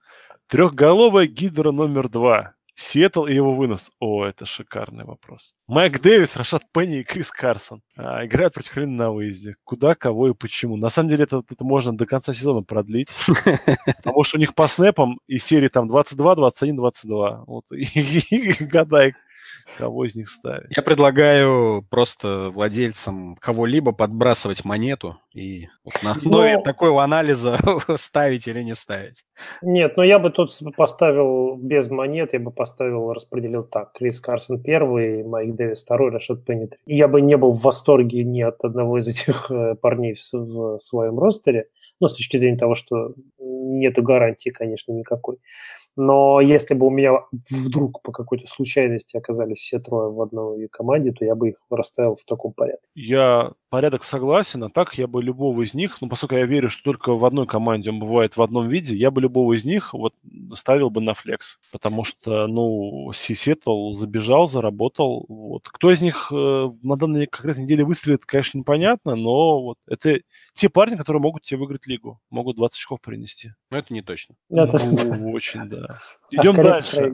[0.47, 2.57] Трехголовая гидра номер два.
[2.80, 3.89] Сиэтл и его вынос.
[3.99, 5.55] О, это шикарный вопрос.
[5.67, 9.55] Майк Дэвис, Рашат Пенни и Крис Карсон а, играют против Хрена на выезде.
[9.63, 10.78] Куда, кого и почему.
[10.78, 13.09] На самом деле это, это можно до конца сезона продлить.
[14.03, 17.43] Потому что у них по снэпам из серии там 22, 21, 22.
[17.47, 19.15] Вот, и гадай,
[19.77, 20.75] кого из них ставить.
[20.75, 25.67] Я предлагаю просто владельцам кого-либо подбрасывать монету и
[26.03, 26.61] на основе но...
[26.61, 27.57] такого анализа
[27.95, 29.23] ставить или не ставить.
[29.61, 33.93] Нет, но я бы тут поставил без монет, я бы поставил, распределил так.
[33.93, 38.41] Крис Карсон первый, Майк Дэвис второй, Рашид Пенни Я бы не был в восторге ни
[38.41, 41.67] от одного из этих э, парней в, в своем ростере,
[41.99, 45.37] ну, с точки зрения того, что нету гарантии, конечно, никакой.
[45.97, 51.11] Но если бы у меня вдруг по какой-то случайности оказались все трое в одной команде,
[51.11, 52.87] то я бы их расставил в таком порядке.
[52.93, 56.84] Я порядок согласен, а так я бы любого из них, ну, поскольку я верю, что
[56.84, 60.13] только в одной команде он бывает в одном виде, я бы любого из них вот
[60.55, 65.68] ставил бы на флекс, потому что, ну, Сиэтл забежал, заработал, вот.
[65.68, 70.20] Кто из них э, на данной конкретной неделе выстрелит, конечно, непонятно, но вот это
[70.53, 73.51] те парни, которые могут тебе выиграть лигу, могут 20 очков принести.
[73.70, 74.36] Но это не точно.
[74.49, 74.80] Это...
[75.18, 75.99] Ну, очень, да.
[76.32, 77.13] Идем а дальше.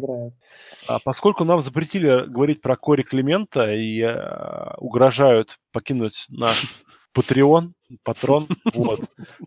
[0.88, 6.66] А поскольку нам запретили говорить про Кори Климента и э, угрожают покинуть наш
[7.14, 7.72] Patreon,
[8.04, 9.02] патрон, вот,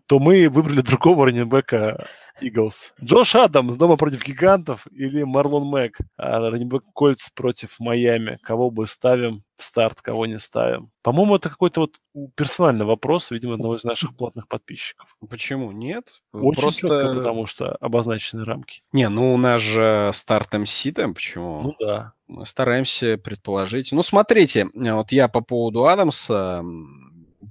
[0.05, 2.07] то мы выбрали другого раненбека
[2.39, 2.93] Иглс.
[3.03, 8.37] Джош Адамс дома против гигантов или Марлон Мэг, а раненбек Кольц против Майами.
[8.43, 10.89] Кого бы ставим в старт, кого не ставим?
[11.01, 11.99] По-моему, это какой-то вот
[12.35, 15.17] персональный вопрос, видимо, одного из наших платных подписчиков.
[15.27, 15.71] Почему?
[15.71, 16.21] Нет.
[16.31, 16.81] Очень Просто...
[16.81, 18.83] четко, потому что обозначены рамки.
[18.91, 21.61] Не, ну у нас же старт MC там, почему?
[21.63, 22.13] Ну да.
[22.27, 23.91] Мы стараемся предположить.
[23.93, 26.63] Ну, смотрите, вот я по поводу Адамса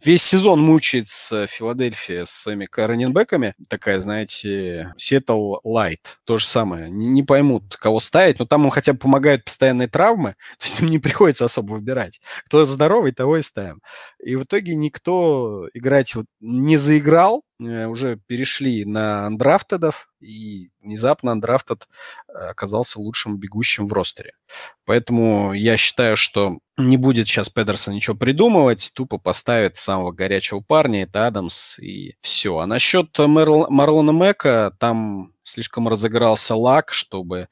[0.04, 3.54] весь сезон мучается Филадельфия с своими раненбеками.
[3.68, 6.18] Такая, знаете, Сетл Лайт.
[6.24, 6.90] То же самое.
[6.90, 10.36] Не, поймут, кого ставить, но там им хотя бы помогают постоянные травмы.
[10.58, 12.20] То есть им не приходится особо выбирать.
[12.46, 13.80] Кто здоровый, того и ставим.
[14.22, 21.32] И в итоге никто играть вот не заиграл, Э, уже перешли на андрафтедов, и внезапно
[21.32, 21.88] андрафтед
[22.28, 24.32] э, оказался лучшим бегущим в ростере.
[24.84, 31.04] Поэтому я считаю, что не будет сейчас Педерсон ничего придумывать, тупо поставит самого горячего парня,
[31.04, 32.58] это Адамс, и все.
[32.58, 37.48] А насчет Мерл, Марлона Мэка, там слишком разыгрался лак, чтобы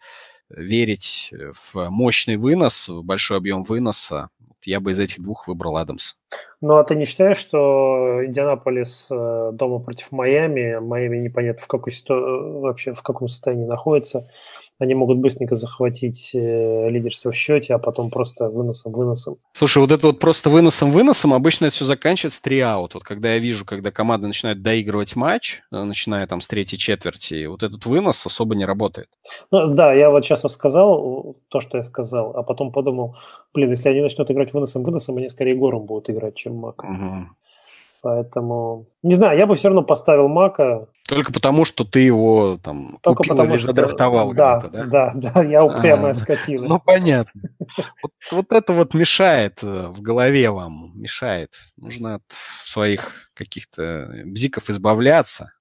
[0.49, 4.31] верить в мощный вынос, в большой объем выноса
[4.66, 6.15] я бы из этих двух выбрал Адамс.
[6.61, 11.93] Ну, а ты не считаешь, что Индианаполис э, дома против Майами, Майами непонятно в какой
[11.93, 12.15] ситу...
[12.61, 14.29] Вообще в каком состоянии находится,
[14.79, 19.37] они могут быстренько захватить э, лидерство в счете, а потом просто выносом-выносом.
[19.53, 22.95] Слушай, вот это вот просто выносом-выносом обычно это все заканчивается три аут.
[22.95, 27.47] Вот когда я вижу, когда команда начинает доигрывать матч, э, начиная там с третьей четверти,
[27.47, 29.09] вот этот вынос особо не работает.
[29.51, 33.17] Ну, да, я вот сейчас вот сказал то, что я сказал, а потом подумал,
[33.53, 36.95] блин, если они начнут играть выносом-выносом, они скорее гором будут играть, чем маком.
[36.95, 37.29] Угу.
[38.05, 40.89] Поэтому, не знаю, я бы все равно поставил Мака.
[41.09, 43.68] Только потому, что ты его там Только купил потому, или что...
[43.68, 44.85] задрафтовал да, да?
[44.85, 46.68] Да, да, я упрямая а, скотина.
[46.68, 47.40] Ну, понятно.
[48.02, 51.55] Вот, вот это вот мешает э, в голове вам, мешает.
[51.78, 52.22] Нужно от
[52.62, 55.53] своих каких-то бзиков избавляться.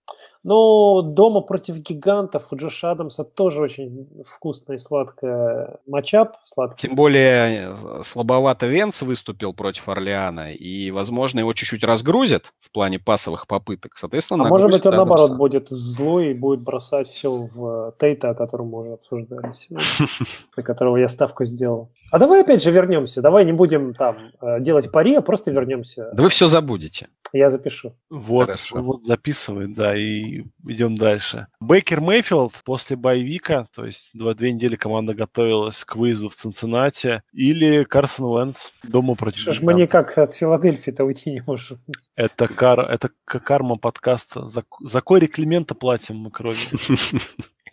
[0.43, 6.35] Ну, дома против гигантов у Джоша Адамса тоже очень вкусная и сладкая матчап.
[6.43, 6.87] Сладкий.
[6.87, 12.99] Тем более э, слабовато Венц выступил против Орлеана, и, возможно, его чуть-чуть разгрузят в плане
[12.99, 13.95] пасовых попыток.
[13.95, 14.97] Соответственно, а может быть, он, Адамса.
[14.97, 19.53] наоборот, будет злой и будет бросать все в э, Тейта, о котором мы уже обсуждали
[19.53, 19.85] сегодня,
[20.55, 21.89] для которого я ставку сделал.
[22.11, 23.21] А давай опять же вернемся.
[23.21, 26.11] Давай не будем там э, делать пари, а просто вернемся.
[26.13, 27.07] Да вы все забудете.
[27.31, 27.95] Я запишу.
[28.11, 30.32] Вот, вот записывай, да, и
[30.67, 31.47] идем дальше.
[31.59, 37.21] Бейкер Мейфилд после боевика, то есть два, две недели команда готовилась к выезду в Цинциннати,
[37.33, 41.79] или Карсон Уэнс дома против Что ж мы никак от Филадельфии-то уйти не можем.
[42.15, 44.45] Это, кар, это карма подкаста.
[44.47, 46.57] За, за Кори Климента платим мы крови.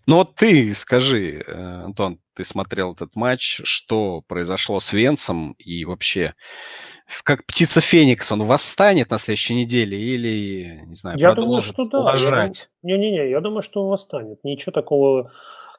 [0.06, 5.84] Ну вот ты скажи, э, Антон, ты смотрел этот матч, что произошло с Венцем и
[5.84, 6.34] вообще
[7.22, 11.98] как птица Феникс, он восстанет на следующей неделе или, не знаю, я думаю, что да.
[11.98, 12.70] Лажать?
[12.82, 14.38] Не-не-не, я думаю, что он восстанет.
[14.42, 15.32] Ничего такого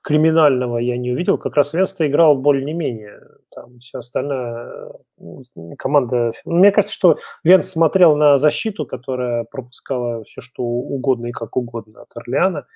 [0.04, 1.40] криминального я не увидел.
[1.40, 3.22] Как раз Венс-то играл более-менее.
[3.50, 5.44] Там вся остальная ну,
[5.78, 6.32] команда...
[6.46, 12.02] Мне кажется, что Венс смотрел на защиту, которая пропускала все, что угодно и как угодно
[12.02, 12.68] от Орлеана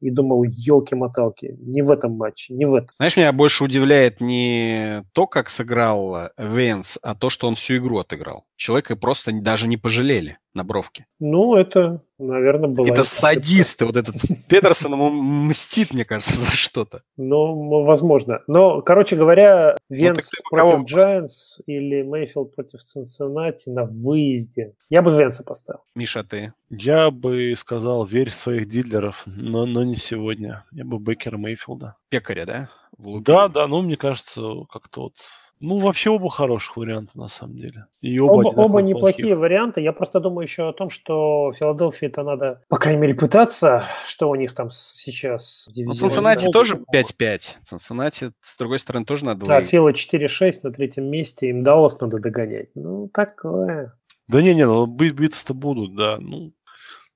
[0.00, 2.88] и думал, елки-моталки, не в этом матче, не в этом.
[2.98, 7.98] Знаешь, меня больше удивляет не то, как сыграл Венс, а то, что он всю игру
[7.98, 8.44] отыграл.
[8.56, 11.06] Человека просто даже не пожалели на бровке.
[11.20, 12.86] Ну, это, наверное, было...
[12.86, 14.16] Это садисты, вот этот
[14.48, 17.02] Петерсон ему мстит, мне кажется, за что-то.
[17.16, 18.42] Ну, возможно.
[18.46, 24.74] Но, короче говоря, ну, Венс ну, против Giants или Мейфилд против Цинциннати на выезде.
[24.90, 25.80] Я бы Венса поставил.
[25.94, 26.52] Миша, ты?
[26.70, 30.64] Я бы сказал, верь в своих дилеров, но, но не сегодня.
[30.72, 31.96] Я бы Бекера Мейфилда.
[32.08, 32.70] Пекаря, да?
[32.98, 35.14] Да, да, ну, мне кажется, как-то вот
[35.60, 37.86] ну, вообще оба хороших варианта, на самом деле.
[38.00, 39.80] И оба, оба, оба неплохие варианты.
[39.80, 44.30] Я просто думаю еще о том, что Филадельфии это надо, по крайней мере, пытаться, что
[44.30, 45.68] у них там сейчас.
[45.74, 47.40] Ну, Цинциннати тоже 5-5.
[47.62, 51.48] Цинциннати, с другой стороны, тоже надо Да, Фила 4-6 на третьем месте.
[51.48, 52.68] Им Даллас надо догонять.
[52.74, 53.94] Ну, такое.
[54.28, 56.18] Да не-не, ну биться-то будут, да.
[56.20, 56.52] Ну,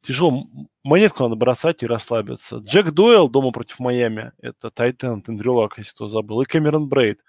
[0.03, 0.47] тяжело.
[0.83, 2.57] Монетку надо бросать и расслабиться.
[2.57, 4.33] Джек Дойл дома против Майами.
[4.41, 6.41] Это Тайтен, Эндрю Лак, если кто забыл.
[6.43, 7.21] И Кэмерон Брейд.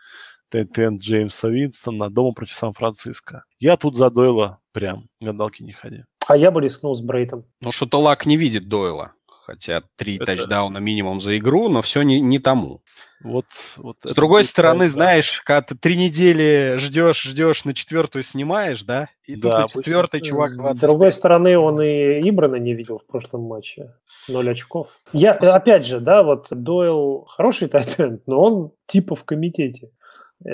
[0.54, 3.44] Тент Джеймса Винстона дома против Сан-Франциско.
[3.60, 6.04] Я тут за Дойла прям, гадалки не ходи.
[6.28, 7.46] А я бы рискнул с Брейтом.
[7.62, 9.14] Ну, что-то Лак не видит Дойла.
[9.46, 10.28] Хотя три это...
[10.28, 12.82] тачдауна минимум за игру, но все не, не тому.
[13.22, 14.90] Вот, вот С другой стороны, да.
[14.90, 19.10] знаешь, когда ты три недели ждешь, ждешь, на четвертую снимаешь, да?
[19.26, 20.78] И да, тут четвертый чувак 20.
[20.78, 23.96] С другой стороны, он и Ибрана не видел в прошлом матче.
[24.30, 25.00] Ноль очков.
[25.12, 29.92] Я, опять же, да, вот Дойл хороший тайтенд, но он типа в комитете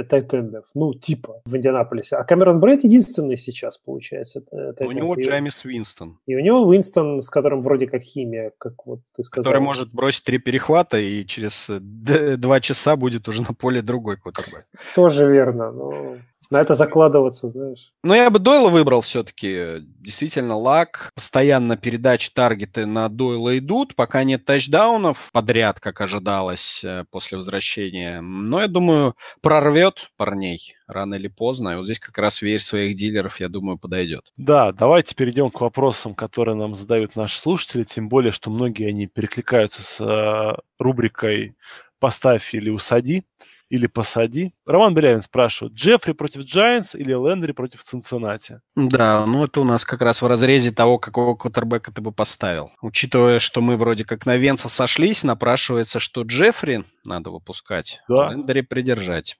[0.09, 2.15] тайтендов, ну, типа, в Индианаполисе.
[2.17, 4.43] А Камерон Брейд единственный сейчас, получается.
[4.79, 6.19] У него Джеймис Уинстон.
[6.25, 9.43] И у него Уинстон, с которым вроде как химия, как вот ты сказал.
[9.43, 14.65] Который может бросить три перехвата и через два часа будет уже на поле другой квотербек.
[14.95, 16.17] Тоже верно, но...
[16.51, 17.91] На это закладываться, знаешь.
[18.03, 19.81] Но я бы Дойла выбрал все-таки.
[19.81, 21.11] Действительно, лак.
[21.13, 23.95] Постоянно передачи, таргеты на Дойла идут.
[23.95, 28.21] Пока нет тачдаунов подряд, как ожидалось э, после возвращения.
[28.21, 31.69] Но я думаю, прорвет парней рано или поздно.
[31.69, 34.31] И вот здесь как раз верь своих дилеров, я думаю, подойдет.
[34.35, 37.83] Да, давайте перейдем к вопросам, которые нам задают наши слушатели.
[37.83, 41.55] Тем более, что многие они перекликаются с э, рубрикой
[41.99, 43.23] «Поставь или усади»
[43.69, 44.53] или посади.
[44.65, 48.61] Роман Белявин спрашивает, Джеффри против Giants или Лендри против Цинциннати?
[48.75, 52.71] Да, ну это у нас как раз в разрезе того, какого квотербека ты бы поставил.
[52.81, 58.27] Учитывая, что мы вроде как на Венца сошлись, напрашивается, что Джеффри надо выпускать, да.
[58.27, 59.37] а Лендри придержать.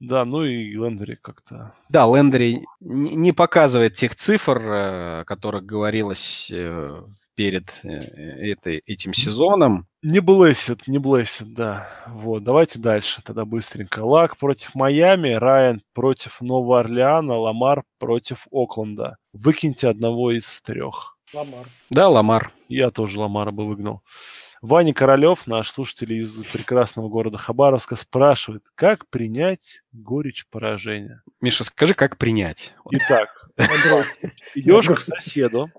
[0.00, 1.74] Да, ну и Лендри как-то...
[1.90, 7.02] Да, Лендри не показывает тех цифр, э, о которых говорилось э,
[7.34, 7.98] перед э,
[8.52, 9.86] этой, этим сезоном.
[10.02, 11.86] Не блэсит, не блэсит, да.
[12.06, 14.00] Вот, давайте дальше тогда быстренько.
[14.00, 19.18] Лак против Майами, Райан против Нового Орлеана, Ламар против Окленда.
[19.34, 21.18] Выкиньте одного из трех.
[21.34, 21.66] Ламар.
[21.90, 22.52] Да, Ламар.
[22.68, 24.00] Я тоже Ламара бы выгнал.
[24.62, 31.22] Ваня Королев, наш слушатель из прекрасного города Хабаровска, спрашивает, как принять горечь поражения?
[31.40, 32.74] Миша, скажи, как принять?
[32.90, 33.48] Итак,
[34.54, 35.70] идешь к соседу.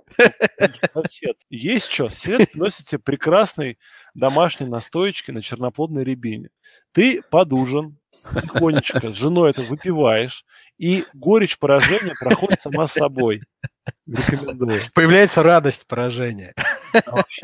[0.94, 1.38] Сосед.
[1.52, 2.10] Есть что?
[2.10, 3.78] Сосед носит тебе прекрасный
[4.16, 6.50] домашний настоечки на черноплодной рябине.
[6.92, 10.44] Ты под ужин тихонечко с женой это выпиваешь,
[10.80, 13.44] и горечь поражения проходит сама собой.
[14.08, 14.82] Рекомендую.
[14.96, 16.56] Появляется радость поражения.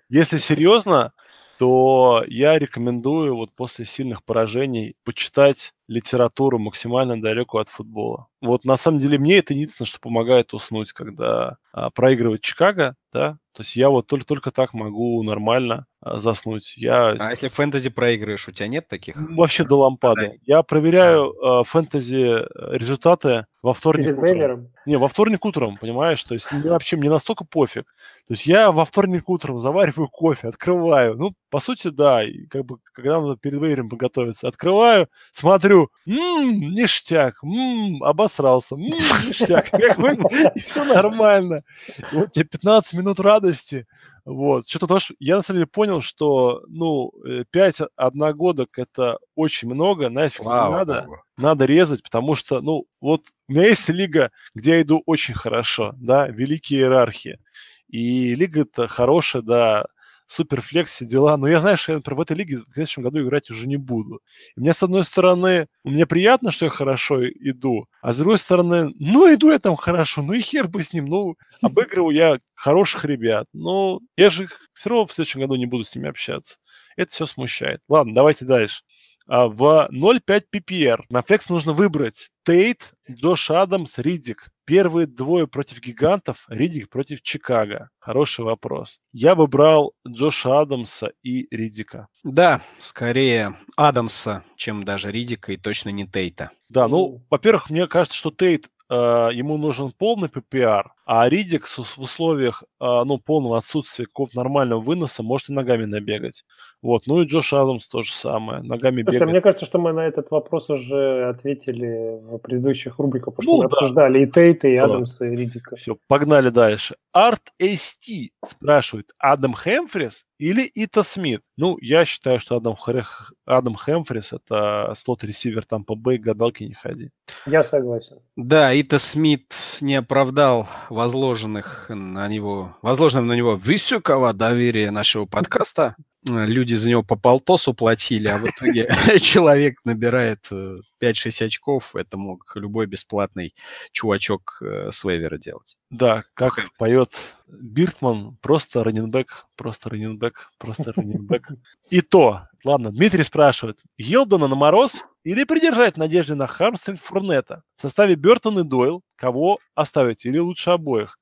[0.09, 1.13] Если серьезно,
[1.57, 8.27] то я рекомендую вот после сильных поражений почитать литературу максимально далеко от футбола.
[8.41, 13.37] Вот на самом деле мне это единственное, что помогает уснуть, когда а, проигрывает Чикаго, да,
[13.53, 16.77] то есть я вот только, только так могу нормально заснуть.
[16.77, 17.15] Я...
[17.19, 19.15] А если фэнтези проигрываешь, у тебя нет таких?
[19.15, 20.27] Вообще до лампады.
[20.27, 20.33] Да.
[20.45, 24.29] Я проверяю а, фэнтези э, результаты во вторник Перед утром.
[24.29, 24.73] Вейлером?
[24.85, 26.23] Не, во вторник утром, понимаешь?
[26.23, 27.85] То есть мне вообще мне настолько пофиг.
[28.27, 31.15] То есть я во вторник утром завариваю кофе, открываю.
[31.15, 36.73] Ну, по сути, да, и как бы когда надо перед Вейлером подготовиться, открываю, смотрю, ммм,
[36.73, 38.87] ништяк, ммм, обосрался, ммм,
[39.27, 39.69] ништяк.
[40.65, 41.63] Все нормально.
[42.11, 43.87] Вот тебе 15 минут радости.
[44.27, 44.67] Вот.
[44.67, 47.13] Что-то тоже, я на самом деле понял, что, ну,
[47.51, 51.03] 5 одногодок это очень много, нафиг не надо.
[51.03, 51.21] Богу.
[51.37, 55.93] Надо резать, потому что, ну, вот у меня есть лига, где я иду очень хорошо,
[55.95, 57.39] да, великие иерархии.
[57.87, 59.85] И лига-то хорошая, да,
[60.27, 61.37] суперфлекс, все дела.
[61.37, 64.21] Но я что я, например, в этой лиге в следующем году играть уже не буду.
[64.55, 68.93] И мне, с одной стороны, мне приятно, что я хорошо иду, а с другой стороны,
[68.99, 73.05] ну, иду я там хорошо, ну и хер бы с ним, ну, обыгрываю я хороших
[73.05, 73.47] ребят.
[73.53, 76.57] Но я же все равно в следующем году не буду с ними общаться.
[76.95, 77.81] Это все смущает.
[77.87, 78.81] Ладно, давайте дальше.
[79.27, 84.49] А, в 0.5 PPR на флекс нужно выбрать Тейт, Джош Адамс, Ридик.
[84.65, 87.89] Первые двое против гигантов, Ридик против Чикаго.
[87.99, 88.99] Хороший вопрос.
[89.11, 92.07] Я бы брал Джоша Адамса и Ридика.
[92.23, 96.51] Да, скорее Адамса, чем даже Ридика и точно не Тейта.
[96.69, 101.97] Да, ну, во-первых, мне кажется, что Тейт э, ему нужен полный PPR, а Ридик в
[101.99, 106.43] условиях э, ну, полного отсутствия какого-то нормального выноса может и ногами набегать.
[106.81, 107.03] Вот.
[107.07, 108.61] Ну и Джош Адамс то же самое.
[108.61, 109.31] Ногами Слушай, бегает.
[109.31, 113.63] мне кажется, что мы на этот вопрос уже ответили в предыдущих рубриках, потому Ну что
[113.63, 113.75] мы да.
[113.77, 114.83] обсуждали и Тейта, и Да.
[114.83, 115.77] Адамса, и Ридика.
[115.77, 116.95] Все, погнали дальше.
[117.13, 121.41] Арт ST спрашивает, Адам Хэмфрис или Ита Смит?
[121.57, 126.73] Ну, я считаю, что Адам, Хрех- Адам Хэмфрис это слот-ресивер там по Бэй, гадалки не
[126.75, 127.09] ходи.
[127.47, 128.17] Я согласен.
[128.35, 129.51] Да, Ита Смит
[129.81, 130.67] не оправдал
[130.97, 135.95] возложенных на него, возложенного на него высокого доверия нашего подкаста.
[136.29, 138.87] Э, Люди за него по полтосу платили, а в итоге
[139.19, 141.95] человек набирает э, 5-6 очков.
[141.95, 143.53] Это мог любой бесплатный
[143.91, 145.77] чувачок э, с вейвера делать.
[145.89, 147.13] Да, как поет
[147.47, 151.47] Биртман, просто раненбэк, просто раненбэк, просто раненбэк.
[151.89, 157.63] И то, ладно, Дмитрий спрашивает, Елдона на мороз или придержать в надежде на Хармстринг Фурнета?
[157.77, 161.19] В составе Бертон и Дойл кого оставить или лучше обоих?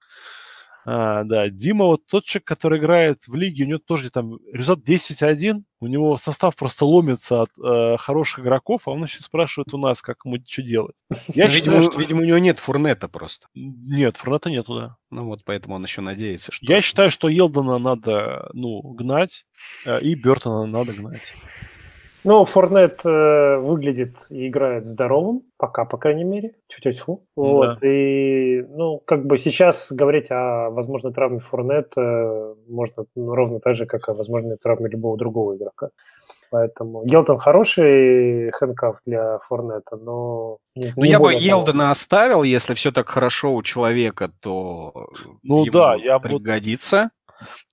[0.86, 4.88] А, да, Дима, вот тот человек, который играет в лиге, у него тоже там результат
[4.88, 9.78] 10-1, у него состав просто ломится от э, хороших игроков, а он еще спрашивает у
[9.78, 11.04] нас, как ему что делать.
[11.28, 12.00] Я Ну, считаю, видимо, что...
[12.00, 13.48] видимо, у него нет фурнета просто.
[13.56, 14.98] Нет, Фурнета нету, да.
[15.10, 16.66] Ну вот поэтому он еще надеется, что...
[16.72, 19.46] Я считаю, что Елдона надо, ну, гнать,
[19.86, 21.34] э, и Бертона надо гнать.
[22.26, 26.56] Ну, Форнет э, выглядит и играет здоровым, пока, по крайней мере.
[26.70, 27.24] Тьфу-тьфу.
[27.36, 27.84] Вот.
[27.84, 33.76] И, ну, как бы сейчас говорить о возможной травме Форнет э, можно ну, ровно так
[33.76, 35.90] же, как о возможной травме любого другого игрока.
[36.50, 40.58] Поэтому Елтон хороший хэндкаф для Форнета, но...
[40.76, 45.10] Не, ну, не я бы Елдена оставил, если все так хорошо у человека, то
[45.44, 47.12] ну, да, я пригодится.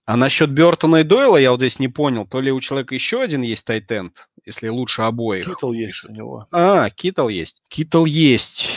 [0.04, 2.26] А насчет Бертона и Дойла я вот здесь не понял.
[2.26, 5.46] То ли у человека еще один есть тайтенд, если лучше обоих.
[5.46, 6.46] Китл есть у него.
[6.50, 7.62] А, Китл есть.
[7.68, 8.68] Китл есть.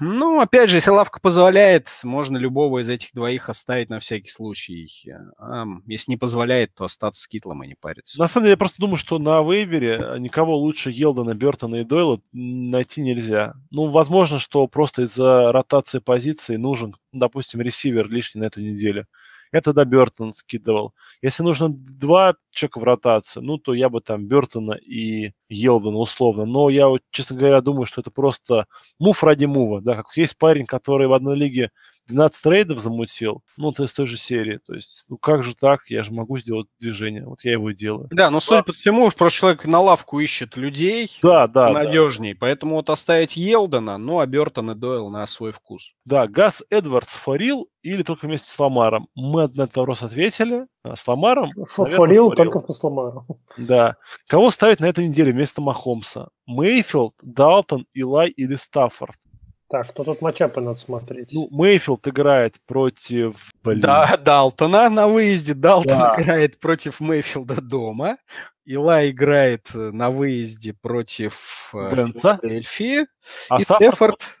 [0.00, 4.90] Ну, опять же, если лавка позволяет, можно любого из этих двоих оставить на всякий случай.
[5.38, 8.18] А, если не позволяет, то остаться с Китлом и не париться.
[8.18, 12.20] На самом деле, я просто думаю, что на вейвере никого лучше Елдона, Бертона и Дойла
[12.32, 13.54] найти нельзя.
[13.70, 19.06] Ну, возможно, что просто из-за ротации позиций нужен, допустим, ресивер лишний на эту неделю
[19.54, 20.94] я тогда Бертон скидывал.
[21.22, 26.44] Если нужно два человека в ротацию, ну, то я бы там Бертона и Елдена условно.
[26.44, 28.66] Но я, вот, честно говоря, думаю, что это просто
[28.98, 29.80] мув ради мува.
[29.80, 29.96] Да?
[29.96, 31.70] Как есть парень, который в одной лиге
[32.06, 34.58] 12 трейдов замутил, ну, это из той же серии.
[34.64, 35.82] То есть, ну, как же так?
[35.88, 37.24] Я же могу сделать движение.
[37.26, 38.08] Вот я его делаю.
[38.10, 42.34] Да, но судя по всему, просто человек на лавку ищет людей да, да, надежней.
[42.34, 42.38] Да.
[42.40, 45.92] Поэтому вот оставить Елдена, ну, а Бертон и Дойл на свой вкус.
[46.04, 49.08] Да, Газ Эдвардс форил или только вместе с Ламаром?
[49.14, 50.66] Мы на этот вопрос ответили.
[50.84, 51.50] А с Ламаром?
[51.66, 53.26] Форил только по Ламару.
[53.56, 53.96] Да.
[54.28, 56.28] Кого ставить на этой неделе вместо Махомса?
[56.46, 59.16] Мейфилд, Далтон, Илай или Стаффорд?
[59.70, 61.32] Так, кто тут матчапы надо смотреть?
[61.32, 63.50] Ну, Мейфилд играет против...
[63.62, 63.80] Блин.
[63.80, 65.54] Да, Далтона на выезде.
[65.54, 66.16] Далтон да.
[66.18, 68.18] играет против Мейфилда дома.
[68.64, 72.38] Ила играет э, на выезде против э, Бенца.
[72.42, 73.06] Эльфи.
[73.48, 74.38] А и Стефорд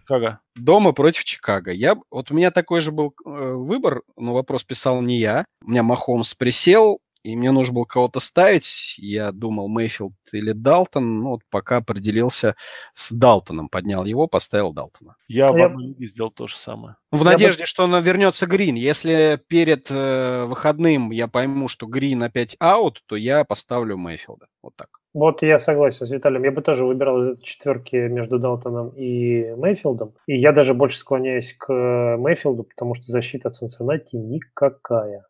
[0.54, 1.72] дома против Чикаго.
[1.72, 5.44] Я, вот у меня такой же был э, выбор, но вопрос писал не я.
[5.62, 8.96] У меня Махомс присел, и мне нужно было кого-то ставить.
[8.98, 11.20] Я думал, Мейфилд или Далтон.
[11.20, 12.54] Ну, вот пока определился
[12.92, 13.70] с Далтоном.
[13.70, 15.16] Поднял его, поставил Далтона.
[15.26, 15.52] Я, я...
[15.52, 16.96] в одной лиге сделал то же самое.
[17.10, 17.66] В я надежде, бы...
[17.66, 18.74] что он вернется Грин.
[18.74, 24.46] Если перед э, выходным я пойму, что Грин опять аут, то я поставлю Мейфилда.
[24.62, 24.88] Вот так.
[25.14, 26.42] Вот я согласен с Виталием.
[26.42, 30.14] Я бы тоже выбирал из этой четверки между Далтоном и Мейфилдом.
[30.26, 31.72] И я даже больше склоняюсь к
[32.18, 35.24] Мейфилду, потому что защита Цинциннати никакая.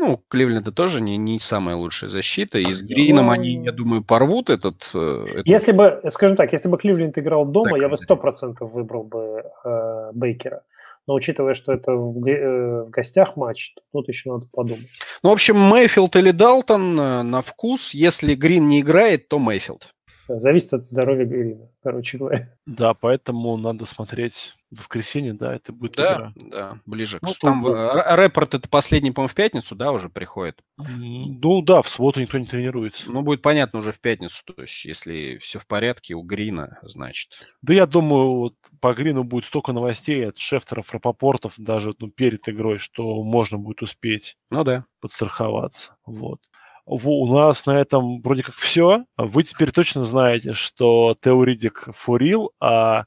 [0.00, 2.58] Ну, Кливленда тоже не, не самая лучшая защита.
[2.58, 5.46] И с Грином ну, они, я думаю, порвут этот, э, этот...
[5.46, 9.02] Если бы, скажем так, если бы Кливленд играл дома, так, я бы сто процентов выбрал
[9.02, 10.62] бы э, Бейкера.
[11.08, 14.86] Но учитывая, что это в, э, в гостях матч, то тут еще надо подумать.
[15.24, 17.92] Ну, в общем, Мейфилд или Далтон э, на вкус.
[17.92, 19.88] Если Грин не играет, то Мейфилд.
[20.28, 22.54] Зависит от здоровья Грина, короче говоря.
[22.66, 26.32] Да, поэтому надо смотреть воскресенье, да, это будет да, игра.
[26.36, 27.18] Да, ближе.
[27.22, 27.76] Ну, там будет...
[27.76, 30.62] репорт это последний, по-моему, в пятницу, да, уже приходит?
[30.76, 33.10] Ну да, в субботу никто не тренируется.
[33.10, 37.30] Ну, будет понятно уже в пятницу, то есть если все в порядке у Грина, значит.
[37.62, 42.48] Да я думаю, вот по Грину будет столько новостей от Шефтеров, Рапопортов даже ну, перед
[42.48, 44.84] игрой, что можно будет успеть ну, да.
[45.00, 45.96] подстраховаться.
[46.04, 46.40] Вот
[46.88, 49.04] у нас на этом вроде как все.
[49.16, 53.04] Вы теперь точно знаете, что Теоридик фурил, а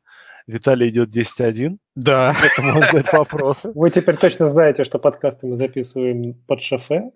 [0.51, 1.77] Виталий идет 10-1.
[1.95, 2.35] Да.
[2.43, 3.65] Это может быть вопрос.
[3.73, 7.11] Вы теперь точно знаете, что подкасты мы записываем под шофе.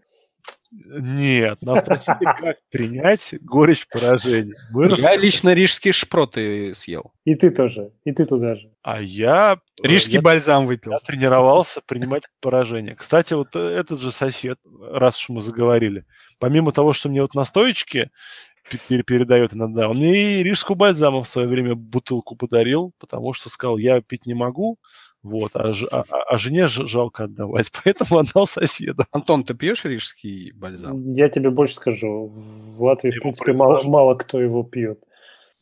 [0.72, 4.56] Нет, нас спросили, как принять горечь поражения.
[4.72, 5.22] Мы я рас...
[5.22, 7.14] лично рижские шпроты съел.
[7.24, 8.72] И ты тоже, и ты туда же.
[8.82, 9.60] А я...
[9.82, 10.91] Э, Рижский я, бальзам выпил.
[10.91, 12.95] Я тренировался принимать поражение.
[12.95, 16.06] Кстати, вот этот же сосед, раз уж мы заговорили,
[16.40, 18.12] помимо того, что мне вот настоечки
[18.88, 23.78] передает иногда, он мне и рижскую бальзаму в свое время бутылку подарил, потому что сказал,
[23.78, 24.78] я пить не могу,
[25.26, 29.06] вот, а, а, а, а жене жалко отдавать, поэтому отдал соседу.
[29.12, 31.14] Антон, ты пьешь рижский бальзам?
[31.14, 32.28] Я тебе больше скажу.
[32.28, 35.00] В Латвии, в принципе, мало, мало кто его пьет.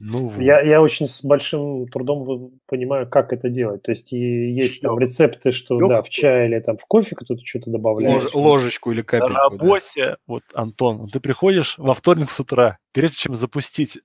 [0.06, 0.42] Ну, вот.
[0.42, 3.84] я, я очень с большим трудом понимаю, как это делать.
[3.84, 7.42] То есть и есть там рецепты, что да, в чай или там в кофе кто-то
[7.46, 8.24] что-то добавляет.
[8.24, 9.34] Лож, ложечку или капельку.
[9.34, 10.18] На работе, да.
[10.28, 14.00] вот, Антон, ты приходишь во вторник с утра, прежде чем запустить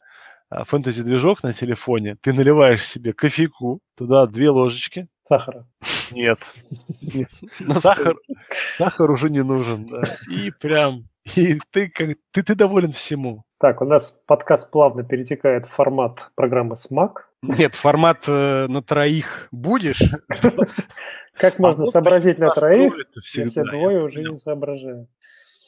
[0.50, 5.08] а, фэнтези-движок на телефоне, ты наливаешь себе кофейку, туда две ложечки.
[5.22, 5.66] Сахара.
[6.12, 6.38] Нет.
[7.76, 8.14] Сахар,
[8.76, 9.90] сахар уже не нужен.
[10.30, 13.42] И прям, и ты, как, ты, ты доволен всему.
[13.60, 17.28] Так, у нас подкаст плавно перетекает в формат программы «Смак».
[17.42, 20.00] Нет, формат э, на троих будешь?
[21.34, 25.08] Как можно а сообразить на троих, если двое уже не соображают?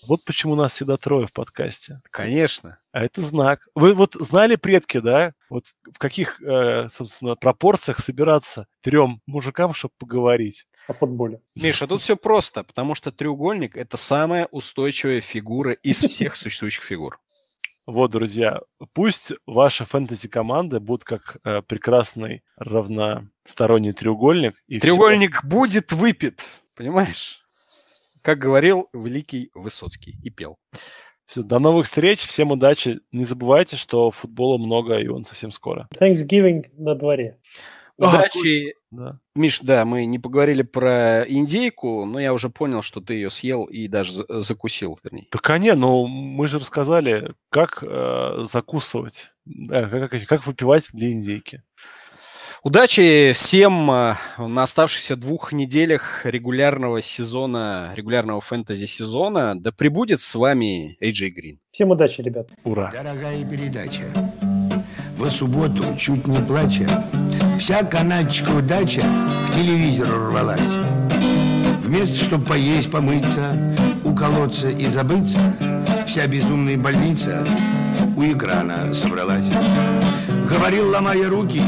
[0.06, 2.00] Вот почему нас всегда трое в подкасте.
[2.10, 2.78] Конечно.
[2.92, 3.68] А это знак.
[3.74, 5.32] Вы вот знали предки, да?
[5.50, 10.66] Вот в каких, э, собственно, пропорциях собираться трем мужикам, чтобы поговорить?
[10.86, 11.40] О футболе.
[11.56, 17.18] Миша, тут все просто, потому что треугольник– это самая устойчивая фигура из всех существующих фигур.
[17.90, 18.60] Вот, друзья,
[18.92, 24.54] пусть ваши фэнтези-команды будут как э, прекрасный равносторонний треугольник.
[24.68, 25.46] И треугольник все.
[25.46, 26.40] будет выпит,
[26.76, 27.40] понимаешь?
[28.22, 30.56] как говорил великий Высоцкий и пел.
[31.26, 33.00] Все, до новых встреч, всем удачи.
[33.10, 35.88] Не забывайте, что футбола много, и он совсем скоро.
[35.98, 37.38] Thanksgiving на дворе.
[37.96, 38.74] Удачи.
[38.90, 39.18] Да.
[39.36, 43.64] Миш, да, мы не поговорили про индейку, но я уже понял, что ты ее съел
[43.64, 45.28] и даже закусил, вернее.
[45.30, 51.62] Да, конечно, но мы же рассказали, как э, закусывать, да, как, как выпивать для индейки.
[52.62, 59.58] Удачи всем э, на оставшихся двух неделях регулярного сезона, регулярного фэнтези-сезона.
[59.58, 61.58] Да прибудет с вами AJ Green.
[61.70, 62.48] Всем удачи, ребят.
[62.64, 62.90] Ура.
[62.92, 64.12] Дорогая передача.
[65.20, 67.04] В субботу, чуть не плача,
[67.58, 70.60] вся канадчика удача к телевизору рвалась.
[71.82, 73.54] Вместо, чтобы поесть, помыться,
[74.02, 75.38] уколоться и забыться,
[76.06, 77.46] вся безумная больница
[78.16, 79.44] у экрана собралась.
[80.48, 81.62] Говорил, ломая руки,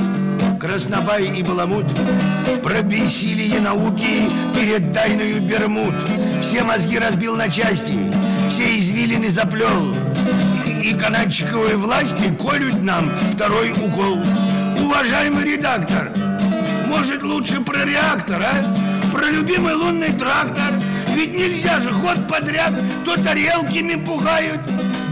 [0.59, 1.87] Краснобай и Баламут
[2.63, 5.95] Про бессилие науки перед тайною Бермуд
[6.41, 7.99] Все мозги разбил на части,
[8.49, 9.95] все извилины заплел
[10.83, 14.21] И канадчиковые власти колют нам второй укол
[14.79, 16.11] Уважаемый редактор,
[16.87, 19.11] может лучше про реактор, а?
[19.13, 20.75] Про любимый лунный трактор
[21.15, 24.61] Ведь нельзя же ход подряд То тарелками пугают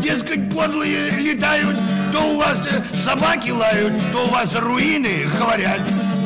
[0.03, 1.77] Дескать, подлые летают
[2.13, 5.81] то у вас э, собаки лают, то у вас руины говорят.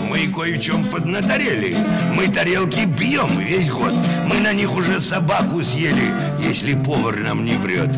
[0.09, 1.77] Мы кое в чем поднаторели.
[2.15, 3.93] Мы тарелки бьем весь год.
[4.27, 7.91] Мы на них уже собаку съели, если повар нам не врет.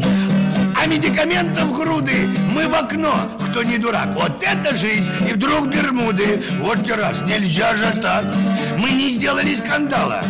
[0.86, 4.08] Медикаментов груды мы в окно, кто не дурак.
[4.14, 6.44] Вот это жизнь, и вдруг Бермуды.
[6.60, 8.24] Вот раз, нельзя же так.
[8.78, 10.22] Мы не сделали скандала.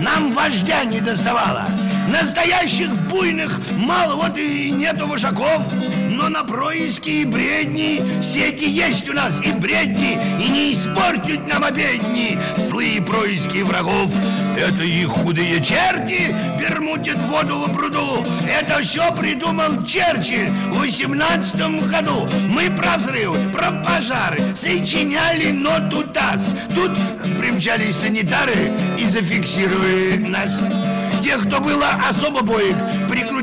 [0.00, 1.66] Нам вождя не доставало.
[2.08, 5.62] Настоящих буйных мало, вот и нету вожаков.
[6.10, 11.64] Но на происки и бредни сети есть у нас и бредни, И не испортят нам
[11.64, 12.38] обедни
[12.68, 14.10] злые происки врагов.
[14.56, 18.24] Это их худые черти бермутят воду в пруду.
[18.46, 22.28] Это все придумал Черчилль в восемнадцатом году.
[22.48, 26.42] Мы про взрыв, про пожары сочиняли ноту ТАСС.
[26.74, 26.92] Тут
[27.38, 30.60] примчались санитары и зафиксировали нас.
[31.22, 32.76] Тех, кто было особо боек,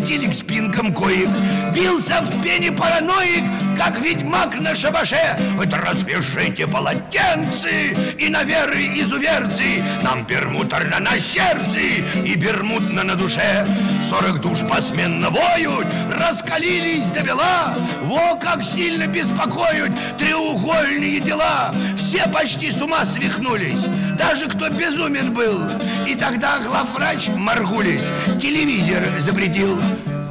[0.09, 1.29] прикрутили к спинкам коек.
[1.73, 3.43] Бился в пене параноик,
[3.77, 5.37] как ведьмак на шабаше.
[5.61, 9.83] Это развяжите полотенцы и на веры изуверцы.
[10.03, 11.79] Нам пермуторно на сердце
[12.25, 13.67] и бермутно на душе.
[14.09, 17.75] Сорок душ посменно воют, раскалились до бела.
[18.01, 21.73] Во, как сильно беспокоят треугольные дела.
[21.95, 23.83] Все почти с ума свихнулись,
[24.17, 25.61] даже кто безумен был.
[26.07, 28.01] И тогда главврач Маргулис
[28.39, 29.77] телевизор запретил.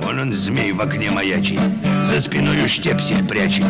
[0.01, 1.61] Вон он, змей в окне маячит,
[2.05, 3.67] за спиной штепсель прячет.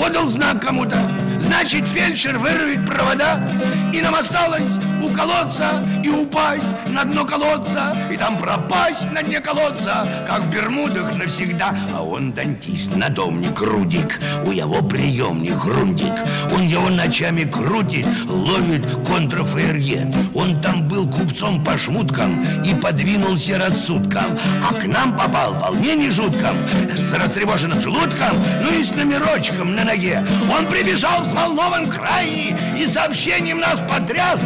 [0.00, 0.98] Подал знак кому-то,
[1.40, 3.48] значит, фельдшер вырвет провода,
[3.92, 10.06] и нам осталось уколоться и упасть на дно колодца, и там пропасть на дне колодца,
[10.28, 11.74] как в Бермудах навсегда.
[11.94, 16.12] А он дантист, надомник, рудик, у его приемник грундик.
[16.52, 20.12] Он его ночами крутит, ловит контрафейерье.
[20.34, 24.38] Он там был купцом по шмуткам и подвинулся рассудком,
[24.68, 26.56] а к нам попал волнение жутком,
[26.88, 30.24] с растревоженным желудком, ну и с номерочком на ноге.
[30.50, 34.40] Он прибежал взволнован крайне и сообщением нас потряс,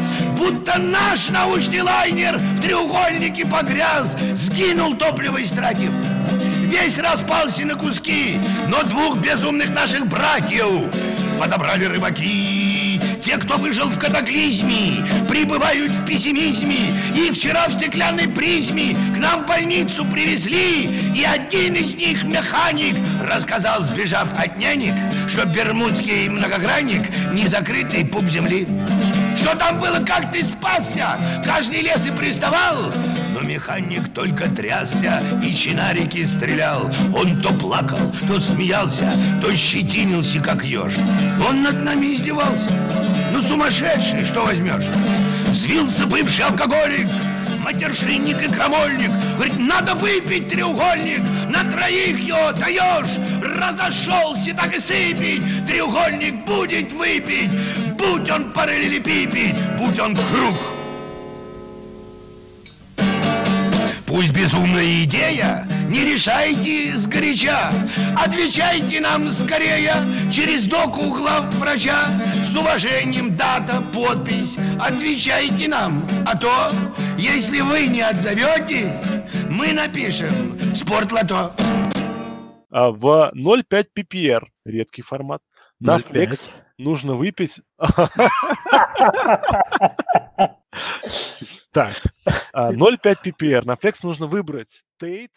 [0.47, 5.91] будто наш научный лайнер в треугольнике погряз, сгинул топливо истратив.
[6.63, 10.93] Весь распался на куски, но двух безумных наших братьев
[11.39, 13.01] подобрали рыбаки.
[13.25, 16.95] Те, кто выжил в катаклизме, пребывают в пессимизме.
[17.17, 21.13] И вчера в стеклянной призме к нам в больницу привезли.
[21.13, 22.95] И один из них, механик,
[23.29, 24.95] рассказал, сбежав от нянек,
[25.29, 27.03] что бермудский многогранник–
[27.33, 28.67] не закрытый пуп земли.
[29.47, 31.17] Что там было, как ты спасся?
[31.45, 32.93] Каждый лес и приставал.
[33.33, 36.91] Но механик только трясся и чинарики стрелял.
[37.17, 39.09] Он то плакал, то смеялся,
[39.41, 40.95] то щетинился, как еж.
[41.49, 42.73] Он над нами издевался.
[43.33, 44.87] Ну, сумасшедший, что возьмешь?
[45.47, 47.07] Взвился бывший алкоголик,
[47.67, 49.11] матершинник и крамольник.
[49.35, 53.11] Говорит, надо выпить треугольник, на троих его даешь.
[53.43, 57.51] Разошелся, так и сыпить, треугольник будет выпить.
[57.99, 60.76] Будь он параллелепипед, будь он круг.
[64.07, 67.73] Пусть безумная идея, не решайте сгоряча,
[68.17, 69.93] Отвечайте нам скорее
[70.33, 72.09] через доку глав врача.
[72.47, 76.07] С уважением дата, подпись, отвечайте нам.
[76.25, 76.73] А то,
[77.19, 79.01] если вы не отзовете,
[79.51, 81.53] мы напишем спортлото.
[82.71, 85.41] А в 0,5 PPR, редкий формат,
[85.81, 87.61] на флекс нужно выпить...
[91.73, 91.95] Так,
[92.55, 93.65] 0,5 PPR.
[93.67, 95.31] На флекс нужно выбрать Тейт,